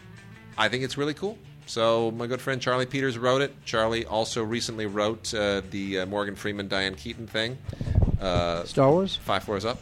I 0.58 0.68
think 0.70 0.84
it's 0.84 0.98
really 0.98 1.14
cool. 1.14 1.38
So 1.70 2.10
my 2.10 2.26
good 2.26 2.42
friend 2.42 2.60
Charlie 2.60 2.88
Peters 2.88 3.16
wrote 3.16 3.44
it. 3.44 3.54
Charlie 3.64 4.04
also 4.04 4.44
recently 4.44 4.88
wrote 4.88 5.32
uh, 5.36 5.62
the 5.70 6.00
uh, 6.00 6.06
Morgan 6.08 6.36
Freeman 6.36 6.68
Diane 6.68 6.96
Keaton 6.96 7.28
thing. 7.28 7.60
Uh, 8.20 8.64
Star 8.64 8.90
Wars. 8.90 9.18
Five 9.18 9.44
Floors 9.44 9.66
Up. 9.66 9.80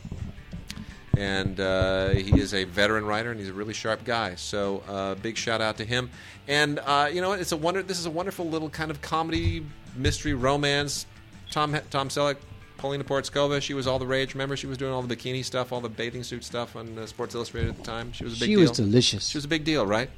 And 1.15 1.57
uh, 1.61 2.09
he 2.09 2.41
is 2.41 2.53
a 2.53 2.65
veteran 2.65 3.05
writer, 3.05 3.31
and 3.31 3.39
he's 3.39 3.47
a 3.47 3.53
really 3.53 3.73
sharp 3.73 4.03
guy. 4.03 4.35
So 4.35 4.83
uh, 4.89 5.15
big 5.15 5.37
shout 5.37 5.61
out 5.61 5.77
to 5.77 5.85
him. 5.85 6.09
And 6.49 6.79
uh, 6.79 7.09
you 7.11 7.21
know? 7.21 7.31
It's 7.31 7.53
a 7.53 7.57
wonder. 7.57 7.81
This 7.81 7.99
is 7.99 8.05
a 8.05 8.11
wonderful 8.11 8.49
little 8.49 8.69
kind 8.69 8.91
of 8.91 9.01
comedy, 9.01 9.65
mystery, 9.95 10.33
romance. 10.33 11.05
Tom 11.51 11.73
Tom 11.89 12.09
Selleck, 12.09 12.35
Paulina 12.77 13.05
Porizkova, 13.05 13.61
she 13.61 13.73
was 13.73 13.87
all 13.87 13.97
the 13.97 14.05
rage. 14.05 14.33
Remember, 14.33 14.57
she 14.57 14.67
was 14.67 14.77
doing 14.77 14.91
all 14.91 15.01
the 15.01 15.15
bikini 15.15 15.45
stuff, 15.45 15.71
all 15.71 15.79
the 15.79 15.87
bathing 15.87 16.23
suit 16.23 16.43
stuff 16.43 16.75
on 16.75 16.99
uh, 16.99 17.05
Sports 17.05 17.33
Illustrated 17.33 17.69
at 17.69 17.77
the 17.77 17.83
time. 17.83 18.11
She 18.11 18.25
was 18.25 18.33
a 18.33 18.39
big 18.41 18.47
She 18.49 18.55
deal. 18.55 18.59
was 18.59 18.71
delicious. 18.71 19.27
She 19.29 19.37
was 19.37 19.45
a 19.45 19.47
big 19.47 19.63
deal, 19.63 19.85
right? 19.85 20.09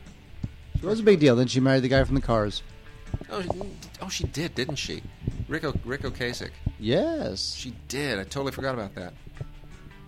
It 0.82 0.86
was 0.86 1.00
a 1.00 1.04
big 1.04 1.20
deal. 1.20 1.36
Then 1.36 1.48
she 1.48 1.60
married 1.60 1.84
the 1.84 1.88
guy 1.90 2.04
from 2.04 2.16
the 2.16 2.22
Cars. 2.22 2.64
Oh, 3.30 3.42
she- 3.42 3.50
oh, 4.02 4.10
she 4.10 4.24
did, 4.26 4.56
didn't 4.56 4.76
she? 4.78 5.02
Rico 5.48 5.74
Ric 5.84 6.02
Ocasek. 6.02 6.52
Yes. 6.80 7.54
She 7.56 7.74
did. 7.88 8.20
I 8.20 8.24
totally 8.24 8.52
forgot 8.52 8.74
about 8.76 8.96
that. 8.96 9.14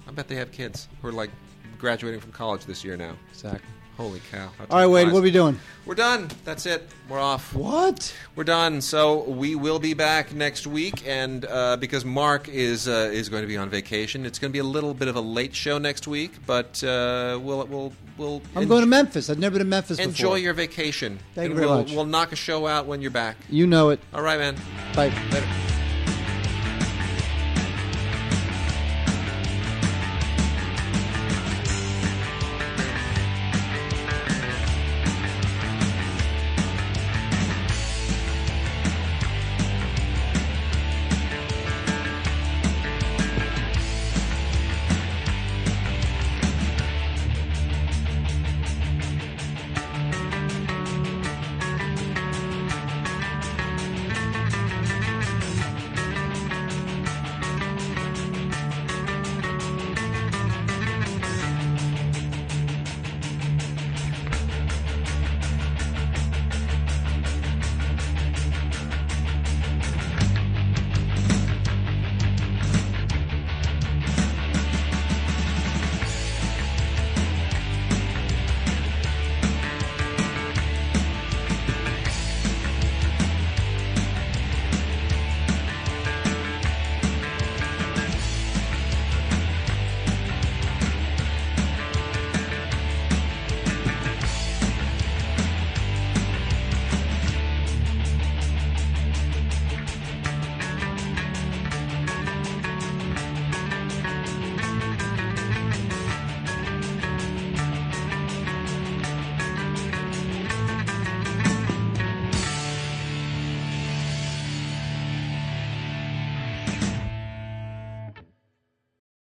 I 0.08 0.12
bet 0.12 0.28
they 0.28 0.36
have 0.36 0.52
kids 0.52 0.88
who 1.02 1.08
are 1.08 1.12
like 1.12 1.32
graduating 1.78 2.20
from 2.20 2.32
college 2.32 2.66
this 2.66 2.84
year 2.84 2.96
now. 2.96 3.16
Exactly. 3.32 3.62
Holy 4.02 4.22
cow! 4.32 4.50
All 4.72 4.80
right, 4.80 4.88
Wade. 4.88 5.12
What 5.12 5.20
are 5.20 5.22
we 5.22 5.30
doing? 5.30 5.60
We're 5.86 5.94
done. 5.94 6.28
That's 6.44 6.66
it. 6.66 6.90
We're 7.08 7.20
off. 7.20 7.54
What? 7.54 8.12
We're 8.36 8.44
done. 8.44 8.82
So 8.82 9.22
we 9.26 9.54
will 9.54 9.78
be 9.78 9.94
back 9.94 10.34
next 10.34 10.66
week, 10.66 11.04
and 11.06 11.46
uh, 11.46 11.78
because 11.78 12.04
Mark 12.04 12.50
is 12.50 12.88
uh, 12.88 13.12
is 13.14 13.30
going 13.30 13.44
to 13.44 13.48
be 13.48 13.58
on 13.58 13.70
vacation, 13.70 14.26
it's 14.26 14.40
going 14.40 14.50
to 14.50 14.54
be 14.54 14.60
a 14.60 14.64
little 14.64 14.96
bit 14.96 15.08
of 15.08 15.18
a 15.18 15.22
late 15.22 15.54
show 15.54 15.78
next 15.78 16.08
week. 16.08 16.32
But 16.48 16.84
uh, 16.84 17.40
we'll 17.44 17.64
we'll 17.68 17.94
we'll 18.18 18.42
I'm 18.56 18.64
en- 18.64 18.68
going 18.70 18.82
to 18.82 18.88
Memphis. 18.88 19.30
I've 19.30 19.38
never 19.38 19.60
been 19.60 19.68
to 19.68 19.70
Memphis 19.70 20.00
enjoy 20.00 20.24
before. 20.24 20.38
your 20.40 20.54
vacation. 20.56 21.20
Thank 21.36 21.50
you 21.50 21.56
very 21.56 21.68
we'll, 21.68 21.78
much. 21.78 21.92
We'll 21.92 22.06
knock 22.06 22.32
a 22.32 22.36
show 22.36 22.66
out 22.66 22.88
when 22.88 23.04
you're 23.04 23.12
back. 23.12 23.38
You 23.52 23.68
know 23.68 23.92
it. 23.92 24.00
All 24.16 24.24
right, 24.24 24.40
man. 24.40 24.56
Bye. 24.96 25.14
Later. 25.30 25.71